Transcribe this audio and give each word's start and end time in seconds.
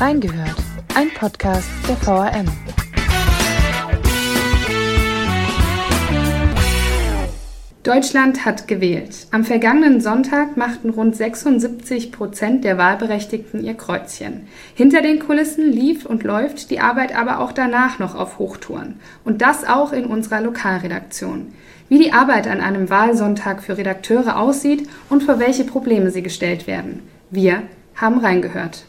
Reingehört, 0.00 0.56
ein 0.94 1.10
Podcast 1.10 1.68
der 1.86 1.94
VRM. 1.94 2.46
Deutschland 7.82 8.46
hat 8.46 8.66
gewählt. 8.66 9.26
Am 9.30 9.44
vergangenen 9.44 10.00
Sonntag 10.00 10.56
machten 10.56 10.88
rund 10.88 11.14
76 11.14 12.12
Prozent 12.12 12.64
der 12.64 12.78
Wahlberechtigten 12.78 13.62
ihr 13.62 13.74
Kreuzchen. 13.74 14.48
Hinter 14.74 15.02
den 15.02 15.18
Kulissen 15.18 15.70
lief 15.70 16.06
und 16.06 16.24
läuft 16.24 16.70
die 16.70 16.80
Arbeit 16.80 17.14
aber 17.14 17.40
auch 17.40 17.52
danach 17.52 17.98
noch 17.98 18.14
auf 18.14 18.38
Hochtouren. 18.38 19.00
Und 19.22 19.42
das 19.42 19.68
auch 19.68 19.92
in 19.92 20.06
unserer 20.06 20.40
Lokalredaktion. 20.40 21.52
Wie 21.90 21.98
die 21.98 22.14
Arbeit 22.14 22.48
an 22.48 22.62
einem 22.62 22.88
Wahlsonntag 22.88 23.62
für 23.62 23.76
Redakteure 23.76 24.38
aussieht 24.38 24.88
und 25.10 25.22
vor 25.22 25.38
welche 25.38 25.64
Probleme 25.64 26.10
sie 26.10 26.22
gestellt 26.22 26.66
werden. 26.66 27.02
Wir 27.30 27.64
haben 27.96 28.20
reingehört. 28.20 28.86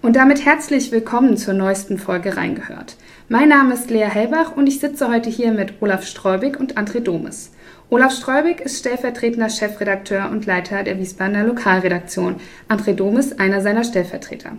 Und 0.00 0.14
damit 0.14 0.44
herzlich 0.44 0.92
willkommen 0.92 1.36
zur 1.36 1.54
neuesten 1.54 1.98
Folge 1.98 2.36
Reingehört. 2.36 2.96
Mein 3.28 3.48
Name 3.48 3.74
ist 3.74 3.90
Lea 3.90 4.04
Hellbach 4.04 4.56
und 4.56 4.68
ich 4.68 4.78
sitze 4.78 5.08
heute 5.08 5.28
hier 5.28 5.50
mit 5.50 5.74
Olaf 5.80 6.06
Streubig 6.06 6.58
und 6.58 6.78
André 6.78 7.00
Domes. 7.00 7.50
Olaf 7.90 8.12
Streubig 8.12 8.60
ist 8.60 8.78
stellvertretender 8.78 9.50
Chefredakteur 9.50 10.30
und 10.30 10.46
Leiter 10.46 10.84
der 10.84 11.00
Wiesbadener 11.00 11.44
Lokalredaktion. 11.44 12.36
André 12.68 12.94
Domes 12.94 13.40
einer 13.40 13.60
seiner 13.60 13.82
Stellvertreter. 13.82 14.52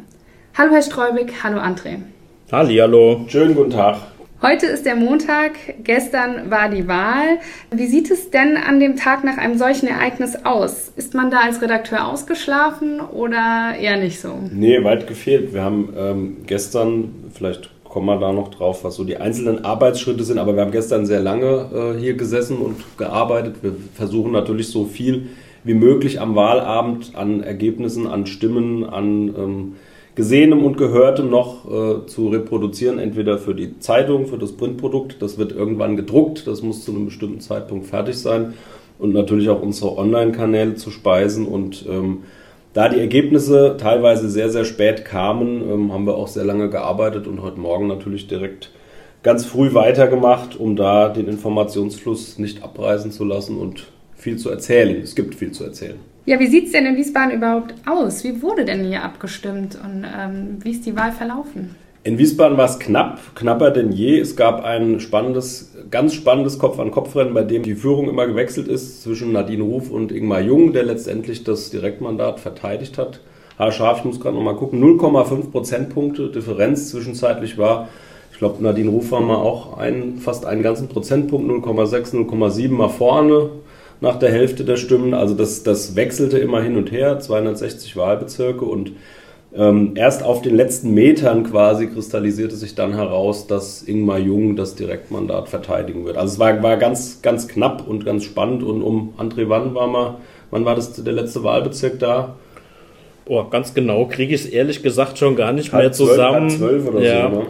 Hallo 0.57 0.73
Herr 0.73 0.81
Streubig, 0.81 1.31
hallo 1.41 1.59
André. 1.59 1.99
Hallo, 2.51 3.25
schönen 3.29 3.55
guten 3.55 3.71
Tag. 3.71 3.97
Heute 4.41 4.67
ist 4.67 4.85
der 4.85 4.95
Montag, 4.95 5.51
gestern 5.83 6.49
war 6.49 6.69
die 6.69 6.87
Wahl. 6.87 7.39
Wie 7.71 7.87
sieht 7.87 8.09
es 8.09 8.29
denn 8.29 8.55
an 8.55 8.79
dem 8.79 8.95
Tag 8.95 9.25
nach 9.25 9.37
einem 9.37 9.57
solchen 9.57 9.87
Ereignis 9.87 10.45
aus? 10.45 10.93
Ist 10.95 11.13
man 11.13 11.29
da 11.29 11.41
als 11.41 11.61
Redakteur 11.61 12.07
ausgeschlafen 12.07 13.01
oder 13.01 13.75
eher 13.77 13.97
nicht 13.97 14.21
so? 14.21 14.35
Nee, 14.49 14.81
weit 14.85 15.07
gefehlt. 15.07 15.53
Wir 15.53 15.61
haben 15.61 15.93
ähm, 15.97 16.37
gestern, 16.45 17.13
vielleicht 17.33 17.69
kommen 17.83 18.05
wir 18.05 18.17
da 18.17 18.31
noch 18.31 18.47
drauf, 18.47 18.85
was 18.85 18.95
so 18.95 19.03
die 19.03 19.17
einzelnen 19.17 19.65
Arbeitsschritte 19.65 20.23
sind. 20.23 20.37
Aber 20.37 20.55
wir 20.55 20.61
haben 20.61 20.71
gestern 20.71 21.05
sehr 21.05 21.19
lange 21.19 21.95
äh, 21.97 21.99
hier 21.99 22.13
gesessen 22.13 22.59
und 22.59 22.77
gearbeitet. 22.97 23.55
Wir 23.61 23.75
versuchen 23.93 24.31
natürlich 24.31 24.69
so 24.69 24.85
viel 24.85 25.27
wie 25.65 25.73
möglich 25.73 26.21
am 26.21 26.35
Wahlabend 26.35 27.11
an 27.13 27.43
Ergebnissen, 27.43 28.07
an 28.07 28.25
Stimmen, 28.25 28.85
an 28.85 29.35
ähm, 29.37 29.75
Gesehenem 30.19 30.65
und 30.65 30.75
Gehörtem 30.75 31.29
noch 31.29 31.63
äh, 31.63 32.05
zu 32.05 32.27
reproduzieren, 32.27 32.99
entweder 32.99 33.37
für 33.37 33.55
die 33.55 33.79
Zeitung, 33.79 34.25
für 34.25 34.37
das 34.37 34.51
Printprodukt. 34.51 35.21
Das 35.21 35.37
wird 35.37 35.53
irgendwann 35.53 35.95
gedruckt, 35.95 36.45
das 36.45 36.61
muss 36.61 36.83
zu 36.83 36.91
einem 36.91 37.05
bestimmten 37.05 37.39
Zeitpunkt 37.39 37.85
fertig 37.85 38.17
sein. 38.19 38.53
Und 38.97 39.13
natürlich 39.13 39.47
auch 39.47 39.61
unsere 39.61 39.97
Online-Kanäle 39.97 40.75
zu 40.75 40.91
speisen 40.91 41.47
und 41.47 41.85
ähm, 41.89 42.23
da 42.73 42.89
die 42.89 42.99
Ergebnisse 42.99 43.77
teilweise 43.79 44.29
sehr, 44.29 44.49
sehr 44.49 44.65
spät 44.65 45.05
kamen, 45.05 45.61
ähm, 45.61 45.93
haben 45.93 46.05
wir 46.05 46.15
auch 46.15 46.27
sehr 46.27 46.43
lange 46.43 46.69
gearbeitet 46.69 47.25
und 47.25 47.41
heute 47.41 47.61
Morgen 47.61 47.87
natürlich 47.87 48.27
direkt 48.27 48.71
ganz 49.23 49.45
früh 49.45 49.73
weitergemacht, 49.73 50.59
um 50.59 50.75
da 50.75 51.07
den 51.07 51.29
Informationsfluss 51.29 52.39
nicht 52.39 52.61
abreißen 52.61 53.11
zu 53.11 53.23
lassen 53.23 53.57
und 53.57 53.85
viel 54.17 54.35
zu 54.35 54.49
erzählen. 54.49 55.01
Es 55.01 55.15
gibt 55.15 55.35
viel 55.35 55.53
zu 55.53 55.63
erzählen. 55.63 56.08
Ja, 56.29 56.39
wie 56.39 56.45
sieht 56.45 56.67
es 56.67 56.73
denn 56.73 56.85
in 56.85 56.95
Wiesbaden 56.95 57.31
überhaupt 57.31 57.73
aus? 57.87 58.23
Wie 58.23 58.43
wurde 58.43 58.63
denn 58.63 58.85
hier 58.85 59.03
abgestimmt 59.03 59.75
und 59.83 60.05
ähm, 60.05 60.59
wie 60.61 60.69
ist 60.69 60.85
die 60.85 60.95
Wahl 60.95 61.11
verlaufen? 61.11 61.73
In 62.03 62.19
Wiesbaden 62.19 62.55
war 62.55 62.69
es 62.69 62.77
knapp, 62.77 63.19
knapper 63.33 63.71
denn 63.71 63.91
je. 63.91 64.19
Es 64.19 64.35
gab 64.35 64.63
ein 64.63 64.99
spannendes, 64.99 65.73
ganz 65.89 66.13
spannendes 66.13 66.59
Kopf-an-Kopf-Rennen, 66.59 67.33
bei 67.33 67.41
dem 67.41 67.63
die 67.63 67.73
Führung 67.73 68.07
immer 68.07 68.27
gewechselt 68.27 68.67
ist 68.67 69.01
zwischen 69.01 69.31
Nadine 69.31 69.63
Ruf 69.63 69.89
und 69.89 70.11
Ingmar 70.11 70.41
Jung, 70.41 70.71
der 70.71 70.83
letztendlich 70.83 71.43
das 71.45 71.71
Direktmandat 71.71 72.39
verteidigt 72.39 72.99
hat. 72.99 73.21
Haarscharf, 73.57 73.97
ich 73.97 74.05
muss 74.05 74.19
gerade 74.19 74.35
nochmal 74.35 74.55
gucken, 74.55 74.83
0,5 74.83 75.49
Prozentpunkte 75.49 76.29
Differenz 76.29 76.91
zwischenzeitlich 76.91 77.57
war. 77.57 77.89
Ich 78.31 78.37
glaube, 78.37 78.63
Nadine 78.63 78.91
Ruf 78.91 79.09
war 79.09 79.21
mal 79.21 79.37
auch 79.37 79.79
ein, 79.79 80.19
fast 80.19 80.45
einen 80.45 80.61
ganzen 80.61 80.89
Prozentpunkt, 80.89 81.49
0,6, 81.49 82.13
0,7 82.13 82.69
mal 82.69 82.87
vorne 82.87 83.49
nach 84.01 84.17
der 84.17 84.31
Hälfte 84.31 84.63
der 84.63 84.77
Stimmen. 84.77 85.13
Also 85.13 85.35
das, 85.35 85.63
das 85.63 85.95
wechselte 85.95 86.39
immer 86.39 86.61
hin 86.61 86.77
und 86.77 86.91
her, 86.91 87.19
260 87.19 87.95
Wahlbezirke 87.95 88.65
und 88.65 88.93
ähm, 89.55 89.93
erst 89.95 90.21
auf 90.21 90.43
den 90.43 90.55
letzten 90.55 90.93
Metern 90.93 91.43
quasi 91.43 91.87
kristallisierte 91.87 92.55
sich 92.55 92.75
dann 92.75 92.93
heraus, 92.93 93.47
dass 93.47 93.81
Ingmar 93.81 94.19
Jung 94.19 94.55
das 94.55 94.75
Direktmandat 94.75 95.49
verteidigen 95.49 96.05
wird. 96.05 96.17
Also 96.17 96.33
es 96.33 96.39
war, 96.39 96.61
war 96.61 96.77
ganz, 96.77 97.21
ganz 97.23 97.47
knapp 97.47 97.87
und 97.87 98.05
ganz 98.05 98.25
spannend. 98.25 98.61
Und 98.61 98.83
um 98.83 99.15
André, 99.17 99.49
wann 99.49 99.73
war 99.73 99.87
mal, 99.87 100.17
wann 100.51 100.65
war 100.65 100.75
das 100.75 100.93
der 100.93 101.13
letzte 101.13 101.43
Wahlbezirk 101.43 101.97
da? 101.97 102.35
Oh, 103.25 103.43
ganz 103.43 103.73
genau 103.73 104.05
kriege 104.05 104.35
ich 104.35 104.45
es 104.45 104.47
ehrlich 104.47 104.83
gesagt 104.83 105.17
schon 105.17 105.35
gar 105.35 105.51
nicht 105.51 105.73
halb 105.73 105.83
mehr 105.83 105.91
zusammen. 105.91 106.49
12, 106.51 106.61
halb 106.61 106.81
12 106.81 106.87
oder 106.89 107.01
ja. 107.01 107.29
so, 107.29 107.39
ne? 107.39 107.45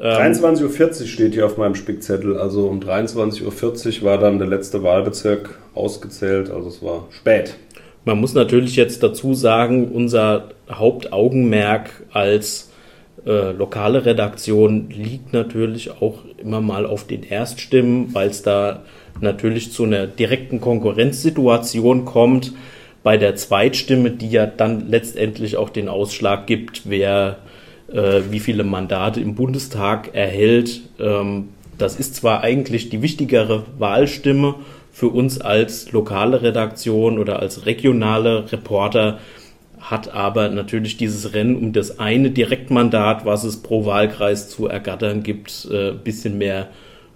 23.40 0.00 0.58
ähm, 0.58 0.64
Uhr 0.64 1.06
steht 1.06 1.34
hier 1.34 1.46
auf 1.46 1.56
meinem 1.56 1.74
Spickzettel. 1.74 2.36
Also 2.36 2.66
um 2.66 2.80
23.40 2.80 4.00
Uhr 4.00 4.04
war 4.06 4.18
dann 4.18 4.38
der 4.38 4.48
letzte 4.48 4.82
Wahlbezirk 4.82 5.58
ausgezählt. 5.74 6.50
Also 6.50 6.68
es 6.68 6.82
war 6.82 7.06
spät. 7.10 7.56
Man 8.04 8.20
muss 8.20 8.34
natürlich 8.34 8.76
jetzt 8.76 9.02
dazu 9.02 9.34
sagen, 9.34 9.88
unser 9.92 10.50
Hauptaugenmerk 10.70 11.90
als 12.12 12.70
äh, 13.24 13.52
lokale 13.52 14.04
Redaktion 14.04 14.90
liegt 14.90 15.32
natürlich 15.32 15.90
auch 15.90 16.18
immer 16.36 16.60
mal 16.60 16.84
auf 16.84 17.06
den 17.06 17.22
Erststimmen, 17.22 18.12
weil 18.12 18.28
es 18.28 18.42
da 18.42 18.82
natürlich 19.20 19.72
zu 19.72 19.84
einer 19.84 20.06
direkten 20.06 20.60
Konkurrenzsituation 20.60 22.04
kommt 22.04 22.52
bei 23.02 23.16
der 23.16 23.36
Zweitstimme, 23.36 24.10
die 24.10 24.30
ja 24.30 24.46
dann 24.46 24.88
letztendlich 24.88 25.56
auch 25.56 25.70
den 25.70 25.88
Ausschlag 25.88 26.46
gibt, 26.46 26.82
wer 26.84 27.38
äh, 27.94 28.22
wie 28.30 28.40
viele 28.40 28.64
Mandate 28.64 29.20
im 29.20 29.34
Bundestag 29.34 30.14
erhält. 30.14 30.82
Ähm, 30.98 31.48
das 31.78 31.96
ist 31.96 32.16
zwar 32.16 32.42
eigentlich 32.42 32.88
die 32.88 33.02
wichtigere 33.02 33.64
Wahlstimme 33.78 34.56
für 34.92 35.08
uns 35.08 35.40
als 35.40 35.90
lokale 35.92 36.42
Redaktion 36.42 37.18
oder 37.18 37.40
als 37.40 37.66
regionale 37.66 38.52
Reporter, 38.52 39.18
hat 39.80 40.14
aber 40.14 40.48
natürlich 40.48 40.96
dieses 40.96 41.34
Rennen 41.34 41.56
um 41.56 41.72
das 41.72 41.98
eine 41.98 42.30
Direktmandat, 42.30 43.26
was 43.26 43.44
es 43.44 43.58
pro 43.58 43.84
Wahlkreis 43.84 44.48
zu 44.48 44.66
ergattern 44.66 45.22
gibt, 45.22 45.68
ein 45.70 45.76
äh, 45.76 45.92
bisschen 45.92 46.38
mehr 46.38 46.68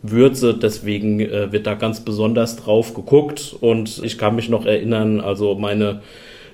Würze. 0.03 0.55
Deswegen 0.55 1.21
äh, 1.21 1.51
wird 1.51 1.67
da 1.67 1.75
ganz 1.75 2.01
besonders 2.01 2.57
drauf 2.57 2.95
geguckt. 2.95 3.57
Und 3.61 4.03
ich 4.05 4.19
kann 4.19 4.37
mich 4.37 4.49
noch 4.49 4.67
erinnern, 4.67 5.21
also 5.21 5.55
meine 5.55 6.03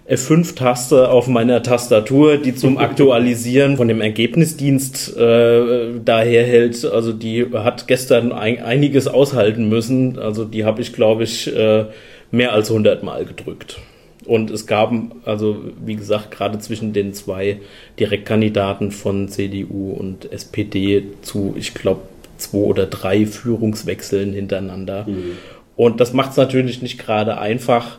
F5-Taste 0.09 1.09
auf 1.09 1.29
meiner 1.29 1.63
Tastatur, 1.63 2.37
die 2.37 2.55
zum 2.55 2.77
Aktualisieren 2.77 3.79
von 3.79 3.89
dem 3.89 4.03
Ergebnisdienst 4.03 5.17
äh, 5.17 5.99
daherhält. 6.05 6.85
Also 6.85 7.13
die 7.13 7.47
hat 7.55 7.87
gestern 7.87 8.33
ein, 8.33 8.63
einiges 8.63 9.07
aushalten 9.07 9.69
müssen. 9.69 10.19
Also 10.19 10.45
die 10.45 10.65
habe 10.65 10.83
ich, 10.83 10.93
glaube 10.93 11.25
ich, 11.25 11.55
äh, 11.57 11.87
mehr 12.31 12.53
als 12.53 12.71
100 12.71 13.03
Mal 13.03 13.25
gedrückt. 13.25 13.79
Und 14.27 14.51
es 14.51 14.67
gab, 14.67 14.93
also 15.25 15.59
wie 15.85 15.97
gesagt, 15.97 16.31
gerade 16.31 16.59
zwischen 16.59 16.93
den 16.93 17.15
zwei 17.15 17.61
Direktkandidaten 17.99 18.91
von 18.91 19.29
CDU 19.29 19.93
und 19.93 20.31
SPD 20.33 21.05
zu, 21.23 21.55
ich 21.59 21.75
glaube, 21.75 22.03
zwei 22.37 22.59
oder 22.59 22.87
drei 22.87 23.27
Führungswechseln 23.27 24.33
hintereinander. 24.33 25.07
Mhm. 25.07 25.37
Und 25.77 26.01
das 26.01 26.13
macht 26.13 26.33
es 26.33 26.37
natürlich 26.37 26.83
nicht 26.83 26.99
gerade 26.99 27.39
einfach 27.39 27.99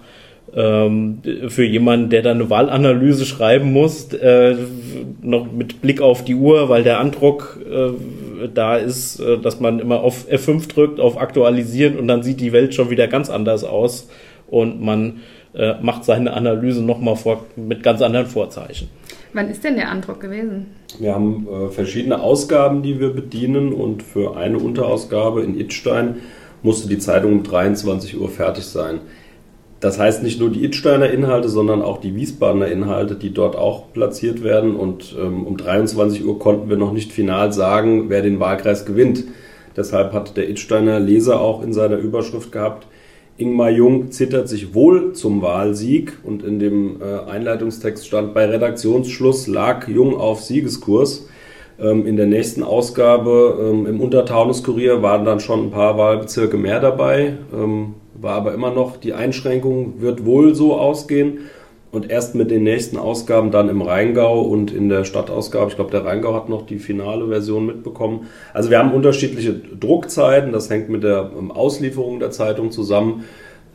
ähm, 0.55 1.21
für 1.49 1.66
jemanden, 1.66 2.09
der 2.09 2.21
da 2.21 2.31
eine 2.31 2.49
Wahlanalyse 2.49 3.25
schreiben 3.25 3.73
muss, 3.73 4.13
äh, 4.13 4.55
noch 5.21 5.51
mit 5.51 5.81
Blick 5.81 6.01
auf 6.01 6.23
die 6.23 6.35
Uhr, 6.35 6.69
weil 6.69 6.83
der 6.83 6.99
Andruck 6.99 7.59
äh, 7.69 8.47
da 8.53 8.77
ist, 8.77 9.19
äh, 9.19 9.38
dass 9.38 9.59
man 9.59 9.79
immer 9.79 9.99
auf 10.01 10.29
F5 10.29 10.69
drückt, 10.69 10.99
auf 10.99 11.19
Aktualisieren 11.19 11.97
und 11.97 12.07
dann 12.07 12.23
sieht 12.23 12.39
die 12.39 12.53
Welt 12.53 12.73
schon 12.73 12.89
wieder 12.89 13.07
ganz 13.07 13.29
anders 13.29 13.66
aus 13.66 14.09
und 14.47 14.81
man 14.81 15.21
äh, 15.53 15.73
macht 15.81 16.05
seine 16.05 16.33
Analyse 16.33 16.81
nochmal 16.81 17.17
mit 17.57 17.83
ganz 17.83 18.01
anderen 18.01 18.28
Vorzeichen. 18.28 18.90
Wann 19.34 19.49
ist 19.49 19.66
denn 19.66 19.75
der 19.75 19.90
Andruck 19.90 20.22
gewesen? 20.22 20.67
Wir 20.99 21.13
haben 21.13 21.47
äh, 21.49 21.69
verschiedene 21.69 22.22
Ausgaben, 22.22 22.81
die 22.81 23.02
wir 23.02 23.09
bedienen 23.09 23.73
und 23.73 24.03
für 24.03 24.37
eine 24.37 24.57
Unterausgabe 24.57 25.43
in 25.43 25.59
Itstein 25.59 26.16
musste 26.63 26.87
die 26.87 26.97
Zeitung 26.97 27.34
um 27.34 27.43
23 27.43 28.17
Uhr 28.19 28.29
fertig 28.29 28.63
sein. 28.63 29.02
Das 29.79 29.99
heißt 29.99 30.23
nicht 30.23 30.39
nur 30.39 30.49
die 30.49 30.63
Idsteiner 30.63 31.09
Inhalte, 31.09 31.49
sondern 31.49 31.81
auch 31.81 31.99
die 31.99 32.16
Wiesbadener 32.16 32.67
Inhalte, 32.67 33.16
die 33.16 33.33
dort 33.33 33.55
auch 33.55 33.91
platziert 33.93 34.43
werden. 34.43 34.75
Und 34.75 35.16
ähm, 35.19 35.45
um 35.45 35.57
23 35.57 36.25
Uhr 36.25 36.39
konnten 36.39 36.69
wir 36.69 36.77
noch 36.77 36.93
nicht 36.93 37.11
final 37.11 37.51
sagen, 37.53 38.09
wer 38.09 38.22
den 38.22 38.39
Wahlkreis 38.39 38.85
gewinnt. 38.85 39.25
Deshalb 39.75 40.13
hat 40.13 40.37
der 40.37 40.49
Idsteiner 40.49 40.99
Leser 40.99 41.41
auch 41.41 41.61
in 41.61 41.73
seiner 41.73 41.97
Überschrift 41.97 42.51
gehabt, 42.51 42.87
Ingmar 43.37 43.69
Jung 43.69 44.11
zittert 44.11 44.47
sich 44.47 44.73
wohl 44.73 45.11
zum 45.11 45.41
Wahlsieg 45.41 46.19
und 46.23 46.41
in 46.41 46.57
dem 46.57 47.01
äh, 47.01 47.29
Einleitungstext 47.29 48.07
stand, 48.07 48.33
bei 48.33 48.45
Redaktionsschluss 48.45 49.47
lag 49.47 49.89
Jung 49.89 50.16
auf 50.16 50.41
Siegeskurs. 50.41 51.28
Ähm, 51.78 52.07
in 52.07 52.16
der 52.16 52.28
nächsten 52.28 52.63
Ausgabe 52.63 53.57
ähm, 53.59 53.87
im 53.87 53.99
Untertaunus-Kurier 53.99 55.01
waren 55.01 55.25
dann 55.25 55.41
schon 55.41 55.66
ein 55.66 55.71
paar 55.71 55.97
Wahlbezirke 55.97 56.55
mehr 56.55 56.79
dabei. 56.79 57.35
Ähm, 57.53 57.95
war 58.20 58.35
aber 58.35 58.53
immer 58.53 58.72
noch, 58.72 58.97
die 58.97 59.14
Einschränkung 59.14 60.02
wird 60.02 60.26
wohl 60.26 60.56
so 60.56 60.76
ausgehen. 60.76 61.50
und 61.91 62.12
erst 62.12 62.35
mit 62.35 62.52
den 62.52 62.64
nächsten 62.64 62.97
Ausgaben 62.97 63.52
dann 63.52 63.70
im 63.70 63.82
Rheingau 63.82 64.41
und 64.41 64.70
in 64.70 64.90
der 64.90 65.06
Stadtausgabe, 65.06 65.70
ich 65.70 65.76
glaube, 65.78 65.91
der 65.91 66.03
Rheingau 66.03 66.34
hat 66.34 66.50
noch 66.50 66.66
die 66.66 66.78
finale 66.78 67.26
Version 67.29 67.66
mitbekommen. 67.66 68.28
Also 68.53 68.70
wir 68.70 68.79
haben 68.79 68.91
unterschiedliche 68.91 69.53
Druckzeiten, 69.53 70.52
das 70.52 70.70
hängt 70.70 70.90
mit 70.90 71.03
der 71.03 71.32
ähm, 71.40 71.52
Auslieferung 71.52 72.20
der 72.20 72.32
Zeitung 72.32 72.72
zusammen 72.72 73.23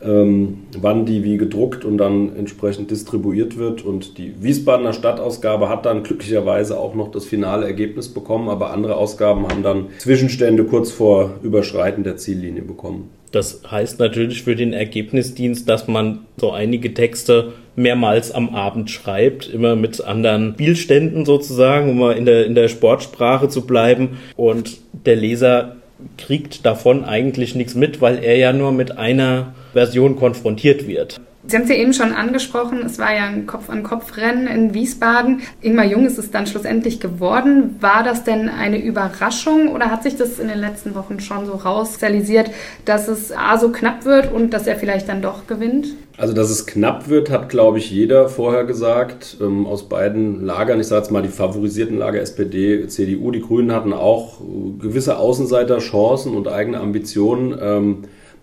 ähm, 0.03 0.59
wann 0.79 1.05
die 1.05 1.23
wie 1.23 1.37
gedruckt 1.37 1.85
und 1.85 1.97
dann 1.97 2.35
entsprechend 2.35 2.91
distribuiert 2.91 3.57
wird. 3.57 3.83
Und 3.83 4.17
die 4.17 4.33
Wiesbadener 4.41 4.93
Stadtausgabe 4.93 5.69
hat 5.69 5.85
dann 5.85 6.03
glücklicherweise 6.03 6.77
auch 6.79 6.95
noch 6.95 7.11
das 7.11 7.25
finale 7.25 7.65
Ergebnis 7.65 8.09
bekommen, 8.09 8.49
aber 8.49 8.71
andere 8.71 8.95
Ausgaben 8.95 9.47
haben 9.47 9.63
dann 9.63 9.87
Zwischenstände 9.99 10.63
kurz 10.65 10.91
vor 10.91 11.35
Überschreiten 11.43 12.03
der 12.03 12.17
Ziellinie 12.17 12.63
bekommen. 12.63 13.09
Das 13.31 13.61
heißt 13.69 13.99
natürlich 13.99 14.43
für 14.43 14.55
den 14.55 14.73
Ergebnisdienst, 14.73 15.67
dass 15.69 15.87
man 15.87 16.19
so 16.37 16.51
einige 16.51 16.93
Texte 16.93 17.53
mehrmals 17.77 18.31
am 18.31 18.53
Abend 18.53 18.91
schreibt, 18.91 19.47
immer 19.47 19.77
mit 19.77 20.03
anderen 20.03 20.53
Spielständen 20.55 21.25
sozusagen, 21.25 21.89
um 21.91 21.97
mal 21.97 22.17
in 22.17 22.25
der, 22.25 22.45
in 22.45 22.55
der 22.55 22.67
Sportsprache 22.67 23.47
zu 23.47 23.65
bleiben. 23.65 24.17
Und 24.35 24.79
der 25.05 25.15
Leser 25.15 25.77
kriegt 26.17 26.65
davon 26.65 27.03
eigentlich 27.03 27.55
nichts 27.55 27.75
mit, 27.75 28.01
weil 28.01 28.23
er 28.23 28.37
ja 28.37 28.53
nur 28.53 28.71
mit 28.71 28.97
einer 28.97 29.53
Version 29.73 30.15
konfrontiert 30.15 30.87
wird. 30.87 31.21
Sie 31.47 31.55
haben 31.55 31.63
es 31.63 31.69
ja 31.69 31.75
eben 31.75 31.93
schon 31.93 32.11
angesprochen, 32.13 32.83
es 32.85 32.99
war 32.99 33.13
ja 33.15 33.23
ein 33.23 33.47
Kopf-an-Kopf-Rennen 33.47 34.45
in 34.45 34.73
Wiesbaden. 34.75 35.41
Ingmar 35.61 35.85
Jung 35.85 36.05
ist 36.05 36.19
es 36.19 36.29
dann 36.29 36.45
schlussendlich 36.45 36.99
geworden. 36.99 37.77
War 37.79 38.03
das 38.03 38.23
denn 38.23 38.47
eine 38.47 38.83
Überraschung 38.83 39.69
oder 39.69 39.89
hat 39.89 40.03
sich 40.03 40.15
das 40.15 40.37
in 40.37 40.49
den 40.49 40.59
letzten 40.59 40.93
Wochen 40.93 41.19
schon 41.19 41.47
so 41.47 41.53
rauskristallisiert, 41.53 42.51
dass 42.85 43.07
es 43.07 43.31
A 43.31 43.57
so 43.57 43.71
knapp 43.71 44.05
wird 44.05 44.31
und 44.31 44.51
dass 44.51 44.67
er 44.67 44.75
vielleicht 44.75 45.09
dann 45.09 45.23
doch 45.23 45.47
gewinnt? 45.47 45.87
Also, 46.17 46.33
dass 46.33 46.51
es 46.51 46.67
knapp 46.67 47.09
wird, 47.09 47.31
hat, 47.31 47.49
glaube 47.49 47.79
ich, 47.79 47.89
jeder 47.89 48.29
vorher 48.29 48.63
gesagt. 48.63 49.37
Ähm, 49.41 49.65
aus 49.65 49.89
beiden 49.89 50.45
Lagern, 50.45 50.79
ich 50.79 50.87
sage 50.87 51.01
jetzt 51.01 51.11
mal 51.11 51.23
die 51.23 51.29
favorisierten 51.29 51.97
Lager 51.97 52.21
SPD, 52.21 52.87
CDU, 52.87 53.31
die 53.31 53.41
Grünen 53.41 53.71
hatten 53.71 53.93
auch 53.93 54.39
gewisse 54.77 55.17
Außenseiterchancen 55.17 56.35
und 56.35 56.47
eigene 56.47 56.79
Ambitionen. 56.79 57.57
Ähm, 57.59 57.97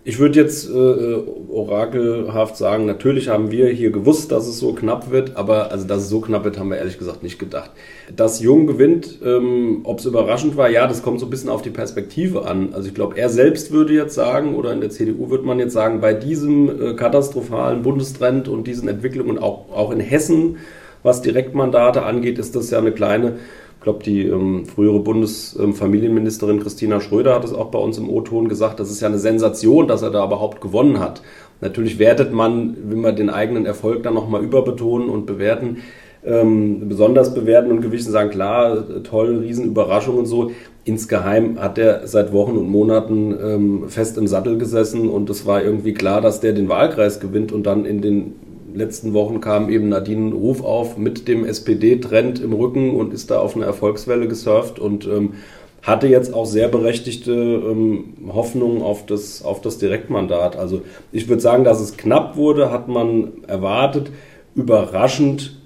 ich 0.05 0.19
würde 0.19 0.41
jetzt 0.41 0.71
äh, 0.71 0.73
äh, 0.73 1.25
orakelhaft 1.51 2.57
sagen, 2.57 2.87
natürlich 2.87 3.29
haben 3.29 3.51
wir 3.51 3.69
hier 3.69 3.91
gewusst, 3.91 4.33
dass 4.33 4.47
es 4.47 4.59
so 4.59 4.73
knapp 4.73 5.11
wird, 5.11 5.37
aber 5.37 5.71
also 5.71 5.87
dass 5.87 6.05
es 6.05 6.09
so 6.09 6.21
knapp 6.21 6.45
wird, 6.45 6.59
haben 6.59 6.71
wir 6.71 6.79
ehrlich 6.79 6.99
gesagt 6.99 7.23
nicht 7.23 7.39
gedacht. 7.39 7.73
Dass 8.15 8.41
Jung 8.41 8.67
gewinnt, 8.67 9.19
ähm, 9.25 9.81
ob 9.85 9.99
es 9.99 10.07
überraschend 10.07 10.57
war, 10.57 10.71
ja, 10.71 10.87
das 10.87 11.03
kommt 11.03 11.21
so 11.21 11.27
ein 11.27 11.31
bisschen 11.31 11.51
auf 11.51 11.63
die 11.63 11.71
Perspektive 11.71 12.47
an. 12.47 12.71
Also 12.73 12.89
ich 12.89 12.95
glaube, 12.95 13.19
er 13.19 13.29
selbst 13.29 13.71
würde 13.71 13.93
jetzt 13.93 14.15
sagen, 14.15 14.55
oder 14.55 14.73
in 14.73 14.81
der 14.81 14.91
CDU 14.91 15.31
würde 15.31 15.45
man 15.45 15.59
jetzt 15.59 15.75
sagen, 15.75 16.01
bei 16.01 16.15
diesem 16.15 16.69
äh, 16.69 16.95
katastrophalen 16.95 17.83
Bundestrend 17.83 18.49
und 18.49 18.67
diesen 18.67 18.89
Entwicklungen, 18.89 19.39
auch, 19.39 19.71
auch 19.73 19.91
in 19.91 20.01
Hessen, 20.01 20.57
was 21.03 21.23
Direktmandate 21.23 22.03
angeht, 22.03 22.39
ist 22.39 22.57
das 22.57 22.71
ja 22.71 22.79
eine 22.79 22.93
kleine 22.93 23.37
glaube, 23.89 24.05
die 24.05 24.27
ähm, 24.27 24.67
frühere 24.67 25.01
Bundesfamilienministerin 25.01 26.61
Christina 26.61 27.01
Schröder 27.01 27.35
hat 27.35 27.45
es 27.45 27.55
auch 27.55 27.71
bei 27.71 27.79
uns 27.79 27.97
im 27.97 28.11
O-Ton 28.11 28.51
gesagt, 28.51 28.81
das 28.81 28.91
ist 28.91 29.01
ja 29.01 29.09
eine 29.09 29.19
Sensation, 29.19 29.89
dass 29.89 30.03
er 30.03 30.11
da 30.11 30.27
überhaupt 30.27 30.61
gewonnen 30.61 31.01
hat. 31.01 31.23
Natürlich 31.63 31.99
wertet 31.99 32.31
man, 32.31 32.77
will 32.91 32.99
man 32.99 33.17
den 33.17 33.31
eigenen 33.31 33.65
Erfolg 33.65 34.03
dann 34.03 34.13
nochmal 34.13 34.45
überbetonen 34.45 35.09
und 35.09 35.25
bewerten, 35.25 35.79
ähm, 36.23 36.87
besonders 36.87 37.33
bewerten 37.33 37.71
und 37.71 37.81
gewissen 37.81 38.13
sagen, 38.13 38.29
klar, 38.29 38.85
toll, 39.05 39.39
Riesenüberraschung 39.39 40.19
und 40.19 40.27
so. 40.27 40.51
Insgeheim 40.85 41.59
hat 41.59 41.79
er 41.79 42.07
seit 42.07 42.35
Wochen 42.35 42.59
und 42.59 42.69
Monaten 42.69 43.35
ähm, 43.43 43.89
fest 43.89 44.19
im 44.19 44.27
Sattel 44.27 44.59
gesessen 44.59 45.09
und 45.09 45.31
es 45.31 45.47
war 45.47 45.63
irgendwie 45.63 45.95
klar, 45.95 46.21
dass 46.21 46.41
der 46.41 46.53
den 46.53 46.69
Wahlkreis 46.69 47.21
gewinnt 47.21 47.53
und 47.53 47.65
dann 47.65 47.87
in 47.87 48.03
den 48.03 48.35
letzten 48.79 49.13
Wochen 49.13 49.41
kam 49.41 49.69
eben 49.69 49.89
Nadine 49.89 50.33
Ruf 50.33 50.63
auf 50.63 50.97
mit 50.97 51.29
dem 51.29 51.45
SPD-Trend 51.45 52.41
im 52.41 52.53
Rücken 52.53 52.95
und 52.95 53.13
ist 53.13 53.31
da 53.31 53.41
auf 53.41 53.57
eine 53.57 53.65
Erfolgswelle 53.65 54.29
gesurft 54.29 54.79
und 54.79 55.07
ähm, 55.07 55.35
hatte 55.83 56.07
jetzt 56.07 56.35
auch 56.35 56.47
sehr 56.47 56.69
berechtigte 56.69 57.33
ähm, 57.33 58.15
Hoffnungen 58.33 58.83
auf 58.83 59.07
das, 59.07 59.43
auf 59.43 59.61
das 59.61 59.79
Direktmandat. 59.79 60.57
Also 60.57 60.83
ich 61.13 61.29
würde 61.29 61.43
sagen, 61.43 61.65
dass 61.65 61.81
es 61.81 61.97
knapp 61.97 62.37
wurde, 62.37 62.71
hat 62.73 62.89
man 62.89 63.45
erwartet. 63.47 64.11
Überraschend, 64.55 65.61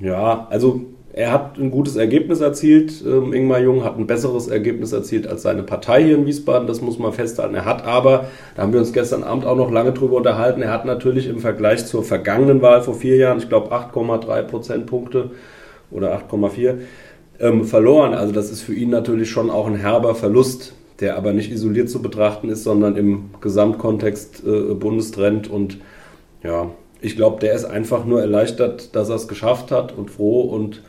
ja, 0.00 0.46
also 0.50 0.82
er 1.12 1.32
hat 1.32 1.58
ein 1.58 1.70
gutes 1.70 1.96
Ergebnis 1.96 2.40
erzielt. 2.40 3.02
Ähm, 3.04 3.32
Ingmar 3.32 3.60
Jung 3.60 3.82
hat 3.82 3.98
ein 3.98 4.06
besseres 4.06 4.48
Ergebnis 4.48 4.92
erzielt 4.92 5.26
als 5.26 5.42
seine 5.42 5.62
Partei 5.62 6.04
hier 6.04 6.16
in 6.16 6.26
Wiesbaden, 6.26 6.66
das 6.66 6.80
muss 6.80 6.98
man 6.98 7.12
festhalten. 7.12 7.54
Er 7.54 7.64
hat 7.64 7.84
aber, 7.84 8.26
da 8.54 8.62
haben 8.62 8.72
wir 8.72 8.80
uns 8.80 8.92
gestern 8.92 9.24
Abend 9.24 9.44
auch 9.44 9.56
noch 9.56 9.70
lange 9.70 9.92
drüber 9.92 10.16
unterhalten, 10.16 10.62
er 10.62 10.72
hat 10.72 10.84
natürlich 10.84 11.28
im 11.28 11.38
Vergleich 11.38 11.86
zur 11.86 12.04
vergangenen 12.04 12.62
Wahl 12.62 12.82
vor 12.82 12.94
vier 12.94 13.16
Jahren, 13.16 13.38
ich 13.38 13.48
glaube 13.48 13.74
8,3 13.74 14.42
Prozentpunkte 14.42 15.30
oder 15.90 16.16
8,4 16.16 16.74
ähm, 17.40 17.64
verloren. 17.64 18.14
Also 18.14 18.32
das 18.32 18.50
ist 18.50 18.62
für 18.62 18.74
ihn 18.74 18.90
natürlich 18.90 19.30
schon 19.30 19.50
auch 19.50 19.66
ein 19.66 19.76
herber 19.76 20.14
Verlust, 20.14 20.74
der 21.00 21.16
aber 21.16 21.32
nicht 21.32 21.50
isoliert 21.50 21.88
zu 21.88 22.02
betrachten 22.02 22.48
ist, 22.50 22.64
sondern 22.64 22.96
im 22.96 23.30
Gesamtkontext 23.40 24.42
äh, 24.46 24.74
Bundestrend 24.74 25.48
und 25.48 25.78
ja, 26.42 26.70
ich 27.00 27.16
glaube, 27.16 27.40
der 27.40 27.54
ist 27.54 27.64
einfach 27.64 28.04
nur 28.04 28.20
erleichtert, 28.20 28.94
dass 28.94 29.08
er 29.08 29.16
es 29.16 29.28
geschafft 29.28 29.70
hat 29.70 29.96
und 29.96 30.10
froh 30.10 30.42
und 30.42 30.82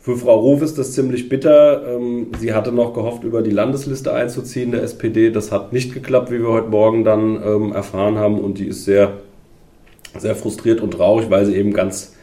für 0.00 0.16
Frau 0.16 0.40
Ruf 0.40 0.62
ist 0.62 0.78
das 0.78 0.92
ziemlich 0.92 1.28
bitter. 1.28 1.86
Ähm, 1.86 2.28
sie 2.38 2.54
hatte 2.54 2.72
noch 2.72 2.94
gehofft, 2.94 3.22
über 3.22 3.42
die 3.42 3.50
Landesliste 3.50 4.14
einzuziehen, 4.14 4.72
der 4.72 4.82
SPD. 4.82 5.30
Das 5.30 5.52
hat 5.52 5.74
nicht 5.74 5.92
geklappt, 5.92 6.30
wie 6.30 6.40
wir 6.40 6.48
heute 6.48 6.68
Morgen 6.68 7.04
dann 7.04 7.42
ähm, 7.42 7.72
erfahren 7.72 8.16
haben. 8.16 8.38
Und 8.38 8.58
die 8.58 8.66
ist 8.66 8.86
sehr, 8.86 9.18
sehr 10.16 10.34
frustriert 10.34 10.80
und 10.80 10.92
traurig, 10.92 11.28
weil 11.28 11.44
sie 11.44 11.54
eben 11.54 11.74
ganz, 11.74 12.16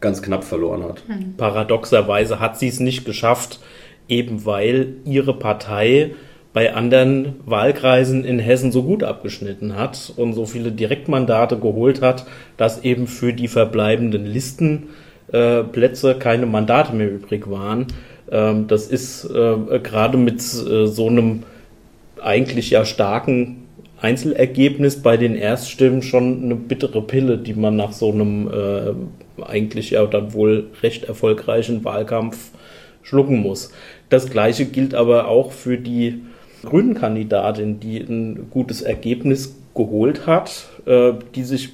ganz 0.00 0.20
knapp 0.20 0.44
verloren 0.44 0.82
hat. 0.82 1.02
Mhm. 1.08 1.34
Paradoxerweise 1.38 2.38
hat 2.38 2.58
sie 2.58 2.68
es 2.68 2.80
nicht 2.80 3.06
geschafft, 3.06 3.60
eben 4.08 4.44
weil 4.44 4.96
ihre 5.04 5.32
Partei 5.32 6.10
bei 6.52 6.74
anderen 6.74 7.36
Wahlkreisen 7.46 8.26
in 8.26 8.38
Hessen 8.38 8.72
so 8.72 8.82
gut 8.82 9.02
abgeschnitten 9.02 9.74
hat 9.74 10.12
und 10.16 10.34
so 10.34 10.44
viele 10.44 10.70
Direktmandate 10.70 11.58
geholt 11.58 12.02
hat, 12.02 12.26
dass 12.58 12.84
eben 12.84 13.06
für 13.06 13.32
die 13.32 13.48
verbleibenden 13.48 14.26
Listen 14.26 14.90
äh, 15.30 15.62
Plätze 15.62 16.16
keine 16.18 16.46
Mandate 16.46 16.94
mehr 16.94 17.10
übrig 17.10 17.50
waren. 17.50 17.86
Ähm, 18.30 18.66
das 18.66 18.86
ist 18.86 19.24
äh, 19.24 19.78
gerade 19.78 20.18
mit 20.18 20.40
äh, 20.40 20.86
so 20.86 21.08
einem 21.08 21.42
eigentlich 22.20 22.70
ja 22.70 22.84
starken 22.84 23.62
Einzelergebnis 24.00 25.00
bei 25.00 25.16
den 25.16 25.36
Erststimmen 25.36 26.02
schon 26.02 26.42
eine 26.42 26.56
bittere 26.56 27.02
Pille, 27.02 27.38
die 27.38 27.54
man 27.54 27.76
nach 27.76 27.92
so 27.92 28.10
einem 28.10 28.50
äh, 28.50 29.42
eigentlich 29.42 29.90
ja 29.90 30.04
dann 30.06 30.32
wohl 30.34 30.70
recht 30.82 31.04
erfolgreichen 31.04 31.84
Wahlkampf 31.84 32.50
schlucken 33.02 33.38
muss. 33.38 33.70
Das 34.08 34.28
gleiche 34.28 34.66
gilt 34.66 34.94
aber 34.94 35.28
auch 35.28 35.52
für 35.52 35.78
die 35.78 36.22
grünen 36.64 36.94
Kandidatin, 36.94 37.80
die 37.80 37.98
ein 37.98 38.48
gutes 38.50 38.82
Ergebnis 38.82 39.56
geholt 39.74 40.26
hat, 40.26 40.66
äh, 40.86 41.12
die 41.34 41.44
sich 41.44 41.70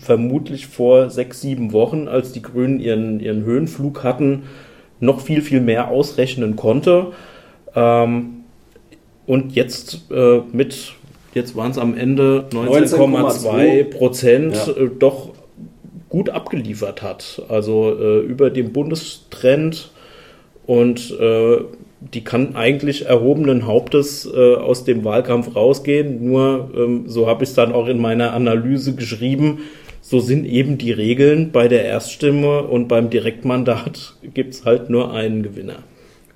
vermutlich 0.00 0.66
vor 0.66 1.10
sechs, 1.10 1.40
sieben 1.40 1.72
Wochen, 1.72 2.08
als 2.08 2.32
die 2.32 2.42
Grünen 2.42 2.80
ihren, 2.80 3.20
ihren 3.20 3.44
Höhenflug 3.44 4.04
hatten, 4.04 4.44
noch 5.00 5.20
viel, 5.20 5.42
viel 5.42 5.60
mehr 5.60 5.88
ausrechnen 5.88 6.56
konnte. 6.56 7.08
Ähm, 7.74 8.44
und 9.26 9.54
jetzt 9.54 10.10
äh, 10.10 10.40
mit, 10.52 10.94
jetzt 11.34 11.56
waren 11.56 11.70
es 11.70 11.78
am 11.78 11.96
Ende 11.96 12.46
19,2 12.50 13.84
Prozent, 13.84 14.54
ja. 14.54 14.72
äh, 14.72 14.90
doch 14.98 15.30
gut 16.08 16.30
abgeliefert 16.30 17.02
hat. 17.02 17.42
Also 17.48 17.96
äh, 17.98 18.20
über 18.20 18.50
dem 18.50 18.72
Bundestrend 18.72 19.90
und 20.66 21.10
äh, 21.18 21.58
die 22.00 22.24
kann 22.24 22.56
eigentlich 22.56 23.06
erhobenen 23.06 23.66
Hauptes 23.66 24.26
äh, 24.26 24.54
aus 24.54 24.84
dem 24.84 25.04
Wahlkampf 25.04 25.56
rausgehen. 25.56 26.24
Nur, 26.26 26.70
ähm, 26.76 27.04
so 27.06 27.26
habe 27.26 27.44
ich 27.44 27.50
es 27.50 27.56
dann 27.56 27.72
auch 27.72 27.88
in 27.88 27.98
meiner 27.98 28.32
Analyse 28.32 28.94
geschrieben, 28.94 29.60
so 30.02 30.20
sind 30.20 30.44
eben 30.44 30.78
die 30.78 30.92
Regeln 30.92 31.50
bei 31.50 31.68
der 31.68 31.84
Erststimme 31.84 32.62
und 32.62 32.86
beim 32.86 33.10
Direktmandat 33.10 34.14
gibt 34.34 34.54
es 34.54 34.64
halt 34.64 34.90
nur 34.90 35.12
einen 35.12 35.42
Gewinner. 35.42 35.78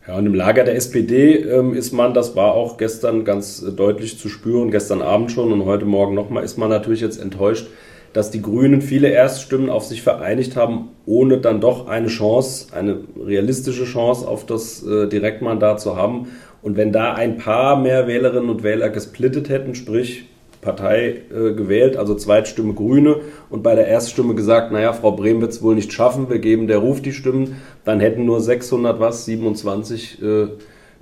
Ja, 0.09 0.17
und 0.17 0.27
im 0.27 0.35
Lager 0.35 0.65
der 0.65 0.77
SPD 0.77 1.37
ähm, 1.37 1.75
ist 1.75 1.93
man, 1.93 2.15
das 2.15 2.35
war 2.35 2.55
auch 2.55 2.79
gestern 2.79 3.25
ganz 3.25 3.63
äh, 3.63 3.71
deutlich 3.71 4.19
zu 4.19 4.29
spüren, 4.29 4.71
gestern 4.71 5.03
Abend 5.03 5.31
schon 5.31 5.53
und 5.53 5.67
heute 5.67 5.85
Morgen 5.85 6.15
nochmal, 6.15 6.43
ist 6.43 6.57
man 6.57 6.71
natürlich 6.71 7.01
jetzt 7.01 7.21
enttäuscht, 7.21 7.69
dass 8.13 8.31
die 8.31 8.43
Grünen 8.43 8.83
viele 8.83 9.09
Erststimmen 9.09 9.71
auf 9.71 9.85
sich 9.85 10.03
vereinigt 10.03 10.57
haben, 10.57 10.89
ohne 11.07 11.39
dann 11.39 11.61
doch 11.61 11.87
eine 11.87 12.09
Chance, 12.09 12.75
eine 12.75 12.99
realistische 13.17 13.85
Chance 13.85 14.27
auf 14.27 14.47
das 14.47 14.85
äh, 14.85 15.07
Direktmandat 15.07 15.81
zu 15.81 15.97
haben. 15.97 16.29
Und 16.63 16.77
wenn 16.77 16.93
da 16.93 17.15
ein 17.15 17.39
paar 17.39 17.77
mehr 17.77 18.07
Wählerinnen 18.07 18.51
und 18.51 18.63
Wähler 18.63 18.91
gesplittet 18.91 19.49
hätten, 19.49 19.75
sprich 19.75 20.27
Partei 20.61 21.23
äh, 21.31 21.53
gewählt, 21.55 21.97
also 21.97 22.15
Zweitstimme 22.15 22.75
Grüne 22.75 23.17
und 23.49 23.63
bei 23.63 23.75
der 23.75 23.87
Erststimme 23.87 24.35
gesagt, 24.35 24.73
naja, 24.73 24.93
Frau 24.93 25.13
Brehm 25.13 25.41
wird 25.41 25.53
es 25.53 25.63
wohl 25.63 25.75
nicht 25.75 25.93
schaffen, 25.93 26.29
wir 26.29 26.39
geben 26.39 26.67
der 26.67 26.79
Ruf 26.79 27.01
die 27.01 27.13
Stimmen, 27.13 27.57
dann 27.85 28.01
hätten 28.01 28.27
nur 28.27 28.41
600 28.41 29.01
was, 29.01 29.25
27 29.25 30.23
äh, 30.23 30.49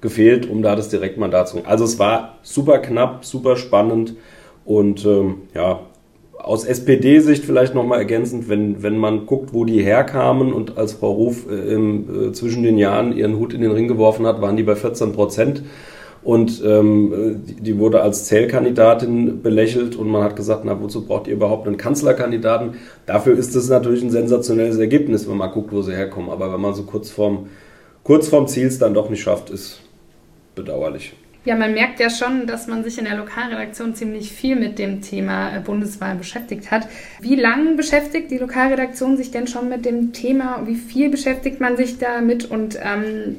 gefehlt, 0.00 0.48
um 0.48 0.62
da 0.62 0.76
das 0.76 0.90
Direktmandat 0.90 1.48
zu 1.48 1.56
kriegen. 1.56 1.68
Also 1.68 1.84
es 1.84 1.98
war 1.98 2.38
super 2.42 2.78
knapp, 2.78 3.24
super 3.24 3.56
spannend 3.56 4.14
und 4.64 5.04
ähm, 5.04 5.42
ja, 5.54 5.80
aus 6.38 6.64
SPD-Sicht 6.64 7.44
vielleicht 7.44 7.74
nochmal 7.74 7.98
ergänzend, 7.98 8.48
wenn, 8.48 8.82
wenn 8.82 8.96
man 8.96 9.26
guckt, 9.26 9.52
wo 9.52 9.64
die 9.64 9.82
herkamen 9.82 10.52
und 10.52 10.78
als 10.78 10.94
Frau 10.94 11.12
Ruf 11.12 11.46
äh, 11.50 11.74
äh, 11.74 12.32
zwischen 12.32 12.62
den 12.62 12.78
Jahren 12.78 13.16
ihren 13.16 13.38
Hut 13.38 13.52
in 13.52 13.60
den 13.60 13.72
Ring 13.72 13.88
geworfen 13.88 14.26
hat, 14.26 14.40
waren 14.40 14.56
die 14.56 14.62
bei 14.62 14.76
14 14.76 15.12
Prozent. 15.12 15.62
Und 16.22 16.62
ähm, 16.64 17.42
die, 17.46 17.54
die, 17.54 17.78
wurde 17.78 18.02
als 18.02 18.24
Zählkandidatin 18.24 19.40
belächelt 19.40 19.94
und 19.94 20.08
man 20.08 20.24
hat 20.24 20.34
gesagt, 20.34 20.64
na 20.64 20.80
wozu 20.80 21.06
braucht 21.06 21.28
ihr 21.28 21.34
überhaupt 21.34 21.66
einen 21.66 21.76
Kanzlerkandidaten? 21.76 22.74
Dafür 23.06 23.38
ist 23.38 23.54
es 23.54 23.68
natürlich 23.68 24.02
ein 24.02 24.10
sensationelles 24.10 24.78
Ergebnis, 24.78 25.28
wenn 25.28 25.36
man 25.36 25.52
guckt, 25.52 25.72
wo 25.72 25.80
sie 25.80 25.94
herkommen. 25.94 26.30
Aber 26.30 26.52
wenn 26.52 26.60
man 26.60 26.74
so 26.74 26.82
kurz 26.82 27.08
vorm, 27.08 27.46
kurz 28.02 28.28
vorm 28.28 28.48
Ziel 28.48 28.66
es 28.66 28.78
dann 28.78 28.94
doch 28.94 29.10
nicht 29.10 29.22
schafft, 29.22 29.50
ist 29.50 29.80
bedauerlich. 30.56 31.14
Ja, 31.48 31.56
man 31.56 31.72
merkt 31.72 31.98
ja 31.98 32.10
schon, 32.10 32.46
dass 32.46 32.66
man 32.66 32.84
sich 32.84 32.98
in 32.98 33.06
der 33.06 33.16
Lokalredaktion 33.16 33.94
ziemlich 33.94 34.30
viel 34.30 34.54
mit 34.54 34.78
dem 34.78 35.00
Thema 35.00 35.56
äh, 35.56 35.60
Bundeswahl 35.60 36.14
beschäftigt 36.14 36.70
hat. 36.70 36.86
Wie 37.20 37.36
lange 37.36 37.74
beschäftigt 37.74 38.30
die 38.30 38.36
Lokalredaktion 38.36 39.16
sich 39.16 39.30
denn 39.30 39.46
schon 39.46 39.70
mit 39.70 39.86
dem 39.86 40.12
Thema? 40.12 40.66
Wie 40.66 40.74
viel 40.74 41.08
beschäftigt 41.08 41.58
man 41.58 41.78
sich 41.78 41.96
damit? 41.96 42.44
Und 42.44 42.78
ähm, 42.82 43.36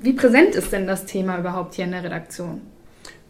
wie 0.00 0.12
präsent 0.12 0.54
ist 0.54 0.70
denn 0.70 0.86
das 0.86 1.06
Thema 1.06 1.40
überhaupt 1.40 1.74
hier 1.74 1.86
in 1.86 1.90
der 1.90 2.04
Redaktion? 2.04 2.60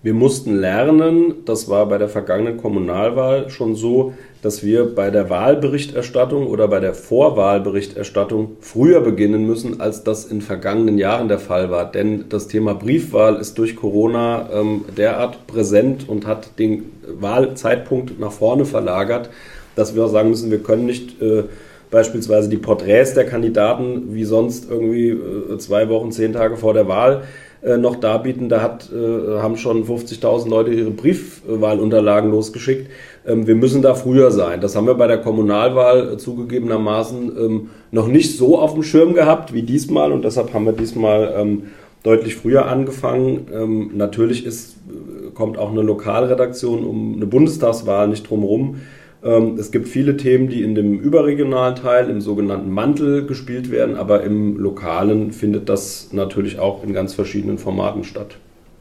Wir 0.02 0.14
mussten 0.14 0.56
lernen, 0.58 1.44
das 1.44 1.68
war 1.68 1.84
bei 1.86 1.98
der 1.98 2.08
vergangenen 2.08 2.56
Kommunalwahl 2.56 3.50
schon 3.50 3.74
so, 3.74 4.14
dass 4.40 4.64
wir 4.64 4.94
bei 4.94 5.10
der 5.10 5.28
Wahlberichterstattung 5.28 6.46
oder 6.46 6.68
bei 6.68 6.80
der 6.80 6.94
Vorwahlberichterstattung 6.94 8.56
früher 8.60 9.02
beginnen 9.02 9.46
müssen, 9.46 9.82
als 9.82 10.02
das 10.02 10.24
in 10.24 10.40
vergangenen 10.40 10.96
Jahren 10.96 11.28
der 11.28 11.38
Fall 11.38 11.70
war. 11.70 11.90
Denn 11.92 12.24
das 12.30 12.48
Thema 12.48 12.72
Briefwahl 12.72 13.36
ist 13.36 13.58
durch 13.58 13.76
Corona 13.76 14.48
ähm, 14.50 14.86
derart 14.96 15.46
präsent 15.46 16.08
und 16.08 16.26
hat 16.26 16.58
den 16.58 16.92
Wahlzeitpunkt 17.06 18.18
nach 18.18 18.32
vorne 18.32 18.64
verlagert, 18.64 19.28
dass 19.76 19.94
wir 19.94 20.06
auch 20.06 20.10
sagen 20.10 20.30
müssen, 20.30 20.50
wir 20.50 20.62
können 20.62 20.86
nicht 20.86 21.20
äh, 21.20 21.42
beispielsweise 21.90 22.48
die 22.48 22.56
Porträts 22.56 23.12
der 23.12 23.26
Kandidaten 23.26 24.14
wie 24.14 24.24
sonst 24.24 24.70
irgendwie 24.70 25.10
äh, 25.10 25.58
zwei 25.58 25.90
Wochen, 25.90 26.10
zehn 26.10 26.32
Tage 26.32 26.56
vor 26.56 26.72
der 26.72 26.88
Wahl 26.88 27.24
äh, 27.62 27.76
noch 27.76 27.96
darbieten. 27.96 28.48
Da 28.48 28.62
hat, 28.62 28.90
äh, 28.90 29.38
haben 29.38 29.56
schon 29.56 29.84
50.000 29.84 30.48
Leute 30.48 30.70
ihre 30.70 30.90
Briefwahlunterlagen 30.90 32.30
losgeschickt. 32.30 32.90
Ähm, 33.26 33.46
wir 33.46 33.54
müssen 33.54 33.82
da 33.82 33.94
früher 33.94 34.30
sein. 34.30 34.60
Das 34.60 34.76
haben 34.76 34.86
wir 34.86 34.94
bei 34.94 35.06
der 35.06 35.18
Kommunalwahl 35.18 36.16
zugegebenermaßen 36.16 37.32
ähm, 37.38 37.70
noch 37.90 38.08
nicht 38.08 38.38
so 38.38 38.58
auf 38.58 38.72
dem 38.74 38.82
Schirm 38.82 39.12
gehabt 39.12 39.52
wie 39.52 39.62
diesmal 39.62 40.10
und 40.10 40.24
deshalb 40.24 40.54
haben 40.54 40.64
wir 40.64 40.72
diesmal 40.72 41.34
ähm, 41.36 41.64
deutlich 42.02 42.36
früher 42.36 42.64
angefangen. 42.64 43.90
Natürlich 43.94 44.46
ist, 44.46 44.76
äh, 44.88 45.30
kommt 45.32 45.58
auch 45.58 45.70
eine 45.70 45.82
Lokalredaktion 45.82 46.82
um 46.82 47.16
eine 47.16 47.26
Bundestagswahl 47.26 48.08
nicht 48.08 48.30
drum 48.30 48.42
rum. 48.42 48.76
Ähm, 49.22 49.56
es 49.58 49.70
gibt 49.70 49.88
viele 49.88 50.16
Themen, 50.16 50.48
die 50.48 50.62
in 50.62 50.74
dem 50.74 50.98
überregionalen 50.98 51.76
Teil, 51.76 52.08
im 52.08 52.20
sogenannten 52.20 52.70
Mantel 52.70 53.26
gespielt 53.26 53.70
werden, 53.70 53.96
aber 53.96 54.22
im 54.22 54.56
lokalen 54.56 55.32
findet 55.32 55.68
das 55.68 56.12
natürlich 56.12 56.58
auch 56.58 56.82
in 56.84 56.92
ganz 56.92 57.14
verschiedenen 57.14 57.58
Formaten 57.58 58.04
statt. 58.04 58.36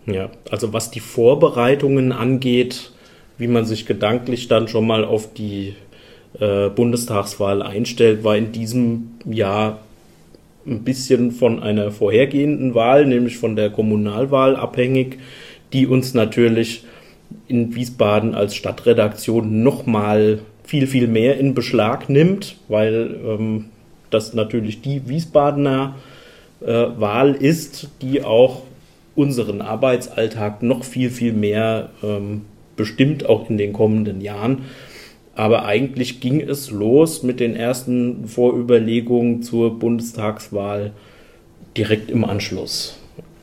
Ja, 0.06 0.30
also 0.50 0.74
was 0.74 0.92
die 0.92 1.02
Vorbereitungen 1.02 2.12
angeht, 2.12 2.92
wie 3.38 3.48
man 3.48 3.66
sich 3.66 3.86
gedanklich 3.86 4.48
dann 4.48 4.68
schon 4.68 4.88
mal 4.88 5.06
auf 5.06 5.34
die 5.34 5.76
äh, 6.40 6.70
Bundestagswahl 6.70 7.62
einstellt, 7.62 8.24
war 8.24 8.38
in 8.38 8.52
diesem 8.52 9.12
Jahr 9.26 9.80
ein 10.66 10.84
bisschen 10.84 11.32
von 11.32 11.62
einer 11.62 11.92
vorhergehenden 11.92 12.76
Wahl, 12.76 13.06
nämlich 13.06 13.38
von 13.38 13.56
der 13.56 13.70
Kommunalwahl 13.70 14.56
abhängig, 14.56 15.18
die 15.74 15.88
uns 15.88 16.14
natürlich 16.14 16.84
in 17.48 17.76
Wiesbaden 17.76 18.36
als 18.36 18.56
Stadtredaktion 18.56 19.64
nochmal 19.64 20.40
viel, 20.64 20.88
viel 20.88 21.08
mehr 21.08 21.38
in 21.38 21.54
Beschlag 21.54 22.10
nimmt, 22.10 22.58
weil 22.68 23.20
ähm, 23.26 23.66
das 24.10 24.34
natürlich 24.34 24.82
die 24.82 25.08
Wiesbadener 25.08 25.96
äh, 26.62 26.66
Wahl 26.68 27.34
ist, 27.34 27.90
die 28.02 28.24
auch 28.24 28.64
unseren 29.16 29.62
Arbeitsalltag 29.62 30.64
noch 30.64 30.84
viel, 30.84 31.10
viel 31.10 31.34
mehr 31.34 31.90
ähm, 32.04 32.42
bestimmt, 32.76 33.28
auch 33.28 33.50
in 33.50 33.58
den 33.58 33.74
kommenden 33.74 34.22
Jahren. 34.22 34.64
Aber 35.36 35.66
eigentlich 35.66 36.20
ging 36.20 36.42
es 36.42 36.70
los 36.70 37.24
mit 37.24 37.40
den 37.40 37.56
ersten 37.56 38.28
Vorüberlegungen 38.28 39.42
zur 39.42 39.80
Bundestagswahl 39.80 40.92
direkt 41.78 42.12
im 42.12 42.26
Anschluss. 42.26 42.98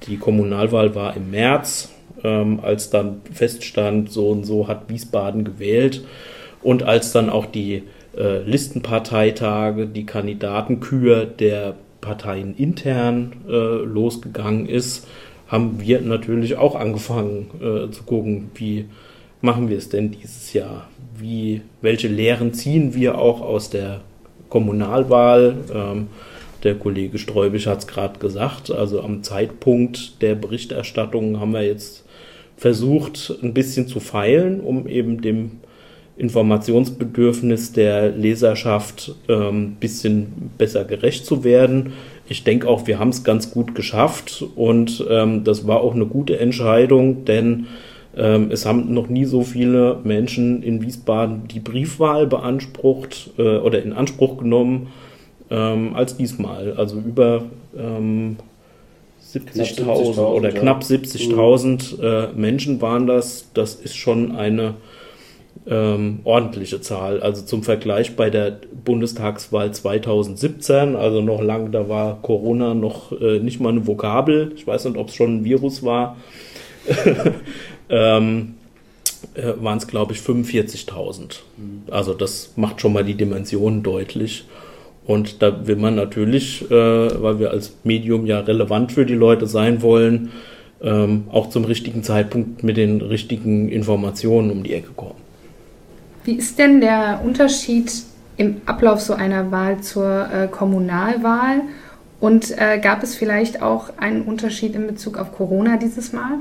Die 0.06 0.16
Kommunalwahl 0.16 0.94
war 0.94 1.16
im 1.16 1.30
März 1.30 1.90
ähm, 2.26 2.60
als 2.60 2.90
dann 2.90 3.22
feststand, 3.32 4.10
so 4.10 4.30
und 4.30 4.44
so 4.44 4.68
hat 4.68 4.88
Wiesbaden 4.88 5.44
gewählt 5.44 6.04
und 6.62 6.82
als 6.82 7.12
dann 7.12 7.30
auch 7.30 7.46
die 7.46 7.84
äh, 8.16 8.42
Listenparteitage, 8.42 9.86
die 9.86 10.04
Kandidatenkür 10.04 11.26
der 11.26 11.76
Parteien 12.00 12.56
intern 12.56 13.32
äh, 13.48 13.52
losgegangen 13.52 14.66
ist, 14.68 15.06
haben 15.48 15.80
wir 15.80 16.00
natürlich 16.00 16.56
auch 16.56 16.74
angefangen 16.74 17.50
äh, 17.60 17.90
zu 17.92 18.02
gucken, 18.04 18.50
wie 18.54 18.86
machen 19.40 19.68
wir 19.68 19.78
es 19.78 19.88
denn 19.88 20.10
dieses 20.10 20.52
Jahr? 20.52 20.88
Wie, 21.18 21.62
welche 21.82 22.08
Lehren 22.08 22.52
ziehen 22.52 22.94
wir 22.94 23.18
auch 23.18 23.40
aus 23.40 23.70
der 23.70 24.00
Kommunalwahl? 24.48 25.56
Ähm, 25.72 26.08
der 26.64 26.74
Kollege 26.74 27.18
Sträubisch 27.18 27.66
hat 27.66 27.78
es 27.78 27.86
gerade 27.86 28.18
gesagt. 28.18 28.72
Also 28.72 29.02
am 29.02 29.22
Zeitpunkt 29.22 30.20
der 30.20 30.34
Berichterstattung 30.34 31.38
haben 31.38 31.52
wir 31.52 31.62
jetzt 31.62 32.05
versucht, 32.56 33.34
ein 33.42 33.54
bisschen 33.54 33.86
zu 33.86 34.00
feilen, 34.00 34.60
um 34.60 34.86
eben 34.88 35.20
dem 35.20 35.52
Informationsbedürfnis 36.16 37.72
der 37.72 38.10
Leserschaft 38.10 39.14
ein 39.28 39.34
ähm, 39.34 39.76
bisschen 39.78 40.50
besser 40.56 40.84
gerecht 40.84 41.26
zu 41.26 41.44
werden. 41.44 41.92
Ich 42.28 42.42
denke 42.42 42.68
auch, 42.68 42.86
wir 42.86 42.98
haben 42.98 43.10
es 43.10 43.22
ganz 43.22 43.50
gut 43.50 43.74
geschafft 43.74 44.44
und 44.56 45.04
ähm, 45.10 45.44
das 45.44 45.66
war 45.66 45.80
auch 45.80 45.94
eine 45.94 46.06
gute 46.06 46.38
Entscheidung, 46.38 47.26
denn 47.26 47.66
ähm, 48.16 48.48
es 48.50 48.64
haben 48.64 48.94
noch 48.94 49.08
nie 49.08 49.26
so 49.26 49.42
viele 49.42 49.98
Menschen 50.02 50.62
in 50.62 50.80
Wiesbaden 50.80 51.48
die 51.48 51.60
Briefwahl 51.60 52.26
beansprucht 52.26 53.30
äh, 53.36 53.58
oder 53.58 53.82
in 53.82 53.92
Anspruch 53.92 54.38
genommen 54.38 54.88
ähm, 55.50 55.94
als 55.94 56.16
diesmal. 56.16 56.72
Also 56.78 56.98
über 56.98 57.44
ähm, 57.76 58.36
70.000 59.34 59.52
70 59.52 59.86
oder 59.86 60.54
ja. 60.54 60.60
knapp 60.60 60.82
70.000 60.82 62.02
äh, 62.02 62.32
Menschen 62.34 62.80
waren 62.80 63.06
das. 63.06 63.46
Das 63.54 63.74
ist 63.74 63.96
schon 63.96 64.36
eine 64.36 64.74
ähm, 65.66 66.20
ordentliche 66.24 66.80
Zahl. 66.80 67.20
Also 67.20 67.42
zum 67.42 67.62
Vergleich 67.62 68.14
bei 68.14 68.30
der 68.30 68.58
Bundestagswahl 68.84 69.72
2017, 69.72 70.94
also 70.94 71.20
noch 71.20 71.42
lange, 71.42 71.70
da 71.70 71.88
war 71.88 72.20
Corona 72.22 72.74
noch 72.74 73.12
äh, 73.20 73.40
nicht 73.40 73.60
mal 73.60 73.70
eine 73.70 73.86
Vokabel. 73.86 74.52
Ich 74.54 74.66
weiß 74.66 74.84
nicht, 74.84 74.96
ob 74.96 75.08
es 75.08 75.14
schon 75.14 75.38
ein 75.38 75.44
Virus 75.44 75.82
war. 75.82 76.16
ähm, 77.88 78.54
äh, 79.34 79.52
waren 79.60 79.78
es, 79.78 79.88
glaube 79.88 80.12
ich, 80.12 80.20
45.000. 80.20 81.40
Mhm. 81.56 81.82
Also 81.90 82.14
das 82.14 82.52
macht 82.56 82.80
schon 82.80 82.92
mal 82.92 83.04
die 83.04 83.14
Dimensionen 83.14 83.82
deutlich. 83.82 84.44
Und 85.06 85.40
da 85.40 85.66
will 85.66 85.76
man 85.76 85.94
natürlich, 85.94 86.68
äh, 86.70 86.74
weil 86.74 87.38
wir 87.38 87.50
als 87.50 87.76
Medium 87.84 88.26
ja 88.26 88.40
relevant 88.40 88.92
für 88.92 89.06
die 89.06 89.14
Leute 89.14 89.46
sein 89.46 89.82
wollen, 89.82 90.30
ähm, 90.82 91.24
auch 91.30 91.48
zum 91.48 91.64
richtigen 91.64 92.02
Zeitpunkt 92.02 92.62
mit 92.62 92.76
den 92.76 93.00
richtigen 93.00 93.68
Informationen 93.68 94.50
um 94.50 94.62
die 94.62 94.74
Ecke 94.74 94.90
kommen. 94.96 95.14
Wie 96.24 96.34
ist 96.34 96.58
denn 96.58 96.80
der 96.80 97.20
Unterschied 97.24 97.92
im 98.36 98.56
Ablauf 98.66 99.00
so 99.00 99.14
einer 99.14 99.50
Wahl 99.52 99.80
zur 99.80 100.28
äh, 100.32 100.48
Kommunalwahl? 100.48 101.62
Und 102.18 102.50
äh, 102.58 102.78
gab 102.80 103.02
es 103.02 103.14
vielleicht 103.14 103.62
auch 103.62 103.90
einen 103.98 104.22
Unterschied 104.22 104.74
in 104.74 104.86
Bezug 104.86 105.18
auf 105.18 105.32
Corona 105.32 105.76
dieses 105.76 106.12
Mal? 106.12 106.38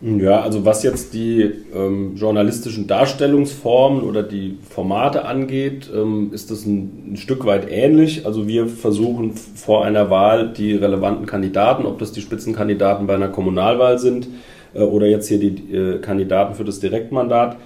Ja, 0.00 0.42
also 0.42 0.64
was 0.64 0.84
jetzt 0.84 1.12
die 1.12 1.42
ähm, 1.74 2.14
journalistischen 2.14 2.86
Darstellungsformen 2.86 4.04
oder 4.04 4.22
die 4.22 4.56
Formate 4.70 5.24
angeht, 5.24 5.90
ähm, 5.92 6.30
ist 6.32 6.52
das 6.52 6.66
ein, 6.66 7.12
ein, 7.12 7.16
Stück 7.16 7.44
weit 7.46 7.68
ähnlich. 7.68 8.24
Also 8.24 8.46
wir 8.46 8.68
versuchen 8.68 9.32
vor 9.32 9.84
einer 9.84 10.08
Wahl 10.08 10.52
die 10.52 10.74
relevanten 10.74 11.26
Kandidaten, 11.26 11.84
ob 11.84 11.98
das 11.98 12.12
die 12.12 12.20
Spitzenkandidaten 12.20 13.08
bei 13.08 13.16
einer 13.16 13.26
Kommunalwahl 13.26 13.98
sind 13.98 14.28
äh, 14.72 14.82
oder 14.82 15.08
jetzt 15.08 15.26
hier 15.26 15.40
die 15.40 15.74
äh, 15.74 15.98
Kandidaten 15.98 16.54
für 16.54 16.64
das 16.64 16.78
Direktmandat, 16.78 17.56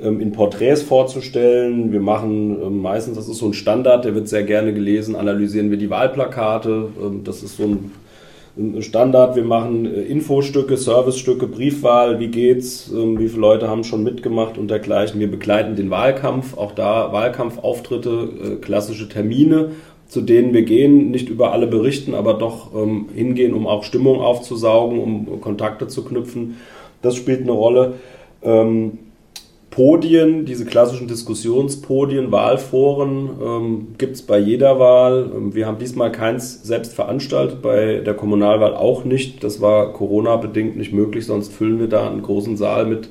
ähm, 0.00 0.20
in 0.20 0.32
Porträts 0.32 0.82
vorzustellen. 0.82 1.92
Wir 1.92 2.00
machen 2.00 2.60
ähm, 2.62 2.82
meistens, 2.82 3.16
das 3.16 3.28
ist 3.28 3.38
so 3.38 3.46
ein 3.46 3.54
Standard, 3.54 4.04
der 4.04 4.16
wird 4.16 4.26
sehr 4.28 4.42
gerne 4.42 4.74
gelesen, 4.74 5.14
analysieren 5.14 5.70
wir 5.70 5.78
die 5.78 5.88
Wahlplakate. 5.88 6.88
Ähm, 7.00 7.22
das 7.22 7.44
ist 7.44 7.58
so 7.58 7.62
ein 7.62 7.92
Standard, 8.80 9.36
wir 9.36 9.44
machen 9.44 9.84
äh, 9.84 10.02
Infostücke, 10.02 10.78
Servicestücke, 10.78 11.46
Briefwahl, 11.46 12.18
wie 12.20 12.28
geht's, 12.28 12.90
ähm, 12.90 13.18
wie 13.18 13.28
viele 13.28 13.42
Leute 13.42 13.68
haben 13.68 13.84
schon 13.84 14.02
mitgemacht 14.02 14.56
und 14.56 14.68
dergleichen. 14.68 15.20
Wir 15.20 15.30
begleiten 15.30 15.76
den 15.76 15.90
Wahlkampf, 15.90 16.56
auch 16.56 16.72
da 16.72 17.12
Wahlkampfauftritte, 17.12 18.28
äh, 18.42 18.56
klassische 18.56 19.10
Termine, 19.10 19.72
zu 20.08 20.22
denen 20.22 20.54
wir 20.54 20.62
gehen, 20.62 21.10
nicht 21.10 21.28
über 21.28 21.52
alle 21.52 21.66
berichten, 21.66 22.14
aber 22.14 22.34
doch 22.34 22.74
ähm, 22.74 23.08
hingehen, 23.14 23.52
um 23.52 23.66
auch 23.66 23.84
Stimmung 23.84 24.20
aufzusaugen, 24.20 25.00
um 25.00 25.40
Kontakte 25.42 25.86
zu 25.86 26.02
knüpfen. 26.04 26.56
Das 27.02 27.14
spielt 27.14 27.42
eine 27.42 27.52
Rolle. 27.52 27.94
Ähm, 28.42 28.98
Podien, 29.76 30.46
diese 30.46 30.64
klassischen 30.64 31.06
Diskussionspodien, 31.06 32.32
Wahlforen 32.32 33.28
ähm, 33.44 33.88
gibt 33.98 34.14
es 34.14 34.22
bei 34.22 34.38
jeder 34.38 34.78
Wahl. 34.78 35.30
Ähm, 35.36 35.54
wir 35.54 35.66
haben 35.66 35.78
diesmal 35.78 36.10
keins 36.10 36.62
selbst 36.62 36.94
veranstaltet, 36.94 37.60
bei 37.60 37.96
der 37.96 38.14
Kommunalwahl 38.14 38.74
auch 38.74 39.04
nicht. 39.04 39.44
Das 39.44 39.60
war 39.60 39.92
Corona-bedingt 39.92 40.78
nicht 40.78 40.94
möglich, 40.94 41.26
sonst 41.26 41.52
füllen 41.52 41.78
wir 41.78 41.88
da 41.88 42.08
einen 42.08 42.22
großen 42.22 42.56
Saal 42.56 42.86
mit 42.86 43.10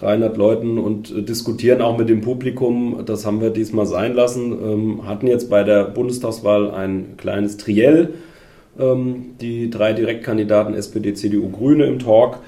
300 0.00 0.36
Leuten 0.36 0.78
und 0.78 1.12
äh, 1.12 1.22
diskutieren 1.22 1.80
auch 1.80 1.96
mit 1.96 2.08
dem 2.08 2.22
Publikum. 2.22 3.04
Das 3.06 3.24
haben 3.24 3.40
wir 3.40 3.50
diesmal 3.50 3.86
sein 3.86 4.14
lassen. 4.14 4.50
Ähm, 4.50 5.06
hatten 5.06 5.28
jetzt 5.28 5.48
bei 5.48 5.62
der 5.62 5.84
Bundestagswahl 5.84 6.72
ein 6.72 7.14
kleines 7.18 7.56
Triell. 7.56 8.14
Ähm, 8.80 9.36
die 9.40 9.70
drei 9.70 9.92
Direktkandidaten 9.92 10.74
SPD, 10.74 11.14
CDU, 11.14 11.50
Grüne 11.50 11.84
im 11.84 12.00
Talk. 12.00 12.40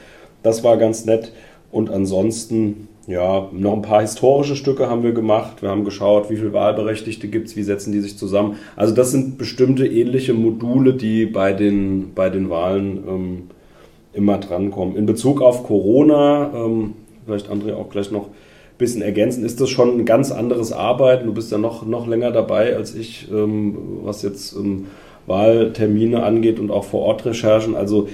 Das 0.43 0.65
war 0.65 0.77
ganz 0.79 1.05
nett. 1.05 1.31
Und 1.71 1.91
ansonsten 1.91 2.89
ja, 3.07 3.49
noch 3.53 3.73
ein 3.73 3.83
paar 3.83 4.01
historische 4.01 4.57
Stücke 4.57 4.91
haben 4.91 5.05
wir 5.05 5.13
gemacht. 5.13 5.63
Wir 5.63 5.69
haben 5.69 5.85
geschaut, 5.85 6.29
wie 6.29 6.37
viele 6.37 6.53
Wahlberechtigte 6.53 7.29
gibt 7.29 7.49
es, 7.49 7.57
wie 7.57 7.63
setzen 7.63 7.93
die 7.93 8.01
sich 8.01 8.19
zusammen. 8.19 8.57
Also 8.75 8.95
das 8.95 9.13
sind 9.13 9.39
bestimmte 9.39 9.87
ähnliche 9.87 10.35
Module, 10.35 10.95
die 10.95 11.27
bei 11.27 11.53
den, 11.53 12.15
bei 12.15 12.31
den 12.31 12.51
Wahlen 12.51 13.05
ähm, 13.09 13.43
immer 14.13 14.39
drankommen. 14.39 14.97
In 14.97 15.07
Bezug 15.07 15.41
auf 15.41 15.63
Corona, 15.63 16.51
ähm, 16.53 16.95
vielleicht 17.25 17.49
André 17.49 17.75
auch 17.75 17.91
gleich 17.91 18.11
noch 18.11 18.27
ein 18.27 18.79
bisschen 18.79 19.03
ergänzen, 19.03 19.45
ist 19.45 19.61
das 19.61 19.71
schon 19.71 20.01
ein 20.01 20.05
ganz 20.05 20.33
anderes 20.33 20.73
Arbeiten. 20.73 21.27
Du 21.27 21.33
bist 21.33 21.53
ja 21.53 21.59
noch, 21.59 21.87
noch 21.87 22.09
länger 22.09 22.33
dabei 22.33 22.75
als 22.75 22.97
ich, 22.97 23.29
ähm, 23.31 23.77
was 24.03 24.23
jetzt 24.23 24.57
ähm, 24.57 24.87
Wahltermine 25.27 26.25
angeht 26.25 26.59
und 26.59 26.73
auch 26.73 26.85
vor 26.85 27.03
Ort 27.03 27.25
Recherchen. 27.25 27.77
Also 27.77 28.09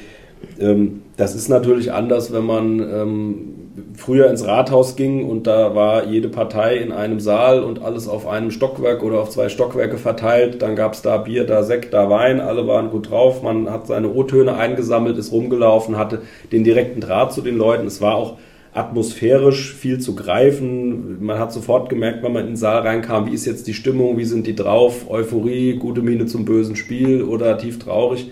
ähm, 0.60 1.00
das 1.16 1.34
ist 1.34 1.48
natürlich 1.48 1.92
anders, 1.92 2.30
wenn 2.32 2.44
man 2.44 2.80
ähm, 2.80 3.54
früher 3.96 4.28
ins 4.28 4.46
Rathaus 4.46 4.96
ging 4.96 5.24
und 5.24 5.46
da 5.46 5.74
war 5.74 6.04
jede 6.06 6.28
Partei 6.28 6.76
in 6.76 6.92
einem 6.92 7.20
Saal 7.20 7.62
und 7.62 7.82
alles 7.82 8.06
auf 8.06 8.26
einem 8.26 8.50
Stockwerk 8.50 9.02
oder 9.02 9.20
auf 9.20 9.30
zwei 9.30 9.48
Stockwerke 9.48 9.96
verteilt. 9.96 10.60
Dann 10.60 10.76
gab 10.76 10.92
es 10.92 11.02
da 11.02 11.16
Bier, 11.16 11.44
da 11.44 11.62
Sekt, 11.62 11.94
da 11.94 12.10
Wein, 12.10 12.40
alle 12.40 12.66
waren 12.66 12.90
gut 12.90 13.10
drauf. 13.10 13.42
Man 13.42 13.70
hat 13.70 13.86
seine 13.86 14.12
O-Töne 14.12 14.56
eingesammelt, 14.56 15.16
ist 15.16 15.32
rumgelaufen, 15.32 15.96
hatte 15.96 16.22
den 16.50 16.64
direkten 16.64 17.00
Draht 17.00 17.32
zu 17.32 17.40
den 17.40 17.56
Leuten. 17.56 17.86
Es 17.86 18.00
war 18.00 18.14
auch 18.16 18.36
atmosphärisch 18.74 19.74
viel 19.74 19.98
zu 20.00 20.14
greifen. 20.14 21.22
Man 21.24 21.38
hat 21.38 21.52
sofort 21.52 21.88
gemerkt, 21.88 22.22
wenn 22.22 22.32
man 22.32 22.42
in 22.42 22.52
den 22.52 22.56
Saal 22.56 22.82
reinkam, 22.82 23.26
wie 23.26 23.34
ist 23.34 23.46
jetzt 23.46 23.66
die 23.66 23.74
Stimmung, 23.74 24.18
wie 24.18 24.24
sind 24.24 24.46
die 24.46 24.54
drauf, 24.54 25.10
Euphorie, 25.10 25.76
gute 25.76 26.02
Miene 26.02 26.26
zum 26.26 26.44
bösen 26.44 26.76
Spiel 26.76 27.22
oder 27.22 27.58
tief 27.58 27.78
traurig. 27.78 28.30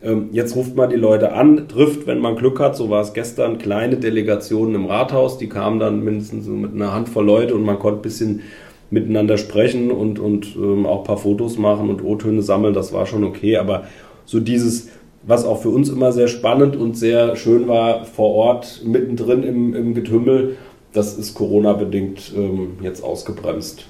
Ähm, 0.00 0.28
jetzt 0.32 0.54
ruft 0.54 0.76
man 0.76 0.90
die 0.90 0.96
Leute 0.96 1.32
an, 1.32 1.66
trifft, 1.66 2.06
wenn 2.06 2.20
man 2.20 2.36
Glück 2.36 2.60
hat, 2.60 2.76
so 2.76 2.88
war 2.88 3.02
es 3.02 3.14
gestern, 3.14 3.58
kleine 3.58 3.96
Delegationen 3.96 4.74
im 4.76 4.86
Rathaus, 4.86 5.38
die 5.38 5.48
kamen 5.48 5.80
dann 5.80 6.04
mindestens 6.04 6.44
so 6.44 6.52
mit 6.52 6.72
einer 6.72 6.94
Handvoll 6.94 7.24
Leute 7.24 7.54
und 7.54 7.64
man 7.64 7.78
konnte 7.78 7.98
ein 7.98 8.02
bisschen 8.02 8.42
miteinander 8.90 9.38
sprechen 9.38 9.90
und, 9.90 10.18
und 10.20 10.54
ähm, 10.56 10.86
auch 10.86 10.98
ein 10.98 11.04
paar 11.04 11.18
Fotos 11.18 11.58
machen 11.58 11.90
und 11.90 12.02
O-Töne 12.02 12.42
sammeln, 12.42 12.74
das 12.74 12.92
war 12.92 13.06
schon 13.06 13.24
okay, 13.24 13.56
aber 13.56 13.84
so 14.24 14.38
dieses, 14.38 14.88
was 15.24 15.44
auch 15.44 15.60
für 15.60 15.70
uns 15.70 15.88
immer 15.88 16.12
sehr 16.12 16.28
spannend 16.28 16.76
und 16.76 16.96
sehr 16.96 17.34
schön 17.34 17.66
war, 17.66 18.04
vor 18.04 18.34
Ort, 18.34 18.82
mittendrin 18.84 19.42
im, 19.42 19.74
im 19.74 19.94
Getümmel, 19.94 20.56
das 20.92 21.18
ist 21.18 21.34
Corona-bedingt 21.34 22.32
ähm, 22.36 22.78
jetzt 22.82 23.02
ausgebremst. 23.02 23.84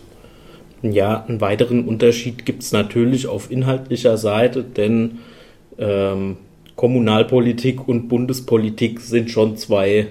Ja, 0.83 1.25
einen 1.29 1.41
weiteren 1.41 1.87
Unterschied 1.87 2.47
gibt 2.47 2.63
es 2.63 2.73
natürlich 2.73 3.27
auf 3.27 3.51
inhaltlicher 3.51 4.17
Seite, 4.17 4.63
denn 4.63 5.19
ähm, 5.79 6.37
Kommunalpolitik 6.77 7.89
und 7.89 8.09
Bundespolitik 8.09 9.01
sind 9.01 9.31
schon 9.31 9.57
zwei 9.57 10.09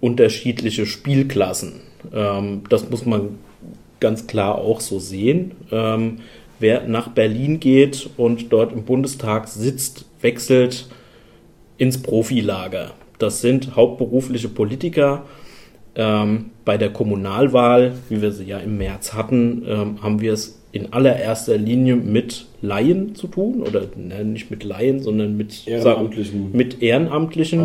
unterschiedliche 0.00 0.86
Spielklassen. 0.86 1.80
Ähm, 2.12 2.62
das 2.68 2.90
muss 2.90 3.06
man 3.06 3.38
ganz 4.00 4.26
klar 4.26 4.56
auch 4.56 4.80
so 4.80 4.98
sehen. 4.98 5.52
Ähm, 5.70 6.18
wer 6.58 6.86
nach 6.86 7.08
Berlin 7.08 7.60
geht 7.60 8.10
und 8.16 8.52
dort 8.52 8.72
im 8.72 8.84
Bundestag 8.84 9.48
sitzt, 9.48 10.04
wechselt 10.20 10.88
ins 11.78 12.02
Profilager. 12.02 12.92
Das 13.18 13.40
sind 13.40 13.76
hauptberufliche 13.76 14.48
Politiker. 14.48 15.24
Ähm, 15.94 16.50
bei 16.64 16.76
der 16.76 16.92
Kommunalwahl, 16.92 17.94
wie 18.08 18.22
wir 18.22 18.30
sie 18.30 18.44
ja 18.44 18.58
im 18.58 18.78
März 18.78 19.14
hatten, 19.14 19.64
ähm, 19.66 20.02
haben 20.02 20.20
wir 20.20 20.32
es 20.32 20.60
in 20.78 20.92
allererster 20.92 21.58
Linie 21.58 21.96
mit 21.96 22.46
Laien 22.62 23.14
zu 23.14 23.26
tun, 23.26 23.62
oder 23.62 23.82
ne, 23.96 24.24
nicht 24.24 24.50
mit 24.50 24.64
Laien, 24.64 25.00
sondern 25.00 25.36
mit 25.36 25.66
Ehrenamtlichen, 25.66 26.42
sagen, 26.44 26.56
mit 26.56 26.82
Ehrenamtlichen 26.82 27.60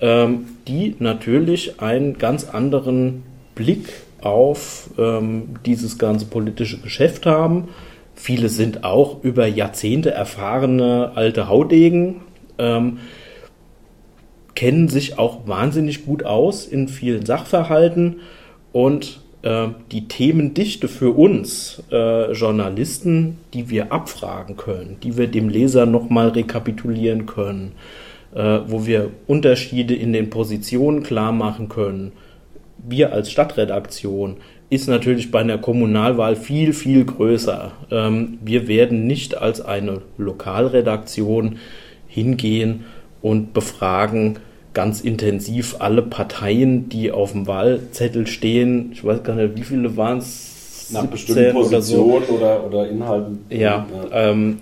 ja. 0.00 0.24
ähm, 0.24 0.44
die 0.68 0.94
natürlich 0.98 1.80
einen 1.80 2.18
ganz 2.18 2.48
anderen 2.48 3.24
Blick 3.54 3.88
auf 4.20 4.90
ähm, 4.98 5.56
dieses 5.66 5.98
ganze 5.98 6.26
politische 6.26 6.78
Geschäft 6.78 7.26
haben. 7.26 7.68
Viele 8.14 8.48
sind 8.48 8.84
auch 8.84 9.24
über 9.24 9.46
Jahrzehnte 9.46 10.10
erfahrene 10.10 11.12
alte 11.14 11.48
Haudegen, 11.48 12.22
ähm, 12.58 12.98
kennen 14.54 14.88
sich 14.88 15.18
auch 15.18 15.46
wahnsinnig 15.46 16.04
gut 16.04 16.24
aus 16.24 16.66
in 16.66 16.88
vielen 16.88 17.24
Sachverhalten 17.24 18.20
und 18.72 19.20
die 19.42 20.06
Themendichte 20.06 20.86
für 20.86 21.16
uns 21.16 21.82
äh, 21.90 22.32
Journalisten, 22.32 23.38
die 23.54 23.70
wir 23.70 23.90
abfragen 23.90 24.56
können, 24.56 24.98
die 25.02 25.16
wir 25.16 25.28
dem 25.28 25.48
Leser 25.48 25.86
nochmal 25.86 26.28
rekapitulieren 26.28 27.24
können, 27.24 27.72
äh, 28.34 28.60
wo 28.66 28.84
wir 28.84 29.10
Unterschiede 29.26 29.94
in 29.94 30.12
den 30.12 30.28
Positionen 30.28 31.02
klar 31.02 31.32
machen 31.32 31.70
können. 31.70 32.12
Wir 32.86 33.12
als 33.12 33.30
Stadtredaktion 33.30 34.36
ist 34.70 34.88
natürlich 34.88 35.30
bei 35.30 35.40
einer 35.40 35.58
Kommunalwahl 35.58 36.36
viel, 36.36 36.72
viel 36.72 37.04
größer. 37.04 37.72
Ähm, 37.90 38.38
wir 38.42 38.68
werden 38.68 39.06
nicht 39.06 39.36
als 39.36 39.60
eine 39.60 40.02
Lokalredaktion 40.16 41.56
hingehen 42.06 42.84
und 43.20 43.52
befragen, 43.52 44.38
ganz 44.74 45.00
intensiv 45.00 45.76
alle 45.78 46.02
Parteien, 46.02 46.88
die 46.88 47.10
auf 47.10 47.32
dem 47.32 47.46
Wahlzettel 47.46 48.26
stehen. 48.26 48.90
Ich 48.92 49.04
weiß 49.04 49.22
gar 49.22 49.34
nicht, 49.34 49.56
wie 49.56 49.62
viele 49.62 49.96
waren 49.96 50.18
es? 50.18 50.90
Nach 50.92 51.06
bestimmten 51.06 51.52
Positionen 51.52 52.24
oder, 52.24 52.26
so. 52.26 52.34
oder, 52.34 52.66
oder, 52.66 52.88
Inhalten. 52.88 53.44
Ja, 53.48 53.86
ja. 54.10 54.30
Ähm, 54.30 54.58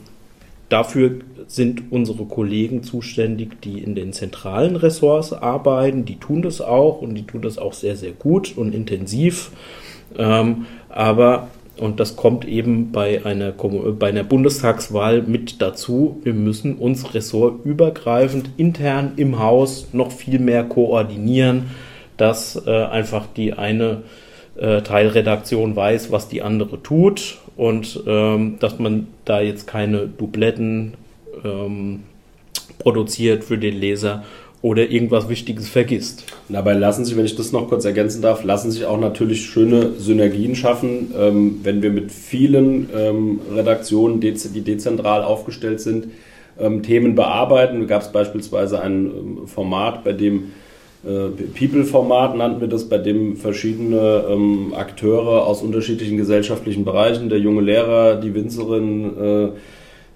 dafür 0.69 1.13
sind 1.47 1.85
unsere 1.91 2.27
Kollegen 2.27 2.83
zuständig, 2.83 3.63
die 3.63 3.79
in 3.79 3.95
den 3.95 4.13
zentralen 4.13 4.77
Ressorts 4.77 5.33
arbeiten. 5.33 6.05
Die 6.05 6.17
tun 6.17 6.43
das 6.43 6.61
auch 6.61 7.01
und 7.01 7.15
die 7.15 7.27
tun 7.27 7.41
das 7.41 7.57
auch 7.57 7.73
sehr, 7.73 7.97
sehr 7.97 8.13
gut 8.13 8.59
und 8.59 8.75
intensiv. 8.75 9.51
Ähm, 10.19 10.67
aber 10.91 11.49
und 11.81 12.01
das 12.01 12.17
kommt 12.17 12.45
eben 12.47 12.93
bei 12.93 13.25
einer, 13.25 13.53
bei 13.53 14.09
einer 14.09 14.25
Bundestagswahl 14.25 15.23
mit 15.23 15.61
dazu. 15.63 16.21
Wir 16.25 16.35
müssen 16.35 16.77
uns 16.77 17.15
ressortübergreifend 17.15 18.51
intern 18.57 19.13
im 19.17 19.39
Haus 19.39 19.89
noch 19.93 20.13
viel 20.13 20.39
mehr 20.39 20.65
koordinieren, 20.65 21.71
dass 22.17 22.61
äh, 22.67 22.71
einfach 22.71 23.27
die 23.37 23.53
eine 23.53 24.03
äh, 24.57 24.83
Teilredaktion 24.83 25.77
weiß, 25.77 26.11
was 26.11 26.29
die 26.29 26.43
andere 26.43 26.83
tut 26.83 27.39
und 27.57 28.03
ähm, 28.07 28.57
dass 28.61 28.79
man 28.79 29.07
da 29.25 29.41
jetzt 29.41 29.67
keine 29.67 30.07
Dubletten 30.07 30.95
ähm, 31.45 32.05
produziert 32.79 33.45
für 33.45 33.59
den 33.59 33.77
Leser 33.79 34.25
oder 34.61 34.91
irgendwas 34.91 35.29
Wichtiges 35.29 35.69
vergisst. 35.69 36.25
dabei 36.49 36.75
lassen 36.75 37.05
sich, 37.05 37.17
wenn 37.17 37.25
ich 37.25 37.37
das 37.37 37.53
noch 37.53 37.69
kurz 37.69 37.85
ergänzen 37.85 38.23
darf, 38.23 38.43
lassen 38.43 38.71
sich 38.71 38.85
auch 38.87 38.99
natürlich 38.99 39.47
schöne 39.47 39.93
Synergien 39.99 40.57
schaffen, 40.57 41.13
ähm, 41.17 41.61
wenn 41.63 41.81
wir 41.81 41.91
mit 41.91 42.11
vielen 42.11 42.91
ähm, 42.97 43.41
Redaktionen, 43.55 44.21
die 44.21 44.63
dezentral 44.63 45.23
aufgestellt 45.23 45.81
sind, 45.81 46.09
ähm, 46.59 46.83
Themen 46.83 47.15
bearbeiten. 47.15 47.81
Da 47.81 47.87
gab 47.87 48.03
es 48.03 48.09
beispielsweise 48.11 48.81
ein 48.81 49.07
ähm, 49.07 49.47
Format, 49.47 50.03
bei 50.03 50.13
dem 50.13 50.51
äh, 51.05 51.29
People-Format 51.57 52.37
nannten 52.37 52.61
wir 52.61 52.69
das, 52.69 52.89
bei 52.89 52.99
dem 52.99 53.37
verschiedene 53.37 54.25
ähm, 54.29 54.75
Akteure 54.77 55.47
aus 55.47 55.63
unterschiedlichen 55.63 56.17
gesellschaftlichen 56.17 56.85
Bereichen, 56.85 57.29
der 57.29 57.39
junge 57.39 57.61
Lehrer, 57.61 58.17
die 58.17 58.35
Winzerin, 58.35 59.17
äh, 59.17 59.49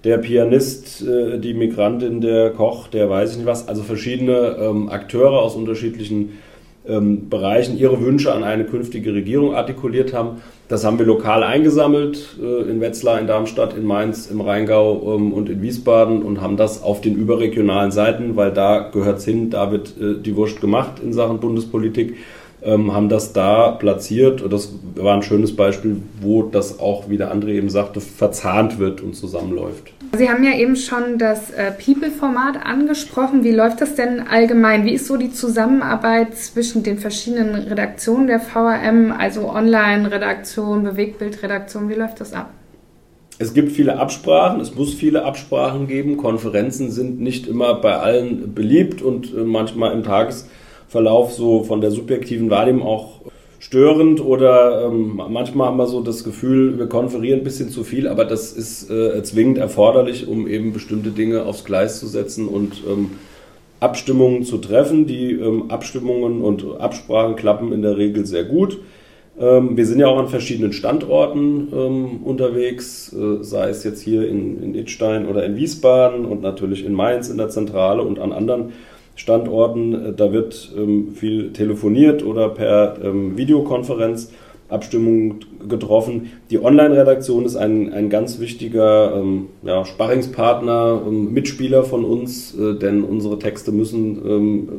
der 0.03 0.17
Pianist, 0.17 1.01
äh, 1.01 1.39
die 1.39 1.53
Migrantin, 1.53 2.21
der 2.21 2.51
Koch, 2.51 2.87
der 2.87 3.09
weiß 3.09 3.31
ich 3.31 3.37
nicht 3.37 3.45
was, 3.45 3.67
also 3.67 3.83
verschiedene 3.83 4.57
ähm, 4.59 4.89
Akteure 4.89 5.41
aus 5.41 5.55
unterschiedlichen 5.55 6.39
ähm, 6.85 7.29
Bereichen 7.29 7.77
ihre 7.77 8.01
Wünsche 8.01 8.33
an 8.33 8.43
eine 8.43 8.65
künftige 8.65 9.13
Regierung 9.13 9.55
artikuliert 9.55 10.13
haben. 10.13 10.41
Das 10.67 10.83
haben 10.83 10.99
wir 10.99 11.05
lokal 11.05 11.43
eingesammelt 11.43 12.37
äh, 12.41 12.69
in 12.69 12.81
Wetzlar, 12.81 13.19
in 13.19 13.27
Darmstadt, 13.27 13.77
in 13.77 13.85
Mainz, 13.85 14.29
im 14.29 14.41
Rheingau 14.41 15.15
ähm, 15.15 15.31
und 15.31 15.49
in 15.49 15.61
Wiesbaden 15.61 16.23
und 16.23 16.41
haben 16.41 16.57
das 16.57 16.83
auf 16.83 16.99
den 16.99 17.15
überregionalen 17.15 17.91
Seiten, 17.91 18.35
weil 18.35 18.51
da 18.51 18.89
gehört 18.91 19.19
es 19.19 19.25
hin, 19.25 19.49
da 19.49 19.71
wird 19.71 19.93
äh, 19.99 20.21
die 20.21 20.35
Wurst 20.35 20.59
gemacht 20.59 20.99
in 21.01 21.13
Sachen 21.13 21.39
Bundespolitik, 21.39 22.15
ähm, 22.65 22.93
haben 22.93 23.09
das 23.09 23.33
da 23.33 23.71
platziert. 23.71 24.41
Und 24.41 24.53
das 24.53 24.73
war 24.95 25.15
ein 25.15 25.23
schönes 25.23 25.55
Beispiel, 25.55 25.97
wo 26.21 26.43
das 26.43 26.79
auch, 26.79 27.09
wie 27.09 27.17
der 27.17 27.31
andere 27.31 27.51
eben 27.51 27.69
sagte, 27.69 28.01
verzahnt 28.01 28.79
wird 28.79 29.01
und 29.01 29.15
zusammenläuft. 29.15 29.93
Sie 30.15 30.29
haben 30.29 30.43
ja 30.43 30.55
eben 30.55 30.75
schon 30.75 31.17
das 31.17 31.49
äh, 31.51 31.71
People-Format 31.71 32.63
angesprochen. 32.63 33.43
Wie 33.43 33.51
läuft 33.51 33.81
das 33.81 33.95
denn 33.95 34.21
allgemein? 34.27 34.85
Wie 34.85 34.93
ist 34.93 35.07
so 35.07 35.17
die 35.17 35.31
Zusammenarbeit 35.31 36.35
zwischen 36.37 36.83
den 36.83 36.99
verschiedenen 36.99 37.55
Redaktionen 37.55 38.27
der 38.27 38.39
VRM, 38.39 39.11
also 39.11 39.49
Online-Redaktion, 39.49 40.83
Bewegtbild-Redaktion? 40.83 41.89
Wie 41.89 41.95
läuft 41.95 42.21
das 42.21 42.33
ab? 42.33 42.51
Es 43.39 43.55
gibt 43.55 43.71
viele 43.71 43.97
Absprachen, 43.97 44.61
es 44.61 44.75
muss 44.75 44.93
viele 44.93 45.25
Absprachen 45.25 45.87
geben. 45.87 46.17
Konferenzen 46.17 46.91
sind 46.91 47.19
nicht 47.19 47.47
immer 47.47 47.73
bei 47.73 47.97
allen 47.97 48.53
beliebt 48.53 49.01
und 49.01 49.33
äh, 49.33 49.37
manchmal 49.43 49.93
im 49.93 50.03
Tagesverlauf 50.93 51.33
so 51.33 51.63
von 51.63 51.81
der 51.81 51.91
subjektiven 51.91 52.49
Wahrnehmung 52.49 52.83
auch 52.83 53.21
störend 53.59 54.23
oder 54.23 54.85
ähm, 54.85 55.21
manchmal 55.29 55.67
haben 55.67 55.77
wir 55.77 55.87
so 55.87 56.01
das 56.01 56.23
Gefühl, 56.23 56.77
wir 56.77 56.87
konferieren 56.87 57.39
ein 57.39 57.43
bisschen 57.43 57.69
zu 57.69 57.83
viel, 57.83 58.07
aber 58.07 58.25
das 58.25 58.51
ist 58.51 58.89
äh, 58.89 59.23
zwingend 59.23 59.57
erforderlich, 59.57 60.27
um 60.27 60.47
eben 60.47 60.73
bestimmte 60.73 61.11
Dinge 61.11 61.45
aufs 61.45 61.63
Gleis 61.63 61.99
zu 61.99 62.07
setzen 62.07 62.47
und 62.47 62.83
ähm, 62.87 63.11
Abstimmungen 63.79 64.43
zu 64.43 64.57
treffen. 64.57 65.07
Die 65.07 65.31
ähm, 65.31 65.71
Abstimmungen 65.71 66.41
und 66.41 66.79
Absprachen 66.79 67.35
klappen 67.35 67.71
in 67.71 67.81
der 67.81 67.97
Regel 67.97 68.25
sehr 68.25 68.43
gut. 68.43 68.79
Ähm, 69.39 69.77
wir 69.77 69.85
sind 69.85 69.99
ja 69.99 70.07
auch 70.07 70.19
an 70.19 70.27
verschiedenen 70.27 70.73
Standorten 70.73 71.69
ähm, 71.73 72.23
unterwegs, 72.23 73.13
äh, 73.13 73.43
sei 73.43 73.69
es 73.69 73.83
jetzt 73.85 74.01
hier 74.01 74.27
in, 74.27 74.61
in 74.61 74.75
Idstein 74.75 75.25
oder 75.25 75.45
in 75.45 75.55
Wiesbaden 75.55 76.25
und 76.25 76.41
natürlich 76.41 76.85
in 76.85 76.93
Mainz 76.93 77.29
in 77.29 77.37
der 77.37 77.49
Zentrale 77.49 78.03
und 78.03 78.19
an 78.19 78.33
anderen 78.33 78.73
Standorten. 79.15 79.93
Äh, 79.93 80.13
da 80.13 80.31
wird 80.31 80.71
ähm, 80.77 81.13
viel 81.13 81.53
telefoniert 81.53 82.23
oder 82.23 82.49
per 82.49 82.97
Videokonferenz 83.01 84.31
Abstimmungen 84.73 85.45
getroffen. 85.69 86.31
Die 86.49 86.61
Online-Redaktion 86.61 87.45
ist 87.45 87.55
ein, 87.55 87.93
ein 87.93 88.09
ganz 88.09 88.39
wichtiger 88.39 89.15
ähm, 89.15 89.47
ja, 89.61 89.85
Sparringspartner, 89.85 91.01
ähm, 91.05 91.31
Mitspieler 91.31 91.83
von 91.83 92.03
uns, 92.03 92.57
äh, 92.57 92.73
denn 92.73 93.03
unsere 93.03 93.39
Texte 93.39 93.71
müssen 93.71 94.21
ähm, 94.25 94.69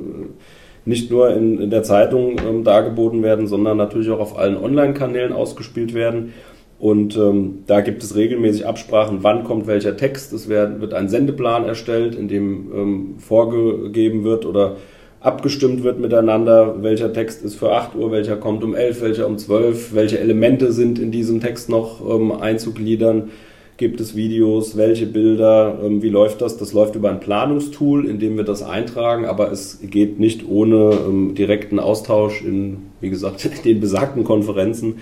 nicht 0.84 1.10
nur 1.10 1.30
in, 1.30 1.60
in 1.60 1.70
der 1.70 1.82
Zeitung 1.82 2.36
ähm, 2.46 2.64
dargeboten 2.64 3.22
werden, 3.22 3.46
sondern 3.46 3.76
natürlich 3.76 4.10
auch 4.10 4.20
auf 4.20 4.36
allen 4.36 4.56
Online-Kanälen 4.56 5.32
ausgespielt 5.32 5.94
werden. 5.94 6.32
Und 6.78 7.16
ähm, 7.16 7.60
da 7.66 7.80
gibt 7.80 8.02
es 8.02 8.14
regelmäßig 8.14 8.66
Absprachen, 8.66 9.18
wann 9.22 9.44
kommt 9.44 9.66
welcher 9.66 9.96
Text. 9.96 10.32
Es 10.32 10.48
wird, 10.48 10.80
wird 10.80 10.92
ein 10.92 11.08
Sendeplan 11.08 11.64
erstellt, 11.64 12.14
in 12.14 12.28
dem 12.28 12.72
ähm, 12.74 13.14
vorgegeben 13.18 14.24
wird 14.24 14.44
oder 14.44 14.76
abgestimmt 15.20 15.82
wird 15.82 15.98
miteinander, 15.98 16.82
welcher 16.82 17.12
Text 17.12 17.42
ist 17.42 17.54
für 17.54 17.72
8 17.72 17.94
Uhr, 17.94 18.10
welcher 18.10 18.36
kommt 18.36 18.62
um 18.62 18.74
11, 18.74 19.00
welcher 19.00 19.26
um 19.26 19.38
12, 19.38 19.94
welche 19.94 20.18
Elemente 20.18 20.72
sind 20.72 20.98
in 20.98 21.10
diesem 21.10 21.40
Text 21.40 21.70
noch 21.70 22.02
ähm, 22.06 22.32
einzugliedern 22.32 23.30
Gibt 23.76 24.00
es 24.00 24.14
Videos? 24.14 24.76
Welche 24.76 25.04
Bilder? 25.04 25.80
Ähm, 25.82 26.00
wie 26.00 26.08
läuft 26.08 26.40
das? 26.40 26.56
Das 26.56 26.72
läuft 26.72 26.94
über 26.94 27.10
ein 27.10 27.18
Planungstool, 27.18 28.06
in 28.06 28.20
dem 28.20 28.36
wir 28.36 28.44
das 28.44 28.62
eintragen, 28.62 29.24
aber 29.24 29.50
es 29.50 29.80
geht 29.82 30.20
nicht 30.20 30.48
ohne 30.48 30.92
ähm, 30.92 31.34
direkten 31.34 31.80
Austausch 31.80 32.42
in, 32.42 32.82
wie 33.00 33.10
gesagt, 33.10 33.48
den 33.64 33.80
besagten 33.80 34.22
Konferenzen. 34.22 35.00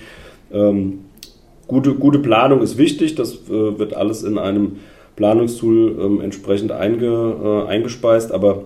Ähm, 1.63 1.69
gute, 1.69 1.95
gute 1.95 2.19
Planung 2.19 2.63
ist 2.63 2.79
wichtig. 2.79 3.15
Das 3.15 3.35
äh, 3.49 3.79
wird 3.79 3.95
alles 3.95 4.23
in 4.23 4.39
einem 4.39 4.77
Planungstool 5.17 6.21
entsprechend 6.23 6.73
einge, 6.73 7.07
äh, 7.67 7.69
eingespeist, 7.69 8.33
aber 8.33 8.65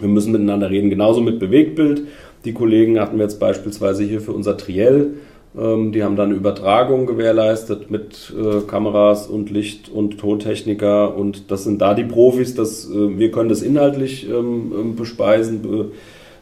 wir 0.00 0.08
müssen 0.08 0.32
miteinander 0.32 0.70
reden. 0.70 0.90
Genauso 0.90 1.20
mit 1.20 1.38
Bewegtbild. 1.38 2.02
Die 2.44 2.52
Kollegen 2.52 2.98
hatten 2.98 3.16
wir 3.18 3.24
jetzt 3.24 3.40
beispielsweise 3.40 4.04
hier 4.04 4.20
für 4.20 4.32
unser 4.32 4.56
Triell 4.56 5.14
ähm, 5.58 5.92
die 5.92 6.04
haben 6.04 6.16
dann 6.16 6.30
eine 6.30 6.36
Übertragung 6.36 7.06
gewährleistet 7.06 7.90
mit 7.90 8.32
äh, 8.36 8.60
Kameras 8.66 9.26
und 9.26 9.50
Licht 9.50 9.88
und 9.88 10.18
Tontechniker 10.18 11.16
und 11.16 11.50
das 11.50 11.64
sind 11.64 11.80
da 11.80 11.94
die 11.94 12.04
Profis. 12.04 12.54
Das, 12.54 12.90
äh, 12.90 13.18
wir 13.18 13.30
können 13.30 13.48
das 13.48 13.62
inhaltlich 13.62 14.28
ähm, 14.28 14.72
ähm 14.78 14.96
bespeisen, 14.96 15.62
be, 15.62 15.92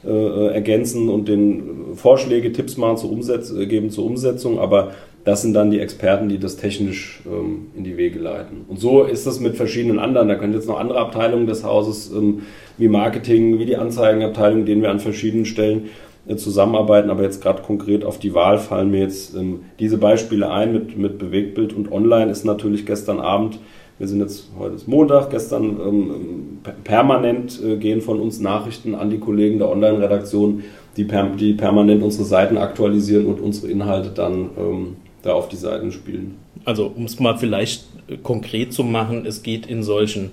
äh, 0.06 0.54
ergänzen 0.54 1.08
und 1.08 1.28
den 1.28 1.94
Vorschläge, 1.94 2.52
Tipps 2.52 2.76
machen 2.76 2.96
zur 2.96 3.10
Umsetz 3.10 3.52
äh, 3.52 3.66
geben 3.66 3.90
zur 3.90 4.04
Umsetzung, 4.04 4.58
aber 4.58 4.92
das 5.24 5.40
sind 5.40 5.54
dann 5.54 5.70
die 5.70 5.80
Experten, 5.80 6.28
die 6.28 6.38
das 6.38 6.56
technisch 6.56 7.22
ähm, 7.26 7.68
in 7.74 7.84
die 7.84 7.96
Wege 7.96 8.18
leiten. 8.18 8.66
Und 8.68 8.78
so 8.78 9.04
ist 9.04 9.26
das 9.26 9.40
mit 9.40 9.56
verschiedenen 9.56 9.98
anderen. 9.98 10.28
Da 10.28 10.34
können 10.34 10.52
jetzt 10.52 10.68
noch 10.68 10.78
andere 10.78 10.98
Abteilungen 10.98 11.46
des 11.46 11.64
Hauses 11.64 12.12
ähm, 12.14 12.42
wie 12.76 12.88
Marketing, 12.88 13.58
wie 13.58 13.64
die 13.64 13.76
Anzeigenabteilung, 13.76 14.66
denen 14.66 14.82
wir 14.82 14.90
an 14.90 15.00
verschiedenen 15.00 15.46
Stellen 15.46 15.88
äh, 16.26 16.36
zusammenarbeiten, 16.36 17.10
aber 17.10 17.22
jetzt 17.22 17.42
gerade 17.42 17.62
konkret 17.62 18.04
auf 18.04 18.18
die 18.18 18.34
Wahl 18.34 18.58
fallen 18.58 18.90
mir 18.90 19.00
jetzt 19.00 19.34
ähm, 19.34 19.60
diese 19.78 19.96
Beispiele 19.98 20.50
ein 20.50 20.72
mit, 20.72 20.98
mit 20.98 21.18
Bewegtbild 21.18 21.72
und 21.72 21.90
online 21.92 22.30
ist 22.30 22.44
natürlich 22.44 22.84
gestern 22.86 23.20
Abend, 23.20 23.58
wir 23.98 24.08
sind 24.08 24.20
jetzt, 24.20 24.48
heute 24.58 24.74
ist 24.74 24.88
Montag, 24.88 25.30
gestern 25.30 25.64
ähm, 25.80 26.58
permanent 26.82 27.60
äh, 27.62 27.76
gehen 27.76 28.00
von 28.00 28.20
uns 28.20 28.40
Nachrichten 28.40 28.94
an 28.94 29.10
die 29.10 29.18
Kollegen 29.18 29.58
der 29.58 29.68
Online-Redaktion, 29.70 30.64
die, 30.96 31.04
per, 31.04 31.28
die 31.30 31.52
permanent 31.52 32.02
unsere 32.02 32.24
Seiten 32.24 32.58
aktualisieren 32.58 33.26
und 33.26 33.40
unsere 33.40 33.70
Inhalte 33.70 34.10
dann 34.10 34.50
ähm, 34.58 34.96
da 35.22 35.32
auf 35.32 35.48
die 35.48 35.56
Seiten 35.56 35.92
spielen. 35.92 36.36
Also 36.64 36.92
um 36.94 37.04
es 37.04 37.20
mal 37.20 37.38
vielleicht 37.38 37.84
äh, 38.08 38.16
konkret 38.16 38.72
zu 38.72 38.82
machen, 38.82 39.26
es 39.26 39.42
geht 39.42 39.66
in 39.66 39.82
solchen 39.82 40.30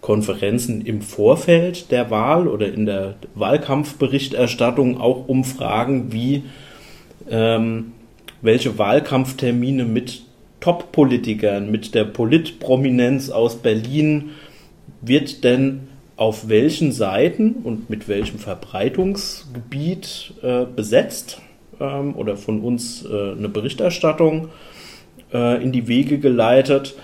Konferenzen 0.00 0.82
im 0.82 1.00
Vorfeld 1.00 1.90
der 1.90 2.10
Wahl 2.10 2.46
oder 2.46 2.72
in 2.72 2.86
der 2.86 3.16
Wahlkampfberichterstattung 3.34 5.00
auch 5.00 5.28
um 5.28 5.44
Fragen 5.44 6.12
wie 6.12 6.44
ähm, 7.30 7.92
welche 8.42 8.78
Wahlkampftermine 8.78 9.84
mit 9.84 10.22
Top-Politikern, 10.60 11.70
mit 11.70 11.94
der 11.94 12.04
Politprominenz 12.04 13.30
aus 13.30 13.56
Berlin 13.56 14.30
wird 15.00 15.44
denn 15.44 15.88
auf 16.16 16.48
welchen 16.48 16.92
Seiten 16.92 17.56
und 17.62 17.90
mit 17.90 18.08
welchem 18.08 18.38
Verbreitungsgebiet 18.38 20.34
äh, 20.42 20.64
besetzt 20.64 21.40
ähm, 21.80 22.16
oder 22.16 22.36
von 22.36 22.60
uns 22.60 23.04
äh, 23.04 23.32
eine 23.32 23.48
Berichterstattung 23.48 24.48
äh, 25.32 25.62
in 25.62 25.70
die 25.70 25.86
Wege 25.86 26.18
geleitet 26.18 26.96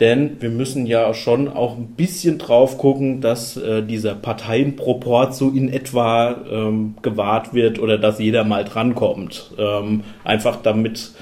denn 0.00 0.36
wir 0.40 0.50
müssen 0.50 0.86
ja 0.86 1.12
schon 1.14 1.48
auch 1.48 1.76
ein 1.76 1.88
bisschen 1.96 2.38
drauf 2.38 2.76
gucken, 2.76 3.20
dass 3.20 3.56
äh, 3.56 3.82
dieser 3.82 4.14
Parteienproport 4.14 5.34
so 5.34 5.50
in 5.50 5.72
etwa 5.72 6.36
ähm, 6.50 6.96
gewahrt 7.00 7.54
wird 7.54 7.78
oder 7.78 7.96
dass 7.96 8.18
jeder 8.18 8.44
mal 8.44 8.64
drankommt. 8.64 9.52
Ähm, 9.58 10.02
einfach 10.22 10.56
damit 10.56 11.12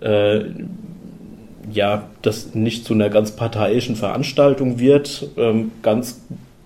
äh, 0.00 0.42
ja 1.72 2.04
das 2.22 2.54
nicht 2.54 2.84
zu 2.84 2.94
einer 2.94 3.10
ganz 3.10 3.32
parteiischen 3.32 3.96
Veranstaltung 3.96 4.78
wird. 4.78 5.28
Ähm, 5.36 5.72
ganz 5.82 6.20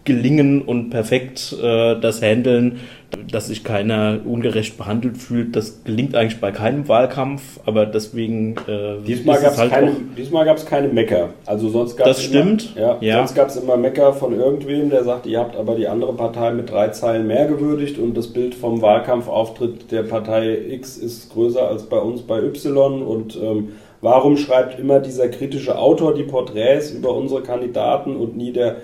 gelingen 0.04 0.62
und 0.62 0.90
perfekt 0.90 1.56
äh, 1.60 1.98
das 1.98 2.22
Handeln, 2.22 2.80
dass 3.30 3.46
sich 3.46 3.64
keiner 3.64 4.20
ungerecht 4.24 4.76
behandelt 4.76 5.16
fühlt. 5.16 5.56
Das 5.56 5.84
gelingt 5.84 6.14
eigentlich 6.14 6.40
bei 6.40 6.50
keinem 6.50 6.88
Wahlkampf, 6.88 7.60
aber 7.64 7.86
deswegen 7.86 8.56
äh, 8.68 8.96
diesmal 9.06 9.40
gab 9.40 9.52
es 9.52 9.58
halt 9.58 9.70
keine, 9.70 9.92
diesmal 10.16 10.44
gab 10.44 10.56
es 10.56 10.66
keine 10.66 10.88
Mecker. 10.88 11.30
Also 11.46 11.68
sonst 11.68 11.96
gab 11.96 12.06
das 12.06 12.18
es 12.18 12.24
stimmt. 12.24 12.74
Immer, 12.76 12.86
ja, 12.86 12.96
ja. 13.00 13.16
Sonst 13.18 13.34
gab 13.34 13.48
es 13.48 13.56
immer 13.56 13.76
Mecker 13.76 14.12
von 14.12 14.38
irgendwem, 14.38 14.90
der 14.90 15.04
sagt, 15.04 15.26
ihr 15.26 15.38
habt 15.38 15.56
aber 15.56 15.76
die 15.76 15.88
andere 15.88 16.12
Partei 16.12 16.52
mit 16.52 16.70
drei 16.70 16.88
Zeilen 16.88 17.26
mehr 17.26 17.46
gewürdigt 17.46 17.98
und 17.98 18.16
das 18.16 18.28
Bild 18.28 18.54
vom 18.54 18.82
Wahlkampfauftritt 18.82 19.90
der 19.90 20.02
Partei 20.02 20.58
X 20.70 20.98
ist 20.98 21.32
größer 21.32 21.66
als 21.66 21.84
bei 21.84 21.98
uns 21.98 22.22
bei 22.22 22.42
Y 22.42 23.02
und 23.02 23.36
ähm, 23.36 23.70
Warum 24.04 24.36
schreibt 24.36 24.78
immer 24.78 25.00
dieser 25.00 25.28
kritische 25.28 25.78
Autor 25.78 26.12
die 26.12 26.24
Porträts 26.24 26.90
über 26.90 27.16
unsere 27.16 27.42
Kandidaten 27.42 28.16
und 28.16 28.36
nie 28.36 28.52
der 28.52 28.76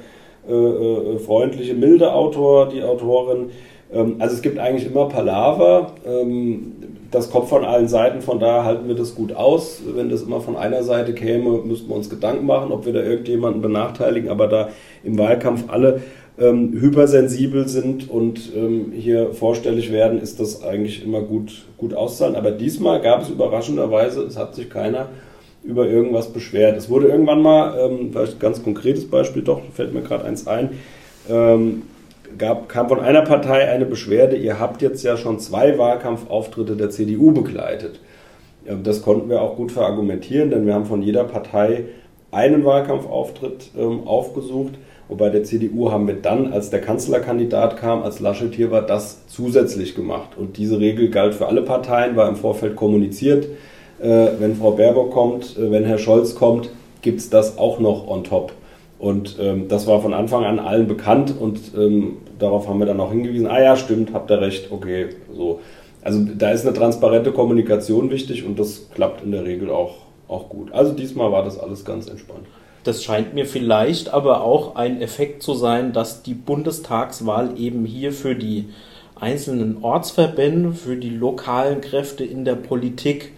äh, 0.48 0.52
äh, 0.54 1.18
freundliche, 1.18 1.74
milde 1.74 2.14
Autor, 2.14 2.70
die 2.70 2.82
Autorin. 2.82 3.50
Ähm, 3.92 4.16
also 4.18 4.34
es 4.34 4.40
gibt 4.40 4.58
eigentlich 4.58 4.90
immer 4.90 5.06
Palaver. 5.10 5.92
Ähm, 6.06 6.72
das 7.10 7.30
kommt 7.30 7.50
von 7.50 7.66
allen 7.66 7.88
Seiten, 7.88 8.22
von 8.22 8.40
daher 8.40 8.64
halten 8.64 8.88
wir 8.88 8.94
das 8.94 9.14
gut 9.14 9.34
aus. 9.34 9.82
Wenn 9.94 10.08
das 10.08 10.22
immer 10.22 10.40
von 10.40 10.56
einer 10.56 10.82
Seite 10.84 11.12
käme, 11.12 11.58
müssten 11.58 11.90
wir 11.90 11.96
uns 11.96 12.08
Gedanken 12.08 12.46
machen, 12.46 12.72
ob 12.72 12.86
wir 12.86 12.94
da 12.94 13.02
irgendjemanden 13.02 13.60
benachteiligen. 13.60 14.30
Aber 14.30 14.46
da 14.46 14.70
im 15.04 15.18
Wahlkampf 15.18 15.64
alle 15.68 16.00
ähm, 16.40 16.72
hypersensibel 16.72 17.68
sind 17.68 18.08
und 18.08 18.52
ähm, 18.56 18.92
hier 18.92 19.34
vorstellig 19.34 19.92
werden, 19.92 20.20
ist 20.20 20.40
das 20.40 20.62
eigentlich 20.62 21.04
immer 21.04 21.20
gut, 21.20 21.66
gut 21.76 21.94
auszahlen. 21.94 22.34
Aber 22.34 22.50
diesmal 22.50 23.00
gab 23.02 23.22
es 23.22 23.28
überraschenderweise, 23.28 24.22
es 24.22 24.38
hat 24.38 24.54
sich 24.54 24.70
keiner 24.70 25.08
über 25.62 25.86
irgendwas 25.86 26.32
beschwert. 26.32 26.78
Es 26.78 26.88
wurde 26.88 27.08
irgendwann 27.08 27.42
mal, 27.42 27.78
ähm, 27.78 28.10
vielleicht 28.12 28.34
ein 28.34 28.38
ganz 28.38 28.62
konkretes 28.62 29.08
Beispiel, 29.08 29.42
doch, 29.42 29.60
fällt 29.74 29.92
mir 29.92 30.00
gerade 30.00 30.24
eins 30.24 30.46
ein, 30.46 30.70
ähm, 31.28 31.82
gab, 32.38 32.70
kam 32.70 32.88
von 32.88 33.00
einer 33.00 33.22
Partei 33.22 33.68
eine 33.68 33.84
Beschwerde, 33.84 34.36
ihr 34.36 34.58
habt 34.58 34.80
jetzt 34.80 35.02
ja 35.02 35.18
schon 35.18 35.38
zwei 35.38 35.76
Wahlkampfauftritte 35.76 36.76
der 36.76 36.88
CDU 36.88 37.32
begleitet. 37.32 38.00
Das 38.82 39.02
konnten 39.02 39.28
wir 39.28 39.42
auch 39.42 39.56
gut 39.56 39.72
verargumentieren, 39.72 40.50
denn 40.50 40.64
wir 40.66 40.74
haben 40.74 40.86
von 40.86 41.02
jeder 41.02 41.24
Partei 41.24 41.84
einen 42.30 42.64
Wahlkampfauftritt 42.64 43.72
ähm, 43.76 44.06
aufgesucht 44.06 44.74
Und 45.10 45.16
bei 45.16 45.28
der 45.28 45.42
CDU 45.42 45.90
haben 45.90 46.06
wir 46.06 46.14
dann, 46.14 46.52
als 46.52 46.70
der 46.70 46.80
Kanzlerkandidat 46.80 47.76
kam, 47.76 48.04
als 48.04 48.20
Laschet 48.20 48.54
hier 48.54 48.70
war, 48.70 48.82
das 48.82 49.26
zusätzlich 49.26 49.96
gemacht. 49.96 50.30
Und 50.36 50.56
diese 50.56 50.78
Regel 50.78 51.10
galt 51.10 51.34
für 51.34 51.48
alle 51.48 51.62
Parteien, 51.62 52.14
war 52.14 52.28
im 52.28 52.36
Vorfeld 52.36 52.76
kommuniziert. 52.76 53.46
Äh, 54.00 54.28
wenn 54.38 54.54
Frau 54.54 54.70
Baerbock 54.70 55.10
kommt, 55.10 55.58
äh, 55.58 55.68
wenn 55.72 55.84
Herr 55.84 55.98
Scholz 55.98 56.36
kommt, 56.36 56.70
gibt 57.02 57.18
es 57.18 57.28
das 57.28 57.58
auch 57.58 57.80
noch 57.80 58.06
on 58.06 58.22
top. 58.22 58.52
Und 59.00 59.36
ähm, 59.40 59.66
das 59.66 59.88
war 59.88 60.00
von 60.00 60.14
Anfang 60.14 60.44
an 60.44 60.60
allen 60.60 60.86
bekannt 60.86 61.34
und 61.36 61.58
ähm, 61.76 62.18
darauf 62.38 62.68
haben 62.68 62.78
wir 62.78 62.86
dann 62.86 63.00
auch 63.00 63.10
hingewiesen, 63.10 63.48
ah 63.48 63.60
ja, 63.60 63.74
stimmt, 63.74 64.12
habt 64.12 64.30
ihr 64.30 64.40
recht, 64.40 64.70
okay, 64.70 65.08
so. 65.34 65.58
Also 66.02 66.20
da 66.38 66.50
ist 66.50 66.64
eine 66.64 66.74
transparente 66.74 67.32
Kommunikation 67.32 68.10
wichtig 68.12 68.46
und 68.46 68.60
das 68.60 68.90
klappt 68.94 69.24
in 69.24 69.32
der 69.32 69.44
Regel 69.44 69.70
auch, 69.70 69.96
auch 70.28 70.48
gut. 70.48 70.72
Also 70.72 70.92
diesmal 70.92 71.32
war 71.32 71.42
das 71.42 71.58
alles 71.58 71.84
ganz 71.84 72.08
entspannt. 72.08 72.46
Das 72.84 73.04
scheint 73.04 73.34
mir 73.34 73.46
vielleicht 73.46 74.12
aber 74.12 74.42
auch 74.42 74.76
ein 74.76 75.02
Effekt 75.02 75.42
zu 75.42 75.54
sein, 75.54 75.92
dass 75.92 76.22
die 76.22 76.34
Bundestagswahl 76.34 77.58
eben 77.58 77.84
hier 77.84 78.12
für 78.12 78.34
die 78.34 78.70
einzelnen 79.14 79.82
Ortsverbände, 79.82 80.72
für 80.72 80.96
die 80.96 81.10
lokalen 81.10 81.82
Kräfte 81.82 82.24
in 82.24 82.44
der 82.44 82.54
Politik 82.54 83.32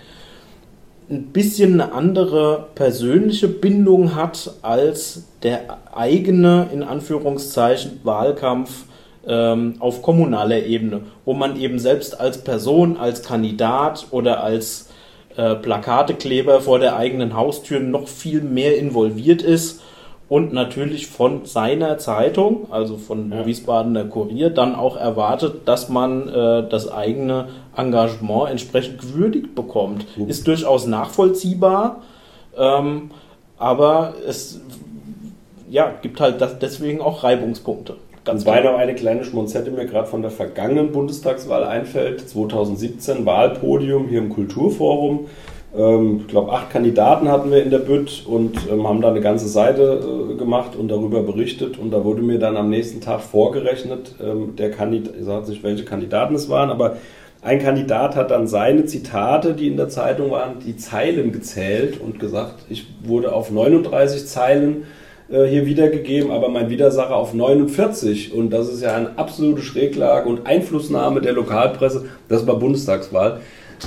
ein 1.11 1.27
bisschen 1.33 1.81
eine 1.81 1.93
andere 1.93 2.69
persönliche 2.75 3.49
Bindung 3.49 4.15
hat 4.15 4.55
als 4.63 5.25
der 5.43 5.79
eigene, 5.93 6.69
in 6.73 6.85
Anführungszeichen, 6.85 8.01
Wahlkampf 8.05 8.85
ähm, 9.27 9.75
auf 9.81 10.03
kommunaler 10.03 10.65
Ebene, 10.65 11.03
wo 11.25 11.35
man 11.35 11.61
eben 11.61 11.79
selbst 11.79 12.19
als 12.19 12.43
Person, 12.45 12.97
als 12.97 13.23
Kandidat 13.23 14.07
oder 14.13 14.43
als 14.43 14.89
äh, 15.37 15.55
Plakatekleber 15.55 16.61
vor 16.61 16.79
der 16.79 16.97
eigenen 16.97 17.35
Haustür 17.37 17.81
noch 17.81 18.09
viel 18.09 18.41
mehr 18.41 18.79
involviert 18.79 19.43
ist 19.43 19.83
und 20.29 20.53
natürlich 20.53 21.09
von 21.09 21.45
seiner 21.45 21.99
Zeitung, 21.99 22.69
also 22.71 22.97
von 22.97 23.31
ja. 23.31 23.45
Wiesbadener 23.45 24.05
Kurier, 24.05 24.51
dann 24.51 24.75
auch 24.75 24.97
erwartet, 24.97 25.69
dass 25.69 25.89
man 25.89 26.29
äh, 26.29 26.69
das 26.69 26.91
eigene 26.91 27.49
Engagement 27.77 28.51
entsprechend 28.51 28.99
gewürdigt 29.01 29.55
bekommt. 29.55 30.07
Mhm. 30.17 30.29
Ist 30.29 30.47
durchaus 30.47 30.87
nachvollziehbar, 30.87 32.03
ähm, 32.57 33.11
aber 33.59 34.15
es 34.27 34.61
ja, 35.71 35.93
gibt 36.03 36.21
halt 36.21 36.41
das, 36.41 36.59
deswegen 36.59 37.01
auch 37.01 37.25
Reibungspunkte. 37.25 37.97
Ganz 38.25 38.47
Wobei 38.47 38.61
noch 38.61 38.79
eine 38.79 38.95
kleine 38.95 39.25
Schmonzette 39.25 39.73
mir 39.73 39.85
gerade 39.87 40.07
von 40.07 40.23
der 40.23 40.31
vergangenen 40.31 40.93
Bundestagswahl 40.93 41.65
einfällt. 41.65 42.29
2017 42.29 43.27
Wahlpodium 43.27 44.07
hier 44.07 44.19
im 44.21 44.29
Kulturforum. 44.29 45.27
Ähm, 45.77 46.21
ich 46.21 46.29
glaube, 46.29 46.53
acht 46.53 46.71
Kandidaten 46.71 47.29
hatten 47.29 47.51
wir 47.51 47.65
in 47.65 47.71
der 47.71 47.81
Bütt 47.81 48.25
und 48.25 48.59
ähm, 48.71 48.87
haben 48.87 49.01
da 49.01 49.09
eine 49.09 49.21
ganze 49.21 49.49
Seite 49.49 50.31
äh, 50.33 50.37
gemacht 50.37 50.77
und 50.77 50.87
darüber 50.89 51.23
berichtet. 51.23 51.79
Und 51.79 51.91
da 51.91 52.05
wurde 52.05 52.23
mir 52.23 52.39
dann 52.39 52.57
am 52.57 52.71
nächsten 52.71 53.01
Tag 53.01 53.23
vorgerechnet, 53.23 54.15
ähm, 54.23 54.55
der 54.55 54.71
Kandidat, 54.71 55.15
ich 55.19 55.25
sage 55.25 55.51
nicht, 55.51 55.65
welche 55.65 55.85
Kandidaten 55.85 56.37
es 56.37 56.49
waren, 56.49 56.71
aber 56.71 56.99
ein 57.41 57.59
Kandidat 57.59 58.15
hat 58.15 58.31
dann 58.31 58.47
seine 58.47 58.85
Zitate, 58.85 59.55
die 59.55 59.67
in 59.67 59.77
der 59.77 59.89
Zeitung 59.89 60.31
waren, 60.31 60.61
die 60.65 60.77
Zeilen 60.77 61.33
gezählt 61.33 62.01
und 62.01 62.21
gesagt, 62.21 62.67
ich 62.69 62.87
wurde 63.03 63.35
auf 63.35 63.51
39 63.51 64.29
Zeilen 64.29 64.85
äh, 65.33 65.47
hier 65.47 65.65
wiedergegeben, 65.67 66.31
aber 66.31 66.49
mein 66.49 66.69
Widersacher 66.69 67.17
auf 67.17 67.33
49. 67.33 68.35
Und 68.35 68.51
das 68.51 68.69
ist 68.69 68.83
ja 68.83 68.95
eine 68.95 69.19
absolute 69.19 69.63
Schräglage 69.63 70.29
und 70.29 70.47
Einflussnahme 70.47 71.21
der 71.21 71.33
Lokalpresse. 71.33 72.05
Das 72.29 72.47
war 72.47 72.59
Bundestagswahl. 72.59 73.41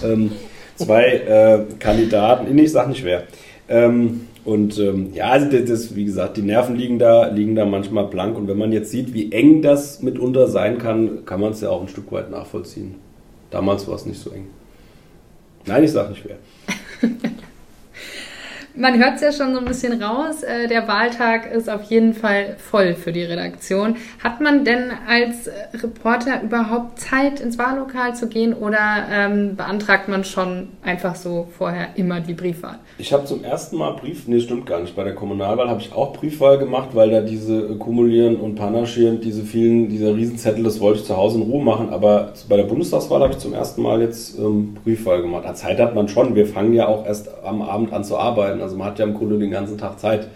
Ähm, 0.04 0.32
zwei 0.76 1.06
äh, 1.06 1.60
Kandidaten, 1.80 2.58
ich 2.58 2.72
sage 2.72 2.90
nicht 2.90 3.06
wer. 3.06 3.24
Ähm, 3.70 4.22
und 4.44 4.78
ähm, 4.80 5.12
ja, 5.14 5.30
also 5.30 5.50
das, 5.50 5.66
das, 5.66 5.96
wie 5.96 6.06
gesagt, 6.06 6.38
die 6.38 6.42
Nerven 6.42 6.76
liegen 6.76 7.00
da, 7.00 7.28
liegen 7.28 7.56
da 7.56 7.66
manchmal 7.66 8.06
blank. 8.06 8.38
Und 8.38 8.48
wenn 8.48 8.58
man 8.58 8.72
jetzt 8.72 8.92
sieht, 8.92 9.14
wie 9.14 9.32
eng 9.32 9.62
das 9.62 10.02
mitunter 10.02 10.48
sein 10.48 10.78
kann, 10.78 11.26
kann 11.26 11.42
man 11.42 11.52
es 11.52 11.62
ja 11.62 11.70
auch 11.70 11.82
ein 11.82 11.88
Stück 11.88 12.12
weit 12.12 12.30
nachvollziehen. 12.30 12.96
Damals 13.52 13.88
war 13.88 13.96
es 13.96 14.06
nicht 14.06 14.20
so 14.20 14.32
eng. 14.32 14.48
Nein, 15.66 15.84
ich 15.84 15.92
sage 15.92 16.10
nicht 16.10 16.24
wer. 16.26 16.38
Man 18.78 19.00
hört 19.00 19.16
es 19.16 19.22
ja 19.22 19.32
schon 19.32 19.54
so 19.54 19.60
ein 19.60 19.66
bisschen 19.66 20.02
raus. 20.04 20.44
Äh, 20.44 20.68
der 20.68 20.86
Wahltag 20.86 21.50
ist 21.50 21.70
auf 21.70 21.84
jeden 21.84 22.14
Fall 22.14 22.58
voll 22.58 22.94
für 22.94 23.14
die 23.14 23.24
Redaktion. 23.24 23.96
Hat 24.22 24.42
man 24.42 24.66
denn 24.66 24.92
als 25.08 25.50
Reporter 25.82 26.42
überhaupt 26.44 27.00
Zeit, 27.00 27.40
ins 27.40 27.58
Wahllokal 27.58 28.16
zu 28.16 28.28
gehen 28.28 28.54
oder 28.54 29.06
ähm, 29.10 29.56
beantragt 29.56 30.10
man 30.10 30.26
schon 30.26 30.70
einfach 30.84 31.16
so 31.16 31.48
vorher 31.58 31.88
immer 31.96 32.20
die 32.20 32.34
Briefwahl? 32.34 32.80
Ich 32.98 33.14
habe 33.14 33.24
zum 33.24 33.46
ersten 33.46 33.78
Mal 33.78 33.92
Brief, 33.92 34.28
nee, 34.28 34.42
stimmt 34.42 34.66
gar 34.66 34.82
nicht. 34.82 34.94
Bei 34.94 35.06
der 35.06 35.16
Kommunalwahl 35.16 35.70
habe 35.70 35.80
ich 35.80 35.94
auch 35.94 36.12
Briefwahl 36.12 36.58
gemacht, 36.58 36.90
weil 36.94 37.10
da 37.10 37.22
diese 37.22 37.78
Kumulieren 37.78 38.36
und 38.36 38.56
Panaschieren, 38.56 39.22
diese 39.22 39.44
vielen, 39.44 39.88
dieser 39.88 40.14
Riesenzettel, 40.16 40.66
das 40.66 40.82
wollte 40.82 41.00
ich 41.00 41.06
zu 41.06 41.16
Hause 41.16 41.38
in 41.38 41.44
Ruhe 41.44 41.64
machen. 41.64 41.92
Aber 41.92 42.34
bei 42.50 42.58
der 42.58 42.64
Bundestagswahl 42.64 43.22
habe 43.22 43.32
ich 43.32 43.40
zum 43.40 43.54
ersten 43.54 43.82
Mal 43.82 44.02
jetzt 44.02 44.38
ähm, 44.38 44.76
Briefwahl 44.84 45.22
gemacht. 45.22 45.46
Zeit 45.56 45.80
hat 45.80 45.96
man 45.96 46.10
schon. 46.10 46.36
Wir 46.36 46.46
fangen 46.46 46.74
ja 46.74 46.88
auch 46.88 47.06
erst 47.06 47.30
am 47.46 47.62
Abend 47.62 47.94
an 47.94 48.04
zu 48.04 48.18
arbeiten. 48.18 48.65
Also 48.66 48.78
man 48.78 48.88
hat 48.88 49.00
ja 49.00 49.06
im 49.06 49.14
Grunde 49.14 49.38
den 49.38 49.52
ganzen 49.52 49.78
Tag 49.78 50.00
Zeit. 50.00 50.28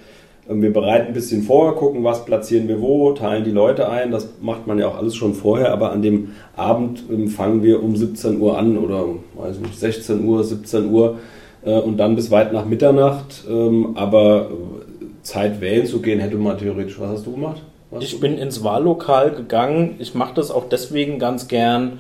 Ähm, 0.50 0.62
wir 0.62 0.72
bereiten 0.72 1.08
ein 1.08 1.14
bisschen 1.14 1.44
vor, 1.44 1.76
gucken, 1.76 2.04
was 2.04 2.26
platzieren 2.26 2.68
wir 2.68 2.82
wo, 2.82 3.12
teilen 3.14 3.44
die 3.44 3.52
Leute 3.52 3.90
ein. 3.90 4.12
Das 4.12 4.30
macht 4.42 4.68
man 4.68 4.78
ja 4.78 4.88
auch 4.88 4.98
alles 4.98 5.16
schon 5.16 5.34
vorher, 5.34 5.72
aber 5.72 5.92
an 5.92 6.02
dem 6.02 6.30
Abend 6.56 7.04
ähm, 7.12 7.28
fangen 7.28 7.64
wir 7.64 7.84
um 7.84 7.96
17 7.96 8.40
Uhr 8.40 8.58
an 8.58 8.78
oder 8.78 9.06
weiß 9.36 9.60
nicht, 9.60 9.78
16 9.78 10.24
Uhr, 10.26 10.44
17 10.44 10.92
Uhr 10.92 11.18
äh, 11.64 11.80
und 11.80 11.98
dann 11.98 12.16
bis 12.16 12.32
weit 12.32 12.54
nach 12.54 12.66
Mitternacht. 12.66 13.46
Ähm, 13.50 13.96
aber 13.96 14.50
Zeit 15.24 15.60
wählen 15.60 15.86
zu 15.86 16.02
gehen 16.02 16.20
hätte 16.20 16.38
man 16.38 16.58
theoretisch. 16.58 17.00
Was 17.00 17.10
hast 17.10 17.26
du 17.26 17.34
gemacht? 17.34 17.62
Was 17.92 18.04
ich 18.04 18.12
du? 18.12 18.20
bin 18.20 18.38
ins 18.38 18.64
Wahllokal 18.64 19.32
gegangen. 19.32 19.96
Ich 20.00 20.14
mache 20.14 20.36
das 20.36 20.52
auch 20.52 20.70
deswegen 20.70 21.20
ganz 21.20 21.48
gern, 21.48 22.00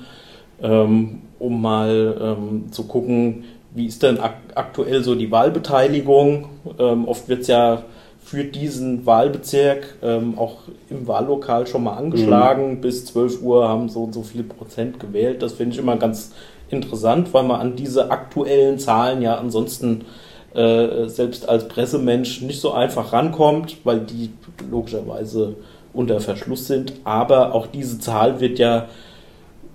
um 0.61 1.61
mal 1.61 2.37
zu 2.71 2.83
gucken, 2.83 3.43
wie 3.73 3.85
ist 3.85 4.03
denn 4.03 4.19
ak 4.19 4.35
aktuell 4.55 5.03
so 5.03 5.15
die 5.15 5.31
Wahlbeteiligung? 5.31 6.49
Ähm, 6.79 7.07
oft 7.07 7.29
wird 7.29 7.41
es 7.41 7.47
ja 7.47 7.83
für 8.19 8.43
diesen 8.43 9.05
Wahlbezirk 9.05 9.97
ähm, 10.03 10.37
auch 10.37 10.57
im 10.89 11.07
Wahllokal 11.07 11.65
schon 11.67 11.83
mal 11.83 11.95
angeschlagen. 11.95 12.75
Mhm. 12.75 12.81
Bis 12.81 13.05
12 13.05 13.41
Uhr 13.41 13.67
haben 13.67 13.89
so 13.89 14.03
und 14.03 14.13
so 14.13 14.23
viel 14.23 14.43
Prozent 14.43 14.99
gewählt. 14.99 15.41
Das 15.41 15.53
finde 15.53 15.73
ich 15.73 15.79
immer 15.79 15.97
ganz 15.97 16.31
interessant, 16.69 17.33
weil 17.33 17.43
man 17.43 17.59
an 17.59 17.75
diese 17.75 18.11
aktuellen 18.11 18.77
Zahlen 18.77 19.21
ja 19.21 19.35
ansonsten 19.35 20.05
äh, 20.53 21.07
selbst 21.07 21.47
als 21.47 21.67
Pressemensch 21.67 22.41
nicht 22.41 22.59
so 22.59 22.71
einfach 22.71 23.13
rankommt, 23.13 23.77
weil 23.83 24.01
die 24.01 24.31
logischerweise 24.69 25.55
unter 25.93 26.19
Verschluss 26.19 26.67
sind. 26.67 26.93
Aber 27.03 27.53
auch 27.53 27.67
diese 27.67 27.99
Zahl 27.99 28.39
wird 28.39 28.59
ja 28.59 28.87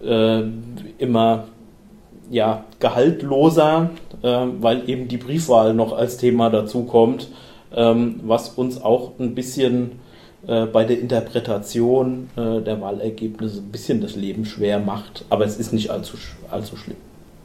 äh, 0.05 0.43
immer 0.99 1.45
ja, 2.31 2.65
gehaltloser, 2.81 3.91
äh, 4.23 4.29
weil 4.61 4.89
eben 4.89 5.09
die 5.09 5.17
Briefwahl 5.17 5.75
noch 5.75 5.93
als 5.93 6.17
Thema 6.17 6.51
dazu 6.51 6.85
kommt, 6.85 7.29
ähm, 7.75 8.21
was 8.25 8.51
uns 8.51 8.83
auch 8.83 9.13
ein 9.19 9.35
bisschen 9.35 9.93
äh, 10.47 10.67
bei 10.67 10.85
der 10.85 10.99
Interpretation 11.01 12.31
äh, 12.37 12.61
der 12.61 12.81
Wahlergebnisse 12.81 13.61
ein 13.61 13.71
bisschen 13.71 14.01
das 14.01 14.17
Leben 14.17 14.45
schwer 14.45 14.79
macht. 14.79 15.25
Aber 15.31 15.45
es 15.45 15.57
ist 15.57 15.73
nicht 15.73 15.91
allzu, 15.91 16.17
allzu 16.51 16.77
schlimm. 16.77 16.97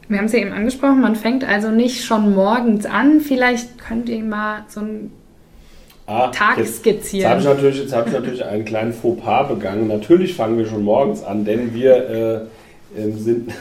Wir 0.08 0.18
haben 0.18 0.26
es 0.26 0.34
ja 0.34 0.40
eben 0.40 0.54
angesprochen, 0.54 1.02
man 1.02 1.16
fängt 1.16 1.48
also 1.48 1.70
nicht 1.70 2.04
schon 2.04 2.34
morgens 2.34 2.86
an. 2.86 3.22
Vielleicht 3.22 3.78
könnt 3.78 4.10
ihr 4.10 4.24
mal 4.24 4.66
so 4.68 4.80
ein 4.80 5.12
Ah, 6.10 6.32
Tag 6.32 6.58
jetzt, 6.58 6.78
skizzieren. 6.78 7.38
Jetzt 7.38 7.48
habe 7.48 7.70
ich, 7.70 7.94
hab 7.94 8.08
ich 8.08 8.14
natürlich 8.14 8.44
einen 8.44 8.66
kleinen 8.66 8.94
Fauxpas 8.94 9.48
begangen. 9.48 9.88
Natürlich 9.88 10.34
fangen 10.34 10.58
wir 10.58 10.66
schon 10.66 10.84
morgens 10.84 11.24
an, 11.24 11.46
denn 11.46 11.76
wir 11.76 12.50
äh, 12.96 13.00
äh 13.00 13.12
sind 13.12 13.52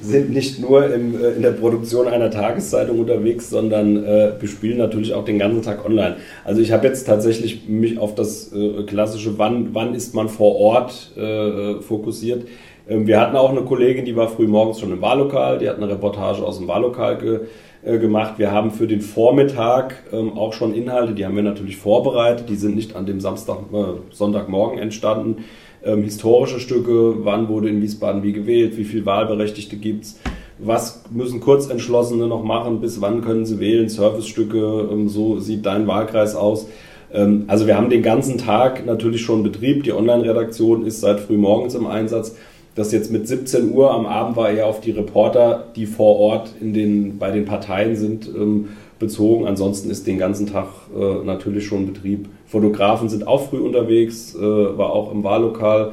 sind 0.00 0.30
nicht 0.30 0.60
nur 0.60 0.92
im, 0.92 1.22
äh, 1.22 1.30
in 1.30 1.42
der 1.42 1.52
Produktion 1.52 2.08
einer 2.08 2.30
Tageszeitung 2.30 3.00
unterwegs, 3.00 3.50
sondern 3.50 4.04
äh, 4.04 4.32
bespielen 4.38 4.78
natürlich 4.78 5.14
auch 5.14 5.24
den 5.24 5.38
ganzen 5.38 5.62
Tag 5.62 5.84
online. 5.84 6.16
Also 6.44 6.60
ich 6.60 6.72
habe 6.72 6.86
jetzt 6.86 7.04
tatsächlich 7.04 7.68
mich 7.68 7.98
auf 7.98 8.14
das 8.14 8.52
äh, 8.52 8.82
klassische, 8.84 9.38
wann, 9.38 9.74
wann 9.74 9.94
ist 9.94 10.14
man 10.14 10.28
vor 10.28 10.56
Ort 10.56 11.12
äh, 11.16 11.80
fokussiert. 11.80 12.46
Ähm, 12.88 13.06
wir 13.06 13.20
hatten 13.20 13.36
auch 13.36 13.50
eine 13.50 13.62
Kollegin, 13.62 14.04
die 14.04 14.16
war 14.16 14.28
früh 14.28 14.46
morgens 14.46 14.80
schon 14.80 14.92
im 14.92 15.00
Wahllokal, 15.00 15.58
die 15.58 15.68
hat 15.68 15.76
eine 15.76 15.88
Reportage 15.88 16.42
aus 16.42 16.58
dem 16.58 16.68
Wahllokal 16.68 17.18
ge, 17.18 17.40
äh, 17.82 17.98
gemacht. 17.98 18.34
Wir 18.36 18.52
haben 18.52 18.70
für 18.70 18.86
den 18.86 19.00
Vormittag 19.00 20.04
ähm, 20.12 20.36
auch 20.36 20.52
schon 20.52 20.74
Inhalte, 20.74 21.14
die 21.14 21.24
haben 21.24 21.36
wir 21.36 21.42
natürlich 21.42 21.78
vorbereitet, 21.78 22.48
die 22.48 22.56
sind 22.56 22.76
nicht 22.76 22.94
an 22.94 23.06
dem 23.06 23.20
Samstag, 23.20 23.58
äh, 23.72 24.14
Sonntagmorgen 24.14 24.78
entstanden 24.78 25.44
ähm, 25.86 26.02
historische 26.02 26.60
Stücke, 26.60 27.24
wann 27.24 27.48
wurde 27.48 27.68
in 27.68 27.80
Wiesbaden 27.80 28.22
wie 28.22 28.32
gewählt, 28.32 28.76
wie 28.76 28.84
viele 28.84 29.06
Wahlberechtigte 29.06 29.76
gibt 29.76 30.04
es, 30.04 30.18
was 30.58 31.04
müssen 31.10 31.40
Kurzentschlossene 31.40 32.26
noch 32.26 32.42
machen, 32.42 32.80
bis 32.80 33.00
wann 33.00 33.22
können 33.22 33.46
sie 33.46 33.60
wählen, 33.60 33.88
Servicestücke, 33.88 34.88
ähm, 34.90 35.08
so 35.08 35.38
sieht 35.38 35.64
dein 35.64 35.86
Wahlkreis 35.86 36.34
aus. 36.34 36.66
Ähm, 37.12 37.44
also 37.46 37.66
wir 37.66 37.76
haben 37.76 37.90
den 37.90 38.02
ganzen 38.02 38.38
Tag 38.38 38.84
natürlich 38.84 39.22
schon 39.22 39.42
Betrieb, 39.42 39.84
die 39.84 39.92
Online-Redaktion 39.92 40.84
ist 40.84 41.00
seit 41.00 41.20
früh 41.20 41.36
morgens 41.36 41.74
im 41.74 41.86
Einsatz. 41.86 42.36
Das 42.74 42.92
jetzt 42.92 43.10
mit 43.10 43.26
17 43.26 43.72
Uhr 43.72 43.90
am 43.90 44.04
Abend 44.04 44.36
war 44.36 44.50
eher 44.50 44.66
auf 44.66 44.82
die 44.82 44.90
Reporter, 44.90 45.64
die 45.76 45.86
vor 45.86 46.18
Ort 46.18 46.52
in 46.60 46.74
den, 46.74 47.18
bei 47.18 47.30
den 47.30 47.46
Parteien 47.46 47.96
sind, 47.96 48.28
ähm, 48.28 48.68
bezogen. 48.98 49.46
Ansonsten 49.46 49.90
ist 49.90 50.06
den 50.06 50.18
ganzen 50.18 50.46
Tag 50.46 50.68
äh, 50.96 51.24
natürlich 51.24 51.66
schon 51.66 51.86
Betrieb. 51.86 52.28
Fotografen 52.46 53.08
sind 53.08 53.26
auch 53.26 53.48
früh 53.48 53.58
unterwegs, 53.58 54.34
äh, 54.34 54.40
war 54.40 54.90
auch 54.90 55.12
im 55.12 55.24
Wahllokal. 55.24 55.92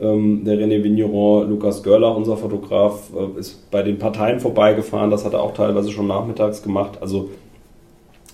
Ähm, 0.00 0.44
der 0.44 0.58
René 0.58 0.82
Vigneron, 0.82 1.50
Lukas 1.50 1.82
Görler, 1.82 2.16
unser 2.16 2.36
Fotograf, 2.36 3.10
äh, 3.14 3.38
ist 3.38 3.70
bei 3.70 3.82
den 3.82 3.98
Parteien 3.98 4.40
vorbeigefahren. 4.40 5.10
Das 5.10 5.24
hat 5.24 5.34
er 5.34 5.42
auch 5.42 5.54
teilweise 5.54 5.90
schon 5.90 6.06
nachmittags 6.06 6.62
gemacht. 6.62 6.98
Also 7.00 7.30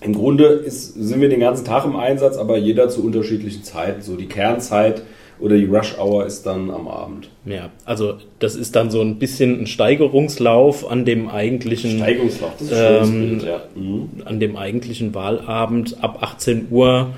im 0.01 0.13
Grunde 0.13 0.45
ist, 0.45 0.93
sind 0.93 1.19
wir 1.19 1.29
den 1.29 1.41
ganzen 1.41 1.65
Tag 1.65 1.85
im 1.85 1.97
Einsatz, 1.97 2.37
aber 2.37 2.57
jeder 2.57 2.87
zu 2.87 3.03
unterschiedlichen 3.03 3.63
Zeiten. 3.63 4.01
So 4.01 4.15
die 4.15 4.27
Kernzeit 4.27 5.03
oder 5.39 5.57
die 5.57 5.65
Rush 5.65 5.97
Hour 5.97 6.25
ist 6.25 6.45
dann 6.45 6.69
am 6.69 6.87
Abend. 6.87 7.29
Ja, 7.45 7.69
also 7.85 8.15
das 8.39 8.55
ist 8.55 8.75
dann 8.75 8.91
so 8.91 9.01
ein 9.01 9.19
bisschen 9.19 9.61
ein 9.61 9.67
Steigerungslauf 9.67 10.89
an 10.89 11.05
dem 11.05 11.29
eigentlichen 11.29 11.97
Steigerungslauf, 11.97 12.51
das 12.59 12.71
ist 12.71 13.07
ähm, 13.07 13.29
Bild, 13.29 13.43
ja. 13.43 13.61
Mhm. 13.75 14.09
an 14.25 14.39
dem 14.39 14.55
eigentlichen 14.55 15.13
Wahlabend 15.13 16.03
ab 16.03 16.19
18 16.21 16.67
Uhr 16.69 17.13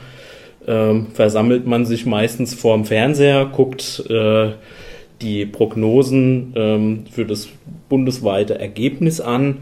ähm, 0.68 1.08
versammelt 1.14 1.66
man 1.66 1.86
sich 1.86 2.06
meistens 2.06 2.54
vorm 2.54 2.86
Fernseher, 2.86 3.46
guckt 3.46 4.04
äh, 4.10 4.52
die 5.22 5.46
Prognosen 5.46 6.54
ähm, 6.56 7.04
für 7.12 7.26
das 7.26 7.48
bundesweite 7.90 8.60
Ergebnis 8.60 9.22
an. 9.22 9.58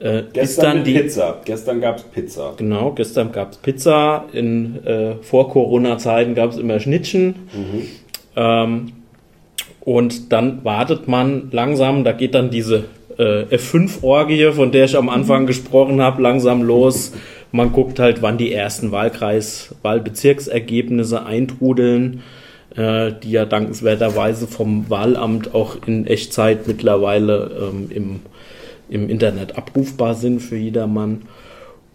Äh, 0.00 0.24
Gestern 0.32 0.84
die 0.84 0.94
Pizza. 0.94 1.40
Gestern 1.44 1.80
gab 1.80 1.96
es 1.96 2.02
Pizza. 2.04 2.54
Genau, 2.56 2.92
gestern 2.92 3.32
gab 3.32 3.52
es 3.52 3.58
Pizza. 3.58 4.24
In 4.32 4.84
äh, 4.84 5.14
vor 5.22 5.50
Corona-Zeiten 5.50 6.34
gab 6.34 6.50
es 6.50 6.58
immer 6.58 6.80
Schnittchen. 6.80 7.34
Ähm, 8.36 8.92
und 9.80 10.32
dann 10.32 10.64
wartet 10.64 11.08
man 11.08 11.48
langsam, 11.52 12.04
da 12.04 12.12
geht 12.12 12.34
dann 12.34 12.50
diese 12.50 12.84
äh, 13.18 13.44
F5-Orgie, 13.44 14.52
von 14.52 14.72
der 14.72 14.84
ich 14.84 14.96
am 14.96 15.08
Anfang 15.08 15.46
gesprochen 15.46 16.02
habe, 16.02 16.20
langsam 16.20 16.62
los. 16.62 17.12
Man 17.52 17.72
guckt 17.72 17.98
halt, 17.98 18.20
wann 18.20 18.36
die 18.36 18.52
ersten 18.52 18.90
Wahlkreis-, 18.92 19.74
Wahlbezirksergebnisse 19.82 21.24
eintrudeln, 21.24 22.22
äh, 22.76 23.12
die 23.22 23.30
ja 23.30 23.46
dankenswerterweise 23.46 24.46
vom 24.46 24.90
Wahlamt 24.90 25.54
auch 25.54 25.76
in 25.86 26.06
Echtzeit 26.06 26.66
mittlerweile 26.66 27.70
ähm, 27.72 27.90
im, 27.90 28.20
im 28.88 29.08
Internet 29.08 29.56
abrufbar 29.56 30.14
sind 30.14 30.40
für 30.40 30.56
jedermann. 30.56 31.22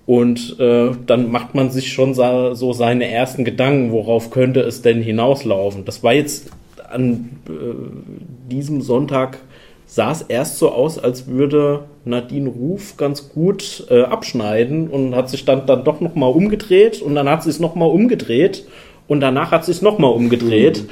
Und 0.05 0.59
äh, 0.59 0.91
dann 1.05 1.31
macht 1.31 1.55
man 1.55 1.69
sich 1.69 1.93
schon 1.93 2.13
so 2.13 2.73
seine 2.73 3.09
ersten 3.09 3.45
Gedanken, 3.45 3.91
worauf 3.91 4.31
könnte 4.31 4.61
es 4.61 4.81
denn 4.81 5.01
hinauslaufen. 5.01 5.85
Das 5.85 6.03
war 6.03 6.13
jetzt 6.13 6.51
an 6.89 7.29
äh, 7.47 8.51
diesem 8.51 8.81
Sonntag, 8.81 9.37
sah 9.85 10.11
es 10.11 10.21
erst 10.21 10.57
so 10.57 10.71
aus, 10.71 10.97
als 10.97 11.27
würde 11.27 11.83
Nadine 12.05 12.49
Ruf 12.49 12.97
ganz 12.97 13.29
gut 13.29 13.85
äh, 13.89 14.03
abschneiden 14.03 14.87
und 14.87 15.15
hat 15.15 15.29
sich 15.29 15.45
dann, 15.45 15.65
dann 15.65 15.83
doch 15.83 16.01
nochmal 16.01 16.31
umgedreht 16.31 17.01
und 17.01 17.15
dann 17.15 17.29
hat 17.29 17.43
sie 17.43 17.49
es 17.49 17.59
nochmal 17.59 17.89
umgedreht 17.89 18.65
und 19.07 19.19
danach 19.19 19.51
hat 19.51 19.65
sie 19.65 19.71
es 19.71 19.81
nochmal 19.81 20.11
umgedreht. 20.11 20.85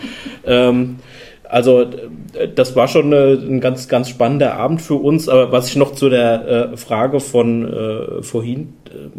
Ähm, 0.46 0.98
also 1.50 1.82
äh, 1.82 2.48
das 2.54 2.76
war 2.76 2.88
schon 2.88 3.12
äh, 3.12 3.34
ein 3.34 3.60
ganz, 3.60 3.88
ganz 3.88 4.08
spannender 4.08 4.56
Abend 4.56 4.82
für 4.82 4.96
uns. 4.96 5.28
Aber 5.28 5.52
was 5.52 5.68
ich 5.68 5.76
noch 5.76 5.94
zu 5.94 6.10
der 6.10 6.72
äh, 6.74 6.78
Frage 6.78 7.20
von 7.20 8.20
vorhin 8.22 8.74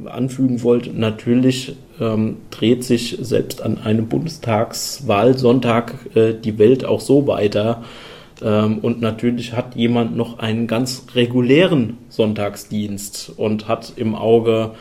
anfügen 0.07 0.63
wollte, 0.63 0.91
natürlich 0.91 1.77
ähm, 2.01 2.39
dreht 2.51 2.85
sich 2.85 3.19
selbst 3.21 3.63
an 3.63 3.79
einem 3.85 4.09
Bundestagswahlsonntag 4.09 5.95
die 6.15 6.59
Welt 6.59 6.85
auch 6.85 7.01
so 7.01 7.27
weiter. 7.27 7.83
Ähm, 8.43 8.79
und 8.79 9.01
natürlich 9.01 9.53
hat 9.53 9.77
jemand 9.77 10.17
noch 10.17 10.39
einen 10.39 10.67
ganz 10.67 11.07
regulären 11.15 11.99
Sonntagsdienst 12.09 13.33
und 13.37 13.69
hat 13.69 13.93
im 13.97 14.15
Auge, 14.15 14.73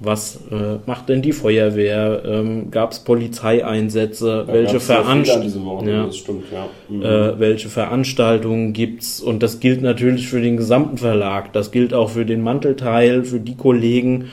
was 0.00 0.40
äh, 0.50 0.78
macht 0.86 1.08
denn 1.08 1.22
die 1.22 1.32
Feuerwehr? 1.32 2.22
Ähm, 2.24 2.70
Gab 2.70 2.92
es 2.92 3.00
Polizeieinsätze? 3.00 4.44
Da 4.46 4.52
welche 4.52 4.80
Veranstaltungen? 4.80 5.88
Ja. 5.88 6.04
ja. 6.52 6.68
Mhm. 6.88 7.02
Äh, 7.02 7.38
welche 7.38 7.68
Veranstaltungen 7.68 8.72
gibt's 8.72 9.20
und 9.20 9.42
das 9.42 9.60
gilt 9.60 9.82
natürlich 9.82 10.28
für 10.28 10.40
den 10.40 10.56
gesamten 10.56 10.98
Verlag, 10.98 11.52
das 11.52 11.70
gilt 11.70 11.94
auch 11.94 12.10
für 12.10 12.26
den 12.26 12.42
Mantelteil, 12.42 13.24
für 13.24 13.40
die 13.40 13.56
Kollegen. 13.56 14.30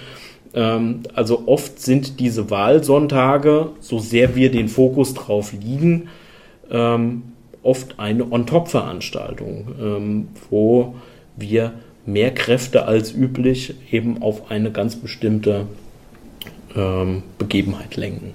Ähm, 0.53 1.01
also 1.13 1.43
oft 1.45 1.79
sind 1.79 2.19
diese 2.19 2.49
Wahlsonntage, 2.49 3.69
so 3.79 3.99
sehr 3.99 4.35
wir 4.35 4.51
den 4.51 4.67
Fokus 4.67 5.13
drauf 5.13 5.53
liegen, 5.53 6.09
ähm, 6.71 7.23
oft 7.63 7.99
eine 7.99 8.31
On-Top-Veranstaltung, 8.31 9.67
ähm, 9.79 10.27
wo 10.49 10.95
wir 11.37 11.73
mehr 12.05 12.33
Kräfte 12.33 12.85
als 12.85 13.13
üblich 13.13 13.75
eben 13.91 14.21
auf 14.21 14.49
eine 14.49 14.71
ganz 14.71 14.95
bestimmte 14.95 15.67
ähm, 16.75 17.23
Begebenheit 17.37 17.95
lenken. 17.95 18.33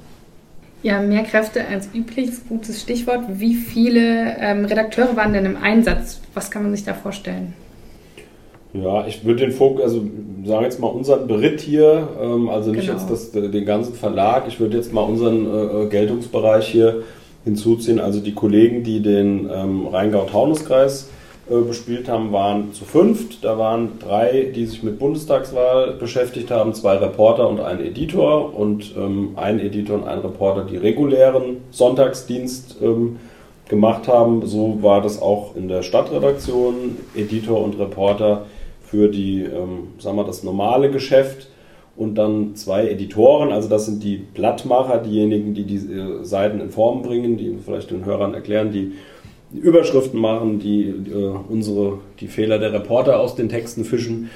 Ja, 0.82 1.00
mehr 1.00 1.24
Kräfte 1.24 1.66
als 1.66 1.88
üblich, 1.92 2.28
ist 2.28 2.44
ein 2.44 2.48
gutes 2.48 2.80
Stichwort. 2.80 3.22
Wie 3.28 3.54
viele 3.54 4.36
ähm, 4.38 4.64
Redakteure 4.66 5.16
waren 5.16 5.32
denn 5.32 5.44
im 5.44 5.56
Einsatz? 5.56 6.20
Was 6.34 6.50
kann 6.50 6.62
man 6.62 6.74
sich 6.74 6.84
da 6.84 6.94
vorstellen? 6.94 7.54
Ja, 8.72 9.06
ich 9.06 9.24
würde 9.24 9.40
den 9.40 9.52
Fokus, 9.52 9.82
also 9.82 10.06
sagen 10.44 10.64
jetzt 10.64 10.78
mal 10.78 10.88
unseren 10.88 11.26
Beritt 11.26 11.60
hier, 11.60 12.08
ähm, 12.20 12.48
also 12.48 12.70
nicht 12.70 12.86
Genau. 12.86 12.98
jetzt 12.98 13.10
das, 13.10 13.32
den 13.32 13.64
ganzen 13.64 13.94
Verlag, 13.94 14.44
ich 14.48 14.60
würde 14.60 14.76
jetzt 14.76 14.92
mal 14.92 15.02
unseren 15.02 15.46
äh, 15.46 15.88
Geltungsbereich 15.88 16.68
hier 16.68 17.02
hinzuziehen. 17.44 17.98
Also 17.98 18.20
die 18.20 18.34
Kollegen, 18.34 18.82
die 18.82 19.00
den 19.00 19.48
ähm, 19.52 19.86
Rheingau-Taunus-Kreis 19.86 21.08
äh, 21.48 21.60
bespielt 21.60 22.08
haben, 22.08 22.32
waren 22.32 22.72
zu 22.72 22.84
fünft. 22.84 23.44
Da 23.44 23.56
waren 23.56 24.00
drei, 24.00 24.50
die 24.52 24.66
sich 24.66 24.82
mit 24.82 24.98
Bundestagswahl 24.98 25.92
beschäftigt 25.92 26.50
haben, 26.50 26.74
zwei 26.74 26.96
Reporter 26.96 27.48
und 27.48 27.60
ein 27.60 27.78
Editor 27.80 28.52
und 28.52 28.94
ähm, 28.96 29.34
ein 29.36 29.60
Editor 29.60 29.96
und 29.96 30.08
ein 30.08 30.18
Reporter, 30.18 30.64
die 30.64 30.76
regulären 30.76 31.58
Sonntagsdienst 31.70 32.78
ähm, 32.82 33.20
gemacht 33.68 34.08
haben. 34.08 34.44
So 34.44 34.82
war 34.82 35.00
das 35.02 35.22
auch 35.22 35.54
in 35.54 35.68
der 35.68 35.82
Stadtredaktion, 35.82 36.96
Editor 37.14 37.62
und 37.62 37.78
Reporter 37.78 38.46
für 38.82 39.08
die, 39.08 39.42
ähm, 39.42 39.88
sagen 39.98 40.16
wir, 40.16 40.24
das 40.24 40.42
normale 40.42 40.90
Geschäft 40.90 41.48
und 41.96 42.16
dann 42.16 42.56
zwei 42.56 42.88
Editoren, 42.88 43.52
also 43.52 43.68
das 43.68 43.86
sind 43.86 44.02
die 44.02 44.16
Blattmacher, 44.16 44.98
diejenigen, 44.98 45.54
die 45.54 45.64
die 45.64 45.80
Seiten 46.22 46.60
in 46.60 46.70
Form 46.70 47.02
bringen, 47.02 47.36
die 47.38 47.56
vielleicht 47.64 47.90
den 47.90 48.04
Hörern 48.04 48.34
erklären, 48.34 48.70
die 48.70 48.92
Überschriften 49.52 50.20
machen, 50.20 50.58
die 50.58 50.88
äh, 50.88 51.34
unsere 51.48 51.98
die 52.20 52.28
Fehler 52.28 52.58
der 52.58 52.72
Reporter 52.72 53.20
aus 53.20 53.36
den 53.36 53.48
Texten 53.48 53.84
fischen 53.84 54.30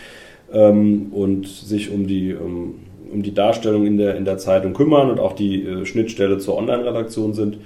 ähm, 0.52 1.08
und 1.12 1.46
sich 1.48 1.90
um 1.90 2.06
die 2.06 2.30
ähm, 2.30 2.74
um 3.12 3.22
die 3.22 3.34
Darstellung 3.34 3.86
in 3.86 3.96
der 3.96 4.16
in 4.16 4.24
der 4.24 4.38
Zeitung 4.38 4.72
kümmern 4.72 5.10
und 5.10 5.18
auch 5.18 5.34
die 5.34 5.64
äh, 5.64 5.84
Schnittstelle 5.84 6.38
zur 6.38 6.56
Online-Redaktion 6.56 7.34
sind. 7.34 7.58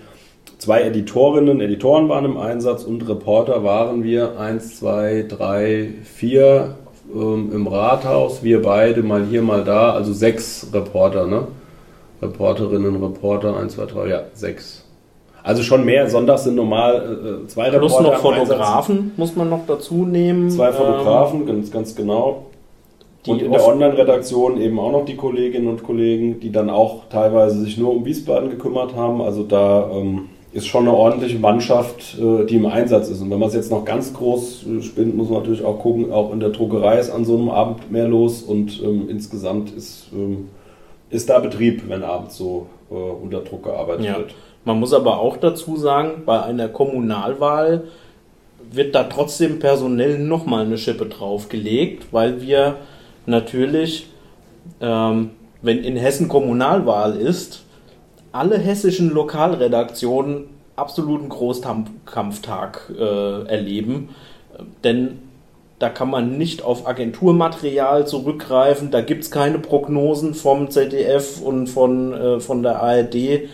Zwei 0.58 0.82
Editorinnen, 0.82 1.60
Editoren 1.60 2.08
waren 2.08 2.24
im 2.24 2.36
Einsatz 2.38 2.84
und 2.84 3.06
Reporter 3.08 3.64
waren 3.64 4.02
wir 4.04 4.38
eins, 4.38 4.78
zwei, 4.78 5.24
drei, 5.28 5.90
vier 6.04 6.76
ähm, 7.14 7.50
im 7.52 7.66
Rathaus, 7.66 8.42
wir 8.42 8.62
beide 8.62 9.02
mal 9.02 9.26
hier, 9.26 9.42
mal 9.42 9.64
da, 9.64 9.92
also 9.92 10.12
sechs 10.12 10.68
Reporter, 10.72 11.26
ne? 11.26 11.48
Reporterinnen, 12.22 13.02
Reporter, 13.02 13.56
eins, 13.56 13.74
zwei, 13.74 13.86
drei, 13.86 14.08
ja, 14.08 14.22
sechs. 14.32 14.83
Also 15.44 15.62
schon 15.62 15.84
mehr. 15.84 16.08
Sonntags 16.08 16.44
sind 16.44 16.54
normal 16.56 17.42
äh, 17.44 17.46
zwei 17.48 17.68
Plus 17.70 17.92
Reporter 17.92 18.02
noch 18.02 18.24
im 18.24 18.30
Einsatz. 18.32 18.48
Fotografen 18.48 19.12
muss 19.16 19.36
man 19.36 19.50
noch 19.50 19.60
dazu 19.66 20.06
nehmen. 20.06 20.48
Zwei 20.50 20.68
Ähm, 20.68 20.74
Fotografen, 20.74 21.46
ganz, 21.46 21.70
ganz 21.70 21.94
genau. 21.94 22.46
die 23.26 23.30
und 23.30 23.42
in 23.42 23.52
der 23.52 23.66
Online-Redaktion 23.66 24.58
eben 24.60 24.78
auch 24.80 24.90
noch 24.90 25.04
die 25.04 25.16
Kolleginnen 25.16 25.68
und 25.68 25.82
Kollegen, 25.82 26.40
die 26.40 26.50
dann 26.50 26.70
auch 26.70 27.02
teilweise 27.10 27.60
sich 27.60 27.76
nur 27.78 27.92
um 27.94 28.04
Wiesbaden 28.06 28.48
gekümmert 28.50 28.96
haben. 28.96 29.20
Also 29.20 29.42
da 29.44 29.90
ähm, 29.92 30.30
ist 30.54 30.66
schon 30.66 30.86
eine 30.88 30.96
ordentliche 30.96 31.38
Mannschaft, 31.38 32.16
äh, 32.18 32.46
die 32.46 32.56
im 32.56 32.64
Einsatz 32.66 33.08
ist. 33.10 33.20
Und 33.20 33.30
wenn 33.30 33.38
man 33.38 33.48
es 33.48 33.54
jetzt 33.54 33.70
noch 33.70 33.84
ganz 33.84 34.14
groß 34.14 34.66
äh, 34.66 34.82
spinnt, 34.82 35.14
muss 35.14 35.28
man 35.28 35.40
natürlich 35.40 35.62
auch 35.64 35.78
gucken, 35.78 36.10
auch 36.10 36.32
in 36.32 36.40
der 36.40 36.50
Druckerei 36.50 36.98
ist 36.98 37.10
an 37.10 37.24
so 37.26 37.36
einem 37.36 37.50
Abend 37.50 37.90
mehr 37.92 38.08
los 38.08 38.40
und 38.42 38.80
ähm, 38.82 39.08
insgesamt 39.10 39.72
ist, 39.72 40.06
ähm, 40.14 40.48
ist 41.10 41.28
da 41.28 41.38
Betrieb, 41.38 41.82
wenn 41.88 42.02
abends 42.02 42.36
so 42.38 42.66
äh, 42.90 42.94
unter 42.94 43.40
Druck 43.40 43.64
gearbeitet 43.64 44.06
Ja. 44.06 44.16
wird. 44.18 44.34
Man 44.64 44.80
muss 44.80 44.92
aber 44.92 45.18
auch 45.18 45.36
dazu 45.36 45.76
sagen, 45.76 46.22
bei 46.24 46.42
einer 46.42 46.68
Kommunalwahl 46.68 47.84
wird 48.70 48.94
da 48.94 49.04
trotzdem 49.04 49.58
personell 49.58 50.18
nochmal 50.18 50.64
eine 50.64 50.78
Schippe 50.78 51.06
draufgelegt, 51.06 52.12
weil 52.12 52.40
wir 52.40 52.76
natürlich, 53.26 54.08
ähm, 54.80 55.30
wenn 55.62 55.84
in 55.84 55.96
Hessen 55.96 56.28
Kommunalwahl 56.28 57.16
ist, 57.16 57.64
alle 58.32 58.58
hessischen 58.58 59.10
Lokalredaktionen 59.10 60.46
absoluten 60.76 61.28
Großkampftag 61.28 62.92
äh, 62.98 63.46
erleben. 63.46 64.08
Denn 64.82 65.20
da 65.78 65.88
kann 65.88 66.10
man 66.10 66.38
nicht 66.38 66.62
auf 66.62 66.86
Agenturmaterial 66.86 68.06
zurückgreifen, 68.06 68.90
da 68.90 69.02
gibt 69.02 69.24
es 69.24 69.30
keine 69.30 69.58
Prognosen 69.58 70.34
vom 70.34 70.70
ZDF 70.70 71.40
und 71.40 71.66
von, 71.66 72.12
äh, 72.12 72.40
von 72.40 72.62
der 72.62 72.82
ARD 72.82 73.48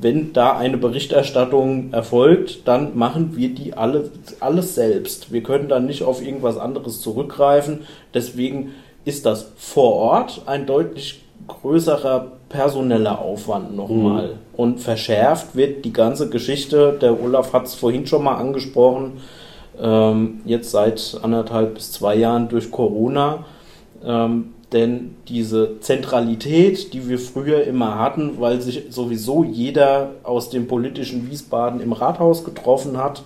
wenn 0.00 0.32
da 0.32 0.56
eine 0.56 0.76
Berichterstattung 0.76 1.92
erfolgt, 1.92 2.68
dann 2.68 2.96
machen 2.96 3.36
wir 3.36 3.48
die 3.48 3.74
alle, 3.74 4.10
alles 4.40 4.74
selbst. 4.74 5.32
Wir 5.32 5.42
können 5.42 5.68
dann 5.68 5.86
nicht 5.86 6.04
auf 6.04 6.24
irgendwas 6.24 6.56
anderes 6.56 7.00
zurückgreifen. 7.00 7.80
Deswegen 8.14 8.72
ist 9.04 9.26
das 9.26 9.50
vor 9.56 9.94
Ort 9.94 10.42
ein 10.46 10.66
deutlich 10.66 11.22
größerer 11.48 12.32
personeller 12.48 13.18
Aufwand 13.20 13.74
nochmal. 13.74 14.28
Mhm. 14.28 14.32
Und 14.56 14.80
verschärft 14.80 15.56
wird 15.56 15.84
die 15.84 15.92
ganze 15.92 16.28
Geschichte, 16.28 16.96
der 17.00 17.20
Olaf 17.20 17.52
hat 17.52 17.66
es 17.66 17.74
vorhin 17.74 18.06
schon 18.06 18.24
mal 18.24 18.36
angesprochen, 18.36 19.14
ähm, 19.80 20.40
jetzt 20.44 20.70
seit 20.70 21.18
anderthalb 21.22 21.74
bis 21.74 21.92
zwei 21.92 22.16
Jahren 22.16 22.48
durch 22.48 22.70
Corona. 22.70 23.44
Ähm, 24.04 24.54
denn 24.72 25.14
diese 25.28 25.80
Zentralität, 25.80 26.92
die 26.92 27.08
wir 27.08 27.18
früher 27.18 27.64
immer 27.64 27.98
hatten, 27.98 28.38
weil 28.38 28.60
sich 28.60 28.84
sowieso 28.90 29.42
jeder 29.42 30.12
aus 30.24 30.50
dem 30.50 30.66
politischen 30.66 31.30
Wiesbaden 31.30 31.80
im 31.80 31.92
Rathaus 31.92 32.44
getroffen 32.44 32.98
hat, 32.98 33.22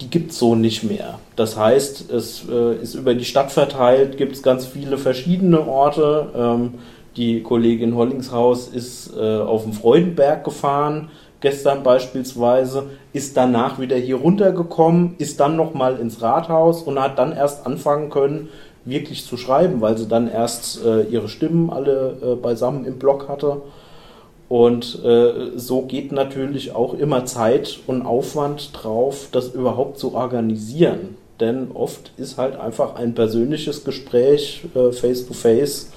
die 0.00 0.10
gibt 0.10 0.32
es 0.32 0.38
so 0.38 0.56
nicht 0.56 0.82
mehr. 0.82 1.20
Das 1.36 1.56
heißt, 1.56 2.10
es 2.10 2.42
äh, 2.50 2.74
ist 2.82 2.94
über 2.94 3.14
die 3.14 3.24
Stadt 3.24 3.52
verteilt, 3.52 4.16
gibt 4.16 4.32
es 4.32 4.42
ganz 4.42 4.66
viele 4.66 4.98
verschiedene 4.98 5.66
Orte. 5.66 6.30
Ähm, 6.34 6.74
die 7.16 7.42
Kollegin 7.42 7.94
Hollingshaus 7.94 8.66
ist 8.68 9.12
äh, 9.16 9.38
auf 9.38 9.62
dem 9.62 9.72
Freudenberg 9.72 10.44
gefahren, 10.44 11.10
gestern 11.40 11.82
beispielsweise, 11.82 12.90
ist 13.12 13.36
danach 13.36 13.78
wieder 13.78 13.96
hier 13.96 14.16
runtergekommen, 14.16 15.14
ist 15.18 15.38
dann 15.38 15.56
nochmal 15.56 15.98
ins 15.98 16.22
Rathaus 16.22 16.82
und 16.82 16.98
hat 16.98 17.18
dann 17.18 17.32
erst 17.32 17.66
anfangen 17.66 18.10
können, 18.10 18.48
wirklich 18.84 19.24
zu 19.26 19.36
schreiben, 19.36 19.80
weil 19.80 19.96
sie 19.96 20.08
dann 20.08 20.28
erst 20.28 20.84
äh, 20.84 21.02
ihre 21.02 21.28
Stimmen 21.28 21.70
alle 21.70 22.16
äh, 22.22 22.34
beisammen 22.34 22.84
im 22.84 22.98
Blog 22.98 23.28
hatte. 23.28 23.62
Und 24.48 25.02
äh, 25.04 25.56
so 25.56 25.82
geht 25.82 26.12
natürlich 26.12 26.74
auch 26.74 26.94
immer 26.94 27.24
Zeit 27.24 27.80
und 27.86 28.02
Aufwand 28.02 28.70
drauf, 28.72 29.28
das 29.32 29.48
überhaupt 29.48 29.98
zu 29.98 30.14
organisieren. 30.14 31.16
Denn 31.40 31.70
oft 31.72 32.12
ist 32.18 32.36
halt 32.36 32.60
einfach 32.60 32.94
ein 32.96 33.14
persönliches 33.14 33.84
Gespräch 33.84 34.64
face 34.92 35.26
to 35.26 35.32
face 35.32 35.90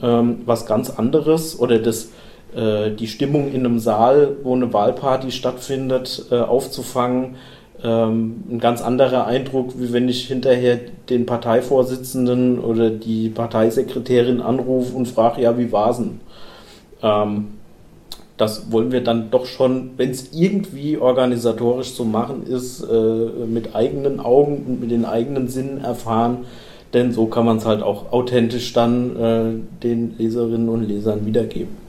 ähm, 0.00 0.42
was 0.46 0.66
ganz 0.66 0.90
anderes 0.90 1.58
oder 1.58 1.78
das, 1.78 2.10
äh, 2.54 2.90
die 2.90 3.08
Stimmung 3.08 3.52
in 3.52 3.66
einem 3.66 3.78
Saal, 3.78 4.36
wo 4.42 4.54
eine 4.54 4.72
Wahlparty 4.72 5.30
stattfindet, 5.30 6.26
äh, 6.30 6.36
aufzufangen 6.36 7.36
ähm, 7.82 8.44
ein 8.50 8.58
ganz 8.60 8.80
anderer 8.82 9.26
Eindruck, 9.26 9.74
wie 9.76 9.92
wenn 9.92 10.08
ich 10.08 10.28
hinterher 10.28 10.78
den 11.08 11.26
Parteivorsitzenden 11.26 12.58
oder 12.60 12.90
die 12.90 13.28
Parteisekretärin 13.28 14.40
anrufe 14.40 14.94
und 14.96 15.06
frage, 15.08 15.42
ja, 15.42 15.58
wie 15.58 15.72
war's 15.72 15.98
denn? 15.98 16.20
Ähm, 17.02 17.48
das 18.36 18.72
wollen 18.72 18.92
wir 18.92 19.04
dann 19.04 19.30
doch 19.30 19.46
schon, 19.46 19.90
wenn 19.96 20.10
es 20.10 20.32
irgendwie 20.32 20.96
organisatorisch 20.96 21.94
zu 21.94 22.04
machen 22.04 22.46
ist, 22.46 22.82
äh, 22.82 23.46
mit 23.46 23.74
eigenen 23.74 24.20
Augen 24.20 24.64
und 24.66 24.80
mit 24.80 24.90
den 24.90 25.04
eigenen 25.04 25.48
Sinnen 25.48 25.78
erfahren, 25.78 26.38
denn 26.94 27.12
so 27.12 27.26
kann 27.26 27.44
man 27.44 27.58
es 27.58 27.66
halt 27.66 27.82
auch 27.82 28.12
authentisch 28.12 28.72
dann 28.72 29.16
äh, 29.16 29.80
den 29.82 30.14
Leserinnen 30.18 30.68
und 30.68 30.84
Lesern 30.88 31.26
wiedergeben. 31.26 31.81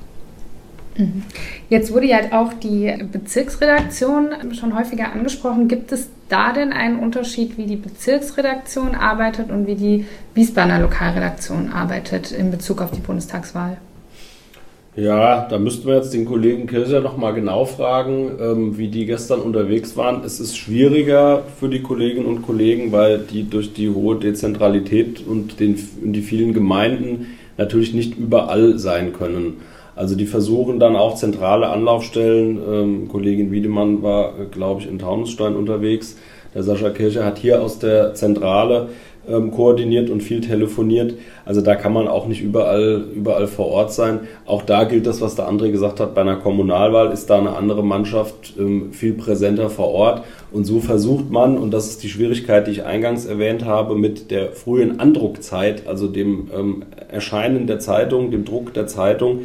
Mhm. 0.97 1.23
Jetzt 1.69 1.91
wurde 1.91 2.07
ja 2.07 2.19
auch 2.31 2.53
die 2.53 2.93
Bezirksredaktion 3.11 4.53
schon 4.53 4.77
häufiger 4.77 5.11
angesprochen. 5.11 5.67
Gibt 5.67 5.91
es 5.91 6.09
da 6.29 6.53
denn 6.53 6.73
einen 6.73 6.99
Unterschied, 6.99 7.57
wie 7.57 7.65
die 7.65 7.75
Bezirksredaktion 7.75 8.95
arbeitet 8.95 9.49
und 9.49 9.67
wie 9.67 9.75
die 9.75 10.05
Wiesbadener 10.33 10.79
Lokalredaktion 10.79 11.71
arbeitet 11.71 12.31
in 12.31 12.51
Bezug 12.51 12.81
auf 12.81 12.91
die 12.91 13.01
Bundestagswahl? 13.01 13.77
Ja, 14.95 15.47
da 15.49 15.57
müssten 15.57 15.87
wir 15.87 15.95
jetzt 15.95 16.13
den 16.13 16.25
Kollegen 16.25 16.67
Kircher 16.67 17.01
noch 17.01 17.17
mal 17.17 17.31
genau 17.31 17.65
fragen, 17.65 18.31
ähm, 18.39 18.77
wie 18.77 18.89
die 18.89 19.07
gestern 19.07 19.39
unterwegs 19.41 19.97
waren. 19.97 20.23
Es 20.23 20.39
ist 20.39 20.55
schwieriger 20.55 21.41
für 21.59 21.67
die 21.67 21.81
Kolleginnen 21.81 22.27
und 22.27 22.43
Kollegen, 22.43 22.91
weil 22.91 23.17
die 23.17 23.49
durch 23.49 23.73
die 23.73 23.89
hohe 23.89 24.17
Dezentralität 24.17 25.25
und 25.25 25.59
den, 25.59 25.79
die 26.03 26.21
vielen 26.21 26.53
Gemeinden 26.53 27.37
natürlich 27.57 27.95
nicht 27.95 28.19
überall 28.19 28.77
sein 28.77 29.13
können. 29.13 29.57
Also 29.95 30.15
die 30.15 30.25
versuchen 30.25 30.79
dann 30.79 30.95
auch 30.95 31.15
zentrale 31.15 31.67
Anlaufstellen. 31.67 32.59
Ähm, 32.67 33.07
Kollegin 33.09 33.51
Wiedemann 33.51 34.01
war, 34.01 34.33
glaube 34.51 34.81
ich, 34.81 34.87
in 34.87 34.99
Taunusstein 34.99 35.55
unterwegs. 35.55 36.17
Der 36.55 36.63
Sascha 36.63 36.89
Kircher 36.89 37.25
hat 37.25 37.37
hier 37.37 37.61
aus 37.61 37.79
der 37.79 38.13
Zentrale 38.13 38.89
ähm, 39.27 39.51
koordiniert 39.51 40.09
und 40.09 40.21
viel 40.21 40.41
telefoniert. 40.41 41.15
Also 41.45 41.61
da 41.61 41.75
kann 41.75 41.93
man 41.93 42.07
auch 42.07 42.27
nicht 42.27 42.41
überall, 42.41 43.05
überall 43.15 43.47
vor 43.47 43.67
Ort 43.67 43.93
sein. 43.93 44.21
Auch 44.45 44.63
da 44.63 44.83
gilt 44.83 45.07
das, 45.07 45.21
was 45.21 45.35
der 45.35 45.49
André 45.49 45.71
gesagt 45.71 45.99
hat, 45.99 46.13
bei 46.13 46.21
einer 46.21 46.35
Kommunalwahl 46.35 47.11
ist 47.11 47.29
da 47.29 47.39
eine 47.39 47.55
andere 47.55 47.83
Mannschaft 47.83 48.53
ähm, 48.59 48.91
viel 48.91 49.13
präsenter 49.13 49.69
vor 49.69 49.89
Ort. 49.89 50.23
Und 50.51 50.65
so 50.65 50.79
versucht 50.79 51.31
man, 51.31 51.57
und 51.57 51.71
das 51.71 51.87
ist 51.87 52.03
die 52.03 52.09
Schwierigkeit, 52.09 52.67
die 52.67 52.71
ich 52.71 52.83
eingangs 52.83 53.25
erwähnt 53.25 53.65
habe, 53.65 53.95
mit 53.95 54.29
der 54.29 54.51
frühen 54.51 54.99
Andruckzeit, 54.99 55.87
also 55.87 56.07
dem 56.07 56.49
ähm, 56.55 56.83
Erscheinen 57.09 57.65
der 57.65 57.79
Zeitung, 57.79 58.29
dem 58.29 58.45
Druck 58.45 58.73
der 58.73 58.87
Zeitung, 58.87 59.41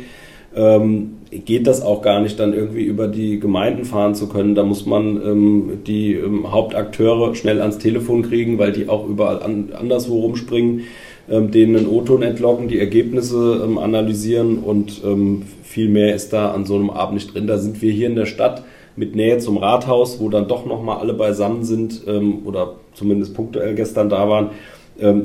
ähm, 0.59 1.19
geht 1.31 1.67
das 1.67 1.83
auch 1.83 2.03
gar 2.03 2.21
nicht, 2.21 2.41
dann 2.41 2.53
irgendwie 2.53 2.85
über 2.85 3.07
die 3.07 3.39
Gemeinden 3.39 3.85
fahren 3.85 4.15
zu 4.15 4.29
können. 4.29 4.55
Da 4.55 4.65
muss 4.65 4.87
man 4.87 5.17
ähm, 5.23 5.73
die 5.87 6.15
ähm, 6.15 6.51
Hauptakteure 6.51 7.35
schnell 7.35 7.61
ans 7.61 7.79
Telefon 7.79 8.23
kriegen, 8.23 8.59
weil 8.59 8.73
die 8.73 8.89
auch 8.89 9.09
überall 9.09 9.43
an, 9.43 9.71
anderswo 9.79 10.21
rumspringen, 10.21 10.83
ähm, 11.31 11.51
denen 11.53 11.77
einen 11.77 11.87
O-Ton 11.87 12.23
entlocken, 12.23 12.67
die 12.67 12.81
Ergebnisse 12.81 13.63
ähm, 13.65 13.79
analysieren 13.79 14.59
und 14.59 15.01
ähm, 15.05 15.43
viel 15.63 15.89
mehr 15.89 16.15
ist 16.15 16.33
da 16.33 16.51
an 16.51 16.65
so 16.65 16.75
einem 16.75 16.91
Abend 16.91 17.15
nicht 17.15 17.35
drin. 17.35 17.47
Da 17.47 17.59
sind 17.59 17.81
wir 17.81 17.93
hier 17.93 18.09
in 18.09 18.17
der 18.17 18.27
Stadt 18.27 18.65
mit 18.97 19.15
Nähe 19.15 19.39
zum 19.39 19.59
Rathaus, 19.59 20.19
wo 20.19 20.29
dann 20.29 20.49
doch 20.49 20.67
nochmal 20.67 20.99
alle 20.99 21.15
beisammen 21.15 21.63
sind 21.63 22.03
oder 22.45 22.77
zumindest 22.95 23.33
punktuell 23.35 23.77
gestern 23.77 24.09
da 24.09 24.29
waren, 24.29 24.51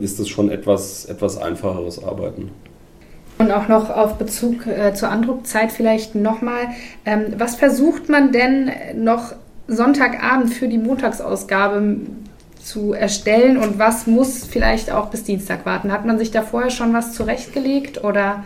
ist 0.01 0.19
das 0.19 0.29
schon 0.29 0.51
etwas, 0.51 1.05
etwas 1.05 1.41
einfacheres 1.41 2.03
Arbeiten. 2.03 2.51
Und 3.43 3.51
auch 3.51 3.67
noch 3.67 3.89
auf 3.89 4.17
Bezug 4.17 4.67
äh, 4.67 4.93
zur 4.93 5.09
Andruckzeit 5.09 5.73
vielleicht 5.73 6.15
nochmal. 6.15 6.69
Ähm, 7.05 7.33
was 7.37 7.55
versucht 7.55 8.07
man 8.07 8.31
denn 8.31 8.71
noch 8.95 9.33
Sonntagabend 9.67 10.53
für 10.53 10.69
die 10.69 10.77
Montagsausgabe 10.77 11.97
zu 12.61 12.93
erstellen 12.93 13.57
und 13.57 13.79
was 13.79 14.07
muss 14.07 14.45
vielleicht 14.45 14.93
auch 14.93 15.07
bis 15.07 15.25
Dienstag 15.25 15.65
warten? 15.65 15.91
Hat 15.91 16.05
man 16.05 16.17
sich 16.17 16.31
da 16.31 16.41
vorher 16.41 16.69
schon 16.69 16.93
was 16.93 17.13
zurechtgelegt 17.13 18.01
oder 18.01 18.45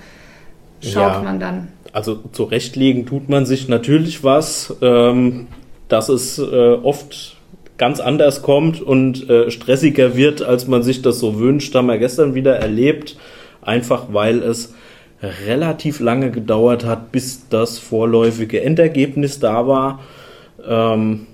schaut 0.82 1.14
ja, 1.14 1.22
man 1.22 1.40
dann? 1.40 1.68
Also 1.94 2.16
zurechtlegen 2.32 3.06
tut 3.06 3.30
man 3.30 3.46
sich 3.46 3.68
natürlich 3.68 4.24
was, 4.24 4.76
ähm, 4.82 5.46
dass 5.90 6.10
es 6.10 6.40
äh, 6.40 6.42
oft 6.42 7.38
ganz 7.78 8.00
anders 8.00 8.42
kommt 8.42 8.82
und 8.82 9.30
äh, 9.30 9.52
stressiger 9.52 10.18
wird, 10.18 10.42
als 10.42 10.68
man 10.68 10.82
sich 10.82 11.04
das 11.04 11.20
so 11.20 11.38
wünscht, 11.38 11.76
haben 11.76 11.86
wir 11.86 12.00
gestern 12.00 12.34
wieder 12.34 12.56
erlebt 12.56 13.16
einfach 13.68 14.08
weil 14.12 14.42
es 14.42 14.74
relativ 15.22 16.00
lange 16.00 16.32
gedauert 16.32 16.86
hat, 16.86 17.12
bis 17.12 17.50
das 17.50 17.80
vorläufige 17.80 18.62
Endergebnis 18.62 19.40
da 19.40 19.68
war. 19.68 20.00
Ähm, 20.66 21.28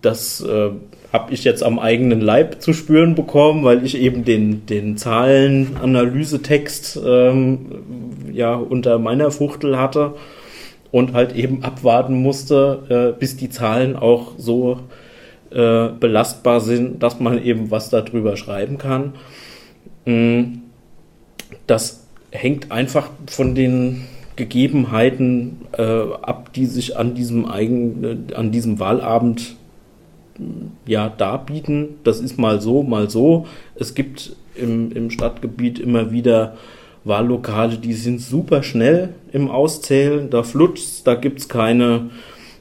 das 0.00 0.40
äh, 0.40 0.70
habe 1.12 1.34
ich 1.34 1.44
jetzt 1.44 1.62
am 1.62 1.78
eigenen 1.78 2.20
Leib 2.20 2.62
zu 2.62 2.72
spüren 2.72 3.14
bekommen, 3.14 3.64
weil 3.64 3.84
ich 3.84 3.98
eben 3.98 4.24
den, 4.24 4.64
den 4.66 4.96
Zahlenanalysetext 4.96 7.00
ähm, 7.04 7.66
ja 8.32 8.54
unter 8.54 8.98
meiner 8.98 9.30
Fuchtel 9.30 9.76
hatte 9.76 10.14
und 10.90 11.12
halt 11.12 11.34
eben 11.34 11.62
abwarten 11.62 12.14
musste, 12.14 13.12
äh, 13.14 13.18
bis 13.18 13.36
die 13.36 13.50
Zahlen 13.50 13.96
auch 13.96 14.32
so 14.38 14.80
äh, 15.50 15.88
belastbar 15.88 16.60
sind, 16.60 17.02
dass 17.02 17.20
man 17.20 17.42
eben 17.42 17.70
was 17.70 17.90
darüber 17.90 18.36
schreiben 18.36 18.78
kann. 18.78 19.14
Mhm 20.06 20.62
das 21.66 22.06
hängt 22.30 22.70
einfach 22.70 23.10
von 23.28 23.54
den 23.54 24.02
Gegebenheiten 24.36 25.58
äh, 25.76 25.82
ab, 25.82 26.52
die 26.54 26.66
sich 26.66 26.96
an 26.96 27.14
diesem, 27.14 27.46
eigen, 27.46 28.04
äh, 28.30 28.34
an 28.34 28.50
diesem 28.50 28.78
Wahlabend 28.78 29.56
ja, 30.86 31.08
darbieten. 31.08 31.96
Das 32.04 32.20
ist 32.20 32.38
mal 32.38 32.60
so, 32.60 32.82
mal 32.82 33.10
so. 33.10 33.46
Es 33.74 33.94
gibt 33.94 34.34
im, 34.54 34.92
im 34.92 35.10
Stadtgebiet 35.10 35.78
immer 35.78 36.10
wieder 36.10 36.56
Wahllokale, 37.04 37.78
die 37.78 37.94
sind 37.94 38.20
super 38.20 38.62
schnell 38.62 39.10
im 39.32 39.50
Auszählen. 39.50 40.30
Da 40.30 40.42
flutscht 40.42 41.06
da 41.06 41.14
gibt 41.14 41.40
es 41.40 41.48
keine, 41.48 42.10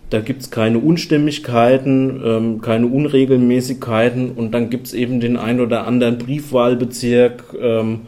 da 0.10 0.22
gibt's 0.22 0.50
keine 0.50 0.80
Unstimmigkeiten, 0.80 2.22
ähm, 2.24 2.62
keine 2.62 2.88
Unregelmäßigkeiten 2.88 4.32
und 4.32 4.54
dann 4.54 4.70
gibt 4.70 4.88
es 4.88 4.94
eben 4.94 5.20
den 5.20 5.38
ein 5.38 5.60
oder 5.60 5.86
anderen 5.88 6.18
Briefwahlbezirk, 6.18 7.44
ähm, 7.62 8.02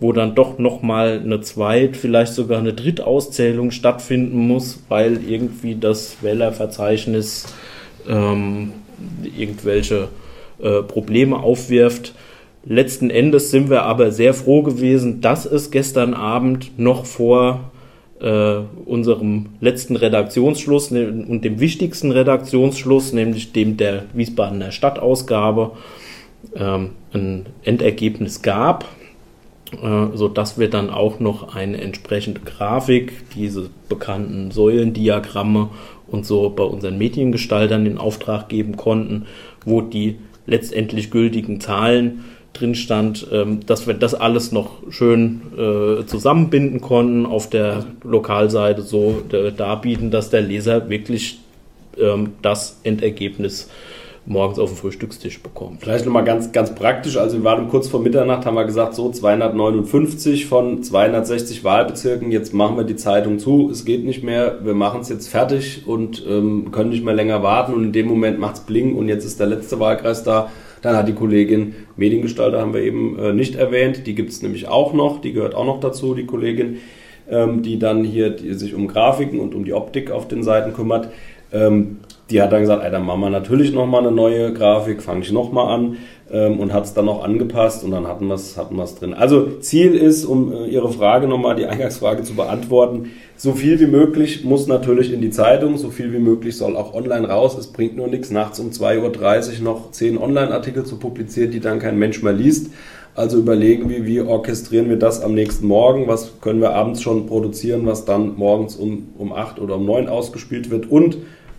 wo 0.00 0.12
dann 0.12 0.34
doch 0.34 0.58
nochmal 0.58 1.20
eine 1.24 1.40
Zweit-, 1.40 1.96
vielleicht 1.96 2.34
sogar 2.34 2.58
eine 2.58 2.74
Drittauszählung 2.74 3.70
stattfinden 3.70 4.46
muss, 4.46 4.82
weil 4.88 5.20
irgendwie 5.26 5.74
das 5.74 6.18
Wählerverzeichnis 6.22 7.46
ähm, 8.08 8.72
irgendwelche 9.36 10.08
äh, 10.60 10.82
Probleme 10.82 11.38
aufwirft. 11.38 12.14
Letzten 12.64 13.10
Endes 13.10 13.50
sind 13.50 13.70
wir 13.70 13.82
aber 13.82 14.10
sehr 14.10 14.34
froh 14.34 14.62
gewesen, 14.62 15.20
dass 15.20 15.46
es 15.46 15.70
gestern 15.70 16.14
Abend 16.14 16.78
noch 16.78 17.06
vor 17.06 17.70
äh, 18.20 18.56
unserem 18.84 19.50
letzten 19.60 19.96
Redaktionsschluss 19.96 20.90
ne, 20.90 21.08
und 21.08 21.44
dem 21.44 21.60
wichtigsten 21.60 22.10
Redaktionsschluss, 22.10 23.12
nämlich 23.12 23.52
dem 23.52 23.76
der 23.76 24.04
Wiesbadener 24.14 24.72
Stadtausgabe, 24.72 25.72
ähm, 26.54 26.90
ein 27.12 27.46
Endergebnis 27.64 28.42
gab 28.42 28.84
äh, 29.72 30.16
sodass 30.16 30.58
wir 30.58 30.70
dann 30.70 30.90
auch 30.90 31.20
noch 31.20 31.54
eine 31.54 31.80
entsprechende 31.80 32.40
Grafik, 32.40 33.12
diese 33.34 33.70
bekannten 33.88 34.50
Säulendiagramme 34.50 35.70
und 36.06 36.24
so 36.24 36.50
bei 36.50 36.62
unseren 36.62 36.98
Mediengestaltern 36.98 37.84
in 37.86 37.98
Auftrag 37.98 38.48
geben 38.48 38.76
konnten, 38.76 39.26
wo 39.64 39.80
die 39.80 40.18
letztendlich 40.46 41.10
gültigen 41.10 41.60
Zahlen 41.60 42.24
drin 42.52 42.74
stand, 42.74 43.26
ähm, 43.32 43.60
dass 43.66 43.86
wir 43.86 43.94
das 43.94 44.14
alles 44.14 44.52
noch 44.52 44.70
schön 44.90 45.42
äh, 45.56 46.06
zusammenbinden 46.06 46.80
konnten, 46.80 47.26
auf 47.26 47.50
der 47.50 47.84
Lokalseite 48.02 48.82
so 48.82 49.22
äh, 49.32 49.52
darbieten, 49.52 50.10
dass 50.10 50.30
der 50.30 50.42
Leser 50.42 50.88
wirklich 50.88 51.38
ähm, 51.98 52.34
das 52.42 52.80
Endergebnis 52.84 53.68
morgens 54.26 54.58
auf 54.58 54.70
dem 54.70 54.76
Frühstückstisch 54.76 55.40
bekommt. 55.40 55.80
Vielleicht 55.80 56.04
nochmal 56.04 56.24
ganz, 56.24 56.50
ganz 56.50 56.74
praktisch. 56.74 57.16
Also 57.16 57.38
wir 57.38 57.44
waren 57.44 57.68
kurz 57.68 57.88
vor 57.88 58.00
Mitternacht, 58.00 58.44
haben 58.44 58.56
wir 58.56 58.64
gesagt, 58.64 58.94
so 58.94 59.10
259 59.10 60.46
von 60.46 60.82
260 60.82 61.62
Wahlbezirken. 61.62 62.32
Jetzt 62.32 62.52
machen 62.52 62.76
wir 62.76 62.84
die 62.84 62.96
Zeitung 62.96 63.38
zu. 63.38 63.70
Es 63.70 63.84
geht 63.84 64.04
nicht 64.04 64.24
mehr. 64.24 64.58
Wir 64.64 64.74
machen 64.74 65.00
es 65.00 65.08
jetzt 65.08 65.28
fertig 65.28 65.86
und 65.86 66.24
ähm, 66.28 66.72
können 66.72 66.90
nicht 66.90 67.04
mehr 67.04 67.14
länger 67.14 67.42
warten. 67.42 67.72
Und 67.72 67.84
in 67.84 67.92
dem 67.92 68.06
Moment 68.06 68.40
macht 68.40 68.56
es 68.56 68.60
bling 68.62 68.96
und 68.96 69.08
jetzt 69.08 69.24
ist 69.24 69.38
der 69.38 69.46
letzte 69.46 69.78
Wahlkreis 69.78 70.24
da. 70.24 70.50
Dann 70.82 70.96
hat 70.96 71.08
die 71.08 71.14
Kollegin 71.14 71.74
Mediengestalter, 71.96 72.60
haben 72.60 72.74
wir 72.74 72.82
eben 72.82 73.18
äh, 73.18 73.32
nicht 73.32 73.54
erwähnt. 73.54 74.06
Die 74.06 74.14
gibt 74.14 74.30
es 74.30 74.42
nämlich 74.42 74.66
auch 74.68 74.92
noch. 74.92 75.20
Die 75.20 75.32
gehört 75.32 75.54
auch 75.54 75.64
noch 75.64 75.78
dazu, 75.78 76.14
die 76.14 76.26
Kollegin, 76.26 76.78
ähm, 77.30 77.62
die 77.62 77.78
dann 77.78 78.02
hier 78.02 78.30
die 78.30 78.54
sich 78.54 78.74
um 78.74 78.88
Grafiken 78.88 79.38
und 79.38 79.54
um 79.54 79.64
die 79.64 79.72
Optik 79.72 80.10
auf 80.10 80.26
den 80.26 80.42
Seiten 80.42 80.74
kümmert. 80.74 81.10
Ähm, 81.52 81.98
die 82.30 82.42
hat 82.42 82.52
dann 82.52 82.62
gesagt, 82.62 82.82
ey, 82.82 82.90
dann 82.90 83.06
machen 83.06 83.20
wir 83.20 83.30
natürlich 83.30 83.72
nochmal 83.72 84.00
eine 84.00 84.10
neue 84.10 84.52
Grafik, 84.52 85.02
fange 85.02 85.20
ich 85.20 85.30
nochmal 85.30 85.72
an 85.72 85.96
ähm, 86.30 86.58
und 86.58 86.72
hat 86.72 86.84
es 86.84 86.94
dann 86.94 87.04
noch 87.04 87.22
angepasst 87.22 87.84
und 87.84 87.92
dann 87.92 88.08
hatten 88.08 88.26
wir 88.26 88.34
es 88.34 88.56
hatten 88.56 88.76
drin. 88.98 89.14
Also 89.14 89.46
Ziel 89.60 89.94
ist, 89.94 90.24
um 90.24 90.52
äh, 90.52 90.66
Ihre 90.66 90.90
Frage 90.90 91.28
nochmal, 91.28 91.54
die 91.54 91.66
Eingangsfrage 91.66 92.24
zu 92.24 92.34
beantworten, 92.34 93.12
so 93.36 93.52
viel 93.52 93.78
wie 93.78 93.86
möglich 93.86 94.44
muss 94.44 94.66
natürlich 94.66 95.12
in 95.12 95.20
die 95.20 95.30
Zeitung, 95.30 95.76
so 95.78 95.90
viel 95.90 96.12
wie 96.12 96.18
möglich 96.18 96.56
soll 96.56 96.76
auch 96.76 96.94
online 96.94 97.28
raus. 97.28 97.56
Es 97.56 97.68
bringt 97.68 97.96
nur 97.96 98.08
nichts, 98.08 98.30
nachts 98.30 98.58
um 98.58 98.70
2.30 98.70 99.58
Uhr 99.58 99.64
noch 99.64 99.90
zehn 99.92 100.18
Online-Artikel 100.18 100.84
zu 100.84 100.98
publizieren, 100.98 101.52
die 101.52 101.60
dann 101.60 101.78
kein 101.78 101.98
Mensch 101.98 102.22
mehr 102.22 102.32
liest. 102.32 102.70
Also 103.14 103.38
überlegen 103.38 103.88
wir, 103.88 104.04
wie 104.04 104.20
orchestrieren 104.20 104.90
wir 104.90 104.98
das 104.98 105.22
am 105.22 105.32
nächsten 105.32 105.66
Morgen, 105.66 106.06
was 106.06 106.40
können 106.40 106.60
wir 106.60 106.74
abends 106.74 107.00
schon 107.00 107.26
produzieren, 107.26 107.86
was 107.86 108.04
dann 108.04 108.36
morgens 108.36 108.76
um, 108.76 109.08
um 109.16 109.32
8 109.32 109.58
oder 109.58 109.76
um 109.76 109.86
9 109.86 110.08
ausgespielt 110.08 110.70
wird 110.70 110.90
und 110.90 111.16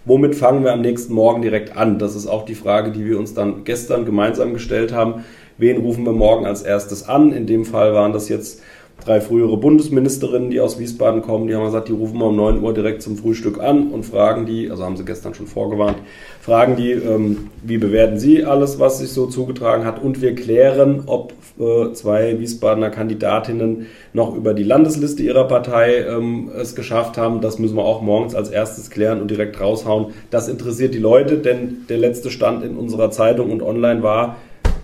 womit 0.08 0.36
fangen 0.36 0.64
wir 0.64 0.74
am 0.74 0.82
nächsten 0.82 1.14
Morgen 1.14 1.42
direkt 1.42 1.76
an? 1.76 2.00
Das 2.00 2.16
ist 2.16 2.28
auch 2.28 2.46
die 2.46 2.56
Frage, 2.56 2.92
die 2.92 3.06
wir 3.06 3.20
uns 3.20 3.34
dann 3.34 3.66
gestern 3.66 4.06
gemeinsam 4.06 4.54
gestellt 4.54 4.94
haben. 4.94 5.26
Wen 5.58 5.78
rufen 5.78 6.06
wir 6.06 6.14
morgen 6.14 6.46
als 6.46 6.62
erstes 6.62 7.08
an? 7.08 7.34
In 7.34 7.46
dem 7.46 7.66
Fall 7.66 7.94
waren 7.94 8.14
das 8.14 8.30
jetzt 8.30 8.62
drei 9.04 9.22
frühere 9.22 9.58
Bundesministerinnen, 9.58 10.50
die 10.50 10.60
aus 10.60 10.80
Wiesbaden 10.80 11.22
kommen, 11.22 11.48
die 11.48 11.56
haben 11.56 11.66
gesagt, 11.66 11.88
die 11.88 11.94
rufen 11.94 12.18
wir 12.18 12.26
um 12.26 12.36
9 12.36 12.62
Uhr 12.62 12.74
direkt 12.74 13.02
zum 13.02 13.18
Frühstück 13.18 13.60
an 13.60 13.92
und 13.92 14.04
fragen 14.04 14.46
die, 14.46 14.70
also 14.70 14.84
haben 14.84 14.98
sie 14.98 15.06
gestern 15.06 15.34
schon 15.34 15.48
vorgewarnt, 15.48 15.98
fragen 16.42 16.76
die, 16.76 16.92
ähm, 16.92 17.50
wie 17.64 17.78
bewerten 17.78 18.20
sie 18.20 18.44
alles, 18.44 18.80
was 18.80 19.00
sich 19.00 19.10
so 19.10 19.28
zugetragen 19.28 19.86
hat 19.86 20.02
und 20.02 20.22
wir 20.22 20.36
klären, 20.36 21.04
ob 21.06 21.34
äh, 21.60 21.92
zwei 21.94 22.40
Wiesbadener 22.40 22.90
Kandidatinnen 22.90 23.88
noch 24.14 24.36
über 24.36 24.54
die 24.54 24.64
Landesliste 24.64 25.24
ihrer 25.24 25.48
Partei 25.48 26.06
ähm, 26.06 26.52
es 26.56 26.76
geschafft 26.76 27.18
haben. 27.18 27.42
Das 27.42 27.60
müssen 27.60 27.76
wir 27.76 27.84
auch 27.84 28.02
morgens 28.02 28.36
als 28.36 28.50
erstes 28.50 28.90
klären 28.90 29.22
und 29.22 29.32
direkt 29.32 29.60
raushauen. 29.60 30.14
Das 30.30 30.50
interessiert 30.50 30.94
die 30.94 31.00
Leute, 31.00 31.38
denn 31.38 31.86
der 31.90 31.98
letzte 31.98 32.30
Stand 32.30 32.64
in 32.64 32.78
unserer 32.78 33.10
Zeitung 33.10 33.52
und 33.52 33.64
online 33.64 34.04
war, 34.04 34.38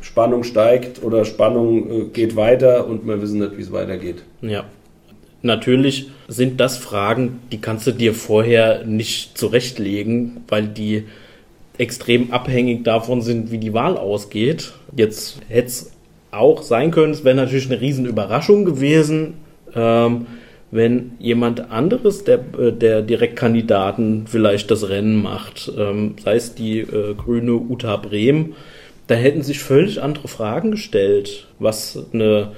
Spannung 0.03 0.43
steigt 0.43 1.01
oder 1.01 1.25
Spannung 1.25 1.89
äh, 1.89 2.03
geht 2.05 2.35
weiter 2.35 2.85
und 2.87 3.07
wir 3.07 3.21
wissen 3.21 3.39
nicht, 3.39 3.57
wie 3.57 3.61
es 3.61 3.71
weitergeht. 3.71 4.23
Ja. 4.41 4.65
Natürlich 5.41 6.11
sind 6.27 6.59
das 6.59 6.77
Fragen, 6.77 7.39
die 7.51 7.59
kannst 7.59 7.87
du 7.87 7.91
dir 7.91 8.13
vorher 8.13 8.85
nicht 8.85 9.37
zurechtlegen, 9.37 10.43
weil 10.47 10.67
die 10.67 11.05
extrem 11.77 12.31
abhängig 12.31 12.83
davon 12.83 13.21
sind, 13.21 13.51
wie 13.51 13.57
die 13.57 13.73
Wahl 13.73 13.97
ausgeht. 13.97 14.73
Jetzt 14.95 15.39
hätte 15.49 15.67
es 15.67 15.91
auch 16.31 16.61
sein 16.61 16.91
können, 16.91 17.13
es 17.13 17.23
wäre 17.23 17.35
natürlich 17.35 17.69
eine 17.69 17.81
Riesenüberraschung 17.81 18.65
gewesen, 18.65 19.35
ähm, 19.75 20.27
wenn 20.71 21.11
jemand 21.19 21.71
anderes 21.71 22.23
der, 22.23 22.39
äh, 22.57 22.71
der 22.71 23.01
Direktkandidaten 23.01 24.27
vielleicht 24.27 24.71
das 24.71 24.89
Rennen 24.89 25.21
macht, 25.21 25.71
ähm, 25.77 26.15
sei 26.23 26.35
es 26.35 26.55
die 26.55 26.79
äh, 26.79 27.13
grüne 27.15 27.53
Uta 27.53 27.97
Brehm, 27.97 28.53
da 29.07 29.15
hätten 29.15 29.41
sich 29.41 29.59
völlig 29.59 30.01
andere 30.01 30.27
Fragen 30.27 30.71
gestellt, 30.71 31.47
was 31.59 31.99
eine 32.13 32.51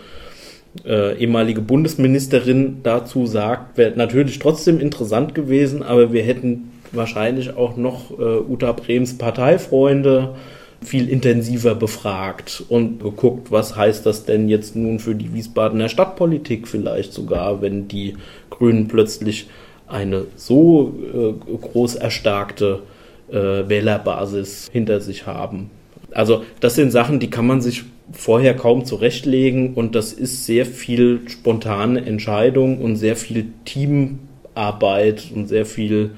äh, 0.85 1.17
ehemalige 1.17 1.61
Bundesministerin 1.61 2.81
dazu 2.83 3.25
sagt, 3.25 3.77
wäre 3.77 3.93
natürlich 3.95 4.39
trotzdem 4.39 4.79
interessant 4.79 5.33
gewesen, 5.33 5.83
aber 5.83 6.13
wir 6.13 6.23
hätten 6.23 6.71
wahrscheinlich 6.91 7.55
auch 7.55 7.77
noch 7.77 8.11
äh, 8.11 8.39
Uta 8.39 8.71
Brems 8.73 9.17
Parteifreunde 9.17 10.35
viel 10.81 11.09
intensiver 11.09 11.73
befragt 11.73 12.63
und 12.69 13.01
geguckt, 13.01 13.51
was 13.51 13.75
heißt 13.75 14.05
das 14.05 14.25
denn 14.25 14.49
jetzt 14.49 14.75
nun 14.75 14.99
für 14.99 15.15
die 15.15 15.33
Wiesbadener 15.33 15.89
Stadtpolitik 15.89 16.67
vielleicht 16.67 17.13
sogar, 17.13 17.61
wenn 17.61 17.87
die 17.87 18.15
Grünen 18.49 18.87
plötzlich 18.87 19.47
eine 19.87 20.25
so 20.35 20.93
äh, 21.13 21.55
groß 21.57 21.95
erstarkte 21.95 22.81
äh, 23.29 23.33
Wählerbasis 23.33 24.69
hinter 24.71 25.01
sich 25.01 25.25
haben. 25.25 25.71
Also 26.15 26.45
das 26.61 26.75
sind 26.75 26.91
Sachen, 26.91 27.19
die 27.19 27.29
kann 27.29 27.45
man 27.45 27.61
sich 27.61 27.83
vorher 28.13 28.55
kaum 28.55 28.85
zurechtlegen 28.85 29.73
und 29.73 29.95
das 29.95 30.13
ist 30.13 30.45
sehr 30.45 30.65
viel 30.65 31.19
spontane 31.27 32.05
Entscheidung 32.05 32.79
und 32.79 32.95
sehr 32.95 33.17
viel 33.17 33.47
Teamarbeit 33.65 35.25
und 35.35 35.47
sehr 35.47 35.65
viel 35.65 36.11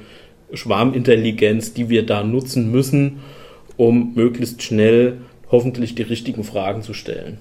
Schwarmintelligenz, 0.53 1.73
die 1.73 1.89
wir 1.89 2.05
da 2.05 2.23
nutzen 2.23 2.71
müssen, 2.71 3.21
um 3.75 4.13
möglichst 4.13 4.61
schnell 4.61 5.17
hoffentlich 5.49 5.95
die 5.95 6.03
richtigen 6.03 6.43
Fragen 6.43 6.83
zu 6.83 6.93
stellen. 6.93 7.39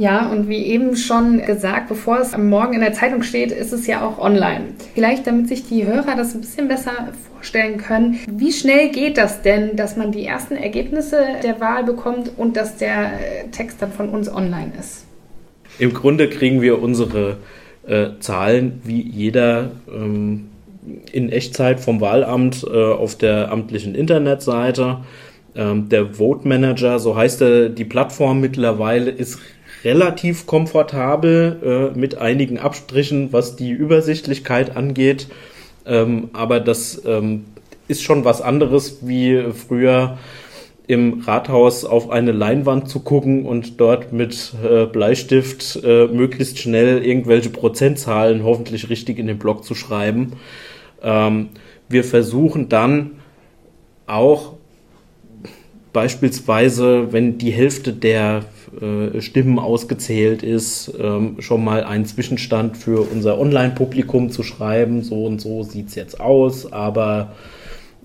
Ja, 0.00 0.30
und 0.30 0.48
wie 0.48 0.64
eben 0.64 0.96
schon 0.96 1.44
gesagt, 1.44 1.88
bevor 1.90 2.20
es 2.20 2.32
am 2.32 2.48
Morgen 2.48 2.72
in 2.72 2.80
der 2.80 2.94
Zeitung 2.94 3.22
steht, 3.22 3.52
ist 3.52 3.70
es 3.70 3.86
ja 3.86 4.00
auch 4.00 4.18
online. 4.18 4.68
Vielleicht, 4.94 5.26
damit 5.26 5.48
sich 5.48 5.68
die 5.68 5.84
Hörer 5.86 6.16
das 6.16 6.34
ein 6.34 6.40
bisschen 6.40 6.68
besser 6.68 7.12
vorstellen 7.34 7.76
können, 7.76 8.18
wie 8.32 8.50
schnell 8.50 8.88
geht 8.88 9.18
das 9.18 9.42
denn, 9.42 9.76
dass 9.76 9.98
man 9.98 10.10
die 10.10 10.24
ersten 10.24 10.56
Ergebnisse 10.56 11.18
der 11.44 11.60
Wahl 11.60 11.84
bekommt 11.84 12.30
und 12.38 12.56
dass 12.56 12.78
der 12.78 13.10
Text 13.52 13.82
dann 13.82 13.92
von 13.92 14.08
uns 14.08 14.32
online 14.34 14.72
ist? 14.80 15.04
Im 15.78 15.92
Grunde 15.92 16.30
kriegen 16.30 16.62
wir 16.62 16.80
unsere 16.80 17.36
äh, 17.86 18.06
Zahlen 18.20 18.80
wie 18.84 19.02
jeder 19.02 19.72
ähm, 19.94 20.48
in 21.12 21.30
Echtzeit 21.30 21.78
vom 21.78 22.00
Wahlamt 22.00 22.64
äh, 22.64 22.74
auf 22.74 23.16
der 23.16 23.52
amtlichen 23.52 23.94
Internetseite. 23.94 25.00
Ähm, 25.54 25.90
der 25.90 26.14
Vote 26.14 26.48
Manager, 26.48 26.98
so 26.98 27.16
heißt 27.16 27.42
er, 27.42 27.68
die 27.68 27.84
Plattform 27.84 28.40
mittlerweile, 28.40 29.10
ist 29.10 29.40
relativ 29.84 30.46
komfortabel 30.46 31.92
äh, 31.94 31.98
mit 31.98 32.18
einigen 32.18 32.58
Abstrichen, 32.58 33.32
was 33.32 33.56
die 33.56 33.70
Übersichtlichkeit 33.70 34.76
angeht. 34.76 35.28
Ähm, 35.86 36.30
aber 36.32 36.60
das 36.60 37.02
ähm, 37.06 37.44
ist 37.88 38.02
schon 38.02 38.24
was 38.24 38.40
anderes 38.40 38.98
wie 39.02 39.42
früher 39.52 40.18
im 40.86 41.20
Rathaus 41.20 41.84
auf 41.84 42.10
eine 42.10 42.32
Leinwand 42.32 42.88
zu 42.88 43.00
gucken 43.00 43.46
und 43.46 43.80
dort 43.80 44.12
mit 44.12 44.52
äh, 44.64 44.86
Bleistift 44.86 45.78
äh, 45.84 46.06
möglichst 46.08 46.58
schnell 46.58 47.04
irgendwelche 47.04 47.50
Prozentzahlen 47.50 48.42
hoffentlich 48.42 48.90
richtig 48.90 49.18
in 49.18 49.28
den 49.28 49.38
Block 49.38 49.64
zu 49.64 49.76
schreiben. 49.76 50.32
Ähm, 51.00 51.50
wir 51.88 52.02
versuchen 52.02 52.68
dann 52.68 53.12
auch 54.06 54.54
beispielsweise, 55.92 57.12
wenn 57.12 57.38
die 57.38 57.52
Hälfte 57.52 57.92
der 57.92 58.44
äh, 58.80 59.20
Stimmen 59.20 59.58
ausgezählt 59.58 60.42
ist, 60.42 60.92
ähm, 60.98 61.36
schon 61.40 61.64
mal 61.64 61.84
einen 61.84 62.04
Zwischenstand 62.04 62.76
für 62.76 63.00
unser 63.10 63.38
Online-Publikum 63.38 64.30
zu 64.30 64.42
schreiben. 64.42 65.02
So 65.02 65.24
und 65.24 65.40
so 65.40 65.62
sieht 65.62 65.88
es 65.88 65.94
jetzt 65.94 66.20
aus, 66.20 66.72
aber 66.72 67.32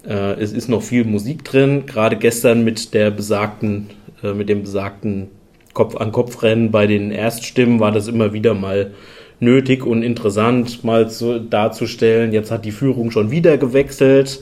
äh, 0.07 0.39
es 0.39 0.51
ist 0.51 0.67
noch 0.67 0.81
viel 0.81 1.05
Musik 1.05 1.43
drin. 1.43 1.85
Gerade 1.85 2.15
gestern 2.15 2.63
mit 2.63 2.93
der 2.93 3.11
besagten, 3.11 3.91
äh, 4.23 4.33
mit 4.33 4.49
dem 4.49 4.63
besagten 4.63 5.27
Kopf-an-Kopf-Rennen 5.73 6.71
bei 6.71 6.87
den 6.87 7.11
Erststimmen 7.11 7.79
war 7.79 7.91
das 7.91 8.07
immer 8.07 8.33
wieder 8.33 8.53
mal 8.53 8.91
nötig 9.39 9.85
und 9.85 10.01
interessant, 10.01 10.83
mal 10.83 11.09
so 11.09 11.39
darzustellen. 11.39 12.31
Jetzt 12.31 12.49
hat 12.49 12.65
die 12.65 12.71
Führung 12.71 13.11
schon 13.11 13.29
wieder 13.31 13.57
gewechselt. 13.57 14.41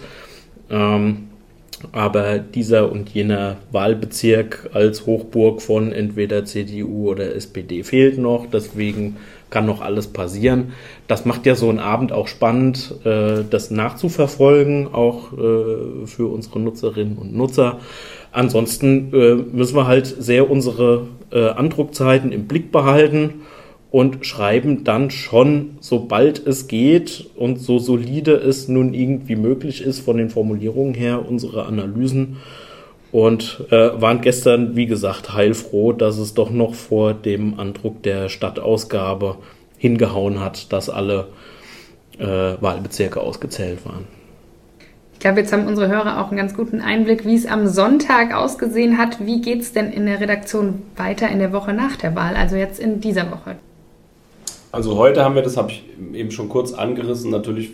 Ähm, 0.69 1.30
aber 1.91 2.39
dieser 2.39 2.91
und 2.91 3.09
jener 3.09 3.57
Wahlbezirk 3.71 4.69
als 4.73 5.05
Hochburg 5.05 5.61
von 5.61 5.91
entweder 5.91 6.45
CDU 6.45 7.09
oder 7.09 7.36
SPD 7.36 7.84
fehlt 7.84 8.17
noch. 8.17 8.45
Deswegen 8.51 9.17
kann 9.49 9.65
noch 9.67 9.81
alles 9.81 10.07
passieren. 10.07 10.73
Das 11.07 11.25
macht 11.25 11.45
ja 11.45 11.55
so 11.55 11.69
einen 11.69 11.79
Abend 11.79 12.11
auch 12.11 12.27
spannend, 12.27 12.95
äh, 13.05 13.43
das 13.47 13.69
nachzuverfolgen, 13.69 14.93
auch 14.93 15.34
äh, 15.34 16.07
für 16.07 16.31
unsere 16.31 16.59
Nutzerinnen 16.59 17.17
und 17.17 17.36
Nutzer. 17.36 17.79
Ansonsten 18.31 19.13
äh, 19.13 19.36
müssen 19.36 19.75
wir 19.75 19.88
halt 19.88 20.07
sehr 20.07 20.49
unsere 20.49 21.07
Andruckzeiten 21.34 22.31
im 22.31 22.45
Blick 22.45 22.71
behalten 22.71 23.41
und 23.93 24.25
schreiben 24.25 24.83
dann 24.83 25.11
schon, 25.11 25.77
sobald 25.79 26.47
es 26.47 26.67
geht 26.67 27.29
und 27.35 27.59
so 27.59 27.77
solide 27.77 28.33
es 28.33 28.67
nun 28.67 28.95
irgendwie 28.95 29.35
möglich 29.35 29.83
ist 29.83 29.99
von 29.99 30.17
den 30.17 30.31
Formulierungen 30.31 30.95
her, 30.95 31.23
unsere 31.29 31.67
Analysen 31.67 32.37
und 33.11 33.63
äh, 33.69 33.91
waren 34.01 34.21
gestern, 34.21 34.75
wie 34.75 34.87
gesagt, 34.87 35.35
heilfroh, 35.35 35.93
dass 35.93 36.17
es 36.17 36.33
doch 36.33 36.49
noch 36.49 36.73
vor 36.73 37.13
dem 37.13 37.59
Andruck 37.59 38.01
der 38.01 38.29
Stadtausgabe 38.29 39.35
hingehauen 39.77 40.39
hat, 40.39 40.73
dass 40.73 40.89
alle 40.89 41.27
äh, 42.17 42.25
Wahlbezirke 42.25 43.21
ausgezählt 43.21 43.85
waren. 43.85 44.07
Ich 45.13 45.19
glaube, 45.19 45.41
jetzt 45.41 45.53
haben 45.53 45.67
unsere 45.67 45.87
Hörer 45.87 46.19
auch 46.19 46.29
einen 46.29 46.37
ganz 46.37 46.55
guten 46.55 46.81
Einblick, 46.81 47.27
wie 47.27 47.35
es 47.35 47.45
am 47.45 47.67
Sonntag 47.67 48.33
ausgesehen 48.33 48.97
hat. 48.97 49.23
Wie 49.23 49.39
geht 49.39 49.61
es 49.61 49.71
denn 49.71 49.91
in 49.91 50.07
der 50.07 50.19
Redaktion 50.19 50.81
weiter 50.95 51.29
in 51.29 51.37
der 51.37 51.53
Woche 51.53 51.73
nach 51.73 51.95
der 51.95 52.15
Wahl, 52.15 52.35
also 52.35 52.55
jetzt 52.55 52.79
in 52.79 52.99
dieser 52.99 53.29
Woche? 53.29 53.57
Also 54.74 54.97
heute 54.97 55.24
haben 55.24 55.36
wir, 55.36 55.43
das 55.43 55.55
habe 55.55 55.71
ich 55.71 55.84
eben 56.15 56.32
schon 56.32 56.49
kurz 56.49 56.74
angerissen, 56.74 57.30
natürlich 57.30 57.67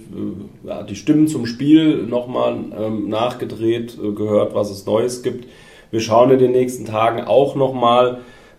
äh, 0.68 0.84
die 0.84 0.98
Stimmen 0.98 1.30
zum 1.30 1.46
Spiel 1.46 2.04
nochmal 2.04 2.58
ähm, 2.78 3.08
nachgedreht, 3.08 3.98
äh, 3.98 4.12
gehört, 4.12 4.54
was 4.54 4.70
es 4.70 4.86
Neues 4.86 5.24
gibt. 5.24 5.48
Wir 5.92 6.02
schauen 6.02 6.30
in 6.30 6.40
den 6.40 6.52
nächsten 6.52 6.84
Tagen 6.84 7.24
auch 7.24 7.56
nochmal, 7.56 8.18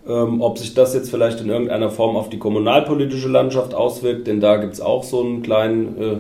ähm, 0.09 0.41
ob 0.41 0.57
sich 0.57 0.72
das 0.72 0.95
jetzt 0.95 1.11
vielleicht 1.11 1.43
in 1.43 1.51
irgendeiner 1.51 1.91
Form 1.91 2.16
auf 2.16 2.30
die 2.30 2.38
kommunalpolitische 2.38 3.28
Landschaft 3.28 3.74
auswirkt, 3.74 4.26
denn 4.26 4.41
da 4.41 4.57
gibt 4.57 4.72
es 4.72 4.80
auch 4.80 5.05
so 5.05 5.20
einen 5.20 5.43
kleinen, 5.43 6.01
äh, 6.01 6.16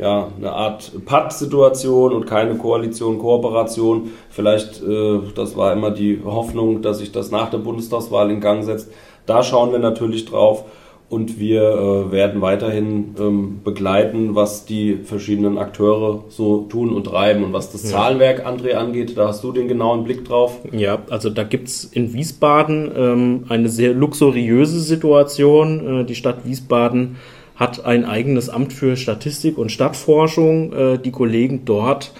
ja, 0.00 0.28
eine 0.38 0.52
Art 0.52 0.92
Patt-Situation 1.04 2.12
und 2.12 2.26
keine 2.26 2.54
Koalition, 2.54 3.18
Kooperation. 3.18 4.12
Vielleicht, 4.30 4.84
äh, 4.84 5.18
das 5.34 5.56
war 5.56 5.72
immer 5.72 5.90
die 5.90 6.20
Hoffnung, 6.24 6.80
dass 6.80 7.00
sich 7.00 7.10
das 7.10 7.32
nach 7.32 7.50
der 7.50 7.58
Bundestagswahl 7.58 8.30
in 8.30 8.40
Gang 8.40 8.62
setzt. 8.62 8.92
Da 9.26 9.42
schauen 9.42 9.72
wir 9.72 9.80
natürlich 9.80 10.26
drauf 10.26 10.64
und 11.08 11.38
wir 11.38 11.62
äh, 11.62 12.10
werden 12.10 12.40
weiterhin 12.40 13.14
ähm, 13.18 13.60
begleiten, 13.62 14.34
was 14.34 14.64
die 14.64 14.96
verschiedenen 14.96 15.56
Akteure 15.56 16.24
so 16.28 16.62
tun 16.62 16.92
und 16.92 17.04
treiben. 17.04 17.44
Und 17.44 17.52
was 17.52 17.70
das 17.70 17.84
ja. 17.84 17.90
Zahlenwerk, 17.90 18.44
André, 18.44 18.72
angeht, 18.72 19.16
da 19.16 19.28
hast 19.28 19.44
du 19.44 19.52
den 19.52 19.68
genauen 19.68 20.02
Blick 20.02 20.24
drauf. 20.24 20.58
Ja, 20.72 20.98
also 21.08 21.30
da 21.30 21.44
gibt 21.44 21.68
es 21.68 21.84
in 21.84 22.12
Wiesbaden 22.12 22.90
ähm, 22.96 23.44
eine 23.48 23.68
sehr 23.68 23.94
luxuriöse 23.94 24.80
Situation. 24.80 26.00
Äh, 26.00 26.04
die 26.04 26.16
Stadt 26.16 26.44
Wiesbaden 26.44 27.16
hat 27.54 27.84
ein 27.84 28.04
eigenes 28.04 28.48
Amt 28.48 28.72
für 28.72 28.96
Statistik 28.96 29.58
und 29.58 29.70
Stadtforschung. 29.70 30.72
Äh, 30.72 30.98
die 30.98 31.12
Kollegen 31.12 31.64
dort 31.64 32.12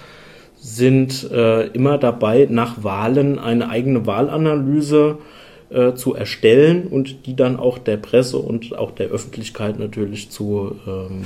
sind 0.55 1.29
äh, 1.29 1.67
immer 1.67 1.97
dabei, 1.97 2.47
nach 2.49 2.83
Wahlen 2.83 3.37
eine 3.37 3.69
eigene 3.69 4.05
Wahlanalyse 4.05 5.17
äh, 5.19 5.36
äh, 5.69 5.93
zu 5.93 6.15
erstellen 6.15 6.87
und 6.87 7.25
die 7.25 7.35
dann 7.35 7.57
auch 7.57 7.77
der 7.77 7.97
Presse 7.97 8.37
und 8.37 8.77
auch 8.77 8.91
der 8.91 9.07
Öffentlichkeit 9.07 9.79
natürlich 9.79 10.29
zu, 10.29 10.75
ähm, 10.87 11.25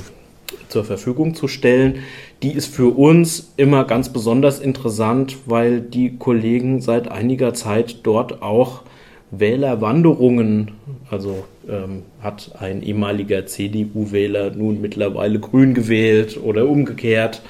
zur 0.68 0.84
Verfügung 0.84 1.34
zu 1.34 1.48
stellen. 1.48 2.00
Die 2.42 2.52
ist 2.52 2.74
für 2.74 2.96
uns 2.96 3.52
immer 3.56 3.84
ganz 3.84 4.12
besonders 4.12 4.60
interessant, 4.60 5.36
weil 5.46 5.80
die 5.80 6.16
Kollegen 6.18 6.80
seit 6.80 7.08
einiger 7.08 7.54
Zeit 7.54 8.00
dort 8.02 8.42
auch 8.42 8.82
Wählerwanderungen, 9.30 10.72
also 11.10 11.44
ähm, 11.68 12.02
hat 12.20 12.52
ein 12.58 12.82
ehemaliger 12.82 13.46
CDU-Wähler 13.46 14.50
nun 14.50 14.80
mittlerweile 14.80 15.40
grün 15.40 15.72
gewählt 15.72 16.38
oder 16.42 16.68
umgekehrt, 16.68 17.42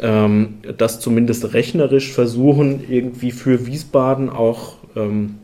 ähm, 0.00 0.54
das 0.78 0.98
zumindest 0.98 1.52
rechnerisch 1.54 2.12
versuchen, 2.12 2.84
irgendwie 2.88 3.30
für 3.30 3.66
Wiesbaden 3.66 4.30
auch 4.30 4.76
ähm, 4.96 5.36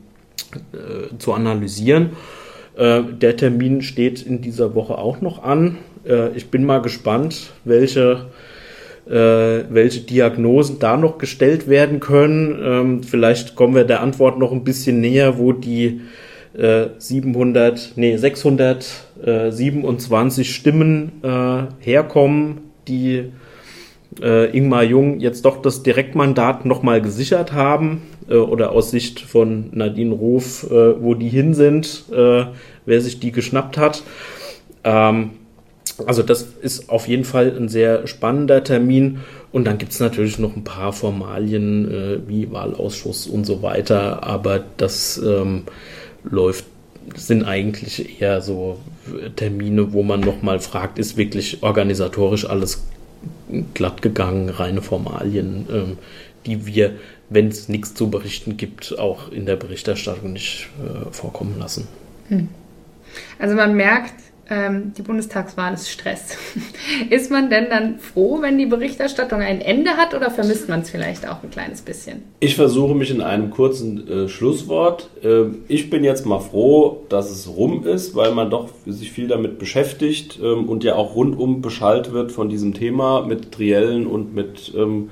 äh, 0.73 1.17
zu 1.19 1.33
analysieren. 1.33 2.11
Äh, 2.79 3.03
der 3.21 3.37
Termin 3.37 3.83
steht 3.83 4.23
in 4.23 4.41
dieser 4.41 4.75
Woche 4.77 4.97
auch 4.97 5.21
noch 5.21 5.43
an. 5.43 5.79
Äh, 6.07 6.37
ich 6.37 6.49
bin 6.51 6.65
mal 6.65 6.81
gespannt, 6.81 7.51
welche, 7.65 8.27
äh, 9.07 9.65
welche 9.69 10.03
Diagnosen 10.03 10.79
da 10.79 10.97
noch 10.97 11.19
gestellt 11.19 11.69
werden 11.69 11.99
können. 11.99 12.57
Ähm, 12.63 13.03
vielleicht 13.03 13.57
kommen 13.57 13.75
wir 13.75 13.83
der 13.83 14.01
Antwort 14.01 14.39
noch 14.39 14.53
ein 14.53 14.63
bisschen 14.65 15.01
näher, 15.01 15.39
wo 15.39 15.53
die 15.53 16.03
700, 16.99 17.93
nee, 17.97 18.17
627 18.17 20.53
Stimmen 20.53 21.13
herkommen, 21.79 22.63
die 22.89 23.27
äh, 24.21 24.57
Ingmar 24.57 24.83
Jung 24.83 25.21
jetzt 25.21 25.45
doch 25.45 25.63
das 25.63 25.85
Direktmandat 25.85 26.65
nochmal 26.65 27.01
gesichert 27.03 27.53
haben 27.53 28.03
äh, 28.29 28.35
oder 28.35 28.73
aus 28.73 28.91
Sicht 28.91 29.21
von 29.21 29.71
Nadine 29.73 30.15
Ruf, 30.15 30.65
äh, 30.71 31.03
wo 31.03 31.15
die 31.15 31.29
hin 31.29 31.55
sind, 31.55 32.05
äh, 32.13 32.45
wer 32.87 33.01
sich 33.01 33.21
die 33.21 33.33
geschnappt 33.33 33.79
hat. 33.79 34.03
Ähm, 34.85 35.31
also 36.07 36.23
das 36.23 36.43
ist 36.63 36.91
auf 36.91 37.09
jeden 37.09 37.25
Fall 37.25 37.55
ein 37.57 37.69
sehr 37.69 38.07
spannender 38.07 38.63
Termin. 38.63 39.19
Und 39.51 39.67
dann 39.67 39.79
gibt 39.79 39.93
es 39.93 40.01
natürlich 40.01 40.39
noch 40.39 40.55
ein 40.57 40.65
paar 40.65 40.93
Formalien 40.93 41.91
äh, 41.91 42.29
wie 42.29 42.51
Wahlausschuss 42.53 43.27
und 43.27 43.45
so 43.45 43.63
weiter, 43.63 44.23
aber 44.23 44.63
das 44.77 45.19
ähm, 45.19 45.65
läuft 46.23 46.65
sind 47.17 47.45
eigentlich 47.45 48.21
eher 48.21 48.43
so 48.43 48.79
Termine, 49.37 49.93
wo 49.93 50.03
man 50.03 50.21
nochmal 50.21 50.61
fragt, 50.61 50.99
ist 50.99 51.17
wirklich 51.17 51.63
organisatorisch 51.63 52.49
alles 52.49 52.85
glatt 53.75 54.03
gegangen, 54.03 54.51
reine 54.51 54.83
Formalien, 54.83 55.67
ähm, 55.73 55.99
die 56.47 56.67
wir, 56.67 56.93
wenn 57.31 57.49
es 57.49 57.69
nichts 57.69 57.95
zu 57.95 58.11
berichten 58.11 58.57
gibt, 58.57 58.99
auch 58.99 59.31
in 59.31 59.47
der 59.47 59.57
Berichterstattung 59.57 60.33
nicht 60.33 60.69
äh, 60.83 61.13
vorkommen 61.13 61.59
lassen. 61.59 61.87
Hm. 62.29 62.49
Also 63.39 63.55
man 63.55 63.75
merkt, 63.75 64.15
ähm, 64.51 64.93
die 64.97 65.03
Bundestagswahl 65.03 65.75
ist 65.75 65.91
Stress. 65.91 66.39
ist 67.11 67.31
man 67.31 67.51
denn 67.51 67.67
dann 67.69 67.99
froh, 67.99 68.41
wenn 68.41 68.57
die 68.57 68.65
Berichterstattung 68.65 69.41
ein 69.41 69.61
Ende 69.61 69.93
hat 69.93 70.15
oder 70.15 70.31
vermisst 70.31 70.71
man 70.71 70.81
es 70.81 70.91
vielleicht 70.91 71.29
auch 71.29 71.43
ein 71.43 71.51
kleines 71.51 71.83
bisschen? 71.83 72.23
Ich 72.41 72.57
versuche 72.57 72.95
mich 72.95 73.11
in 73.11 73.21
einem 73.21 73.51
kurzen 73.51 74.09
äh, 74.09 74.29
Schlusswort. 74.29 75.11
Äh, 75.23 75.45
ich 75.69 75.91
bin 75.91 76.03
jetzt 76.03 76.25
mal 76.25 76.41
froh, 76.41 77.05
dass 77.11 77.31
es 77.31 77.47
rum 77.47 77.87
ist, 77.87 78.15
weil 78.15 78.33
man 78.33 78.49
doch 78.49 78.71
sich 78.87 79.13
viel 79.13 79.29
damit 79.29 79.59
beschäftigt 79.59 80.39
ähm, 80.43 80.67
und 80.67 80.83
ja 80.83 80.95
auch 80.95 81.15
rundum 81.15 81.61
beschallt 81.61 82.13
wird 82.13 82.33
von 82.33 82.49
diesem 82.49 82.73
Thema 82.73 83.27
mit 83.27 83.53
Triellen 83.53 84.07
und 84.07 84.35
mit 84.35 84.73
ähm, 84.75 85.11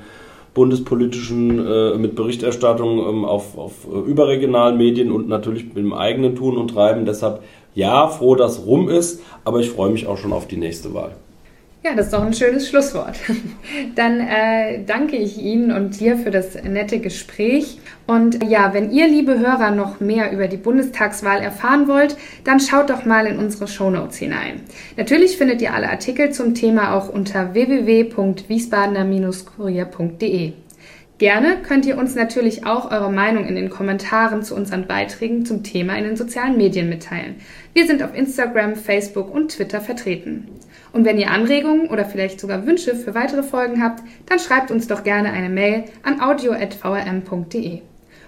bundespolitischen, 0.56 1.64
äh, 1.64 1.98
mit 1.98 2.16
Berichterstattung 2.16 2.98
ähm, 2.98 3.24
auf, 3.26 3.58
auf 3.58 3.86
äh, 3.92 4.10
überregionalen 4.10 4.78
Medien 4.78 5.12
und 5.12 5.28
natürlich 5.28 5.66
mit 5.66 5.76
dem 5.76 5.92
eigenen 5.92 6.34
Tun 6.34 6.56
und 6.56 6.68
Treiben. 6.68 7.04
Deshalb 7.04 7.42
ja, 7.74 8.08
froh, 8.08 8.36
dass 8.36 8.64
rum 8.64 8.88
ist, 8.88 9.22
aber 9.44 9.60
ich 9.60 9.68
freue 9.68 9.90
mich 9.90 10.06
auch 10.06 10.16
schon 10.16 10.32
auf 10.32 10.48
die 10.48 10.56
nächste 10.56 10.94
Wahl. 10.94 11.14
Ja, 11.86 11.94
das 11.94 12.06
ist 12.06 12.14
doch 12.14 12.24
ein 12.24 12.34
schönes 12.34 12.68
Schlusswort. 12.68 13.14
Dann 13.94 14.18
äh, 14.18 14.82
danke 14.84 15.14
ich 15.14 15.38
Ihnen 15.38 15.70
und 15.70 16.00
dir 16.00 16.18
für 16.18 16.32
das 16.32 16.60
nette 16.64 16.98
Gespräch. 16.98 17.78
Und 18.08 18.42
ja, 18.42 18.74
wenn 18.74 18.90
ihr, 18.90 19.06
liebe 19.06 19.38
Hörer, 19.38 19.70
noch 19.70 20.00
mehr 20.00 20.32
über 20.32 20.48
die 20.48 20.56
Bundestagswahl 20.56 21.40
erfahren 21.40 21.86
wollt, 21.86 22.16
dann 22.42 22.58
schaut 22.58 22.90
doch 22.90 23.04
mal 23.04 23.28
in 23.28 23.38
unsere 23.38 23.68
Shownotes 23.68 24.16
hinein. 24.16 24.62
Natürlich 24.96 25.36
findet 25.36 25.62
ihr 25.62 25.74
alle 25.74 25.88
Artikel 25.88 26.32
zum 26.32 26.56
Thema 26.56 26.92
auch 26.92 27.08
unter 27.08 27.54
www.wiesbadener-kurier.de. 27.54 30.54
Gerne 31.18 31.56
könnt 31.62 31.86
ihr 31.86 31.98
uns 31.98 32.16
natürlich 32.16 32.66
auch 32.66 32.90
eure 32.90 33.12
Meinung 33.12 33.46
in 33.46 33.54
den 33.54 33.70
Kommentaren 33.70 34.42
zu 34.42 34.56
unseren 34.56 34.88
Beiträgen 34.88 35.46
zum 35.46 35.62
Thema 35.62 35.96
in 35.96 36.02
den 36.02 36.16
sozialen 36.16 36.56
Medien 36.56 36.88
mitteilen. 36.88 37.36
Wir 37.74 37.86
sind 37.86 38.02
auf 38.02 38.12
Instagram, 38.12 38.74
Facebook 38.74 39.32
und 39.32 39.52
Twitter 39.52 39.80
vertreten. 39.80 40.48
Und 40.96 41.04
wenn 41.04 41.18
ihr 41.18 41.30
Anregungen 41.30 41.88
oder 41.88 42.06
vielleicht 42.06 42.40
sogar 42.40 42.66
Wünsche 42.66 42.94
für 42.94 43.14
weitere 43.14 43.42
Folgen 43.42 43.82
habt, 43.82 44.02
dann 44.24 44.38
schreibt 44.38 44.70
uns 44.70 44.88
doch 44.88 45.04
gerne 45.04 45.30
eine 45.30 45.50
Mail 45.50 45.84
an 46.02 46.22
audio.vrm.de. 46.22 47.82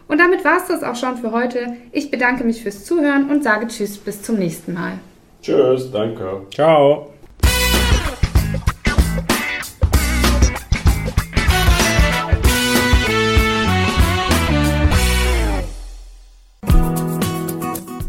Und 0.07 0.21
damit 0.21 0.45
war 0.45 0.59
es 0.59 0.66
das 0.66 0.83
auch 0.83 0.95
schon 0.95 1.16
für 1.16 1.33
heute. 1.33 1.77
Ich 1.93 2.11
bedanke 2.11 2.45
mich 2.45 2.62
fürs 2.62 2.85
Zuhören 2.85 3.31
und 3.31 3.43
sage 3.43 3.69
Tschüss 3.69 3.97
bis 3.97 4.23
zum 4.23 4.37
nächsten 4.37 4.75
Mal. 4.75 4.99
Tschüss, 5.41 5.91
danke. 5.91 6.43
Ciao. 6.53 7.09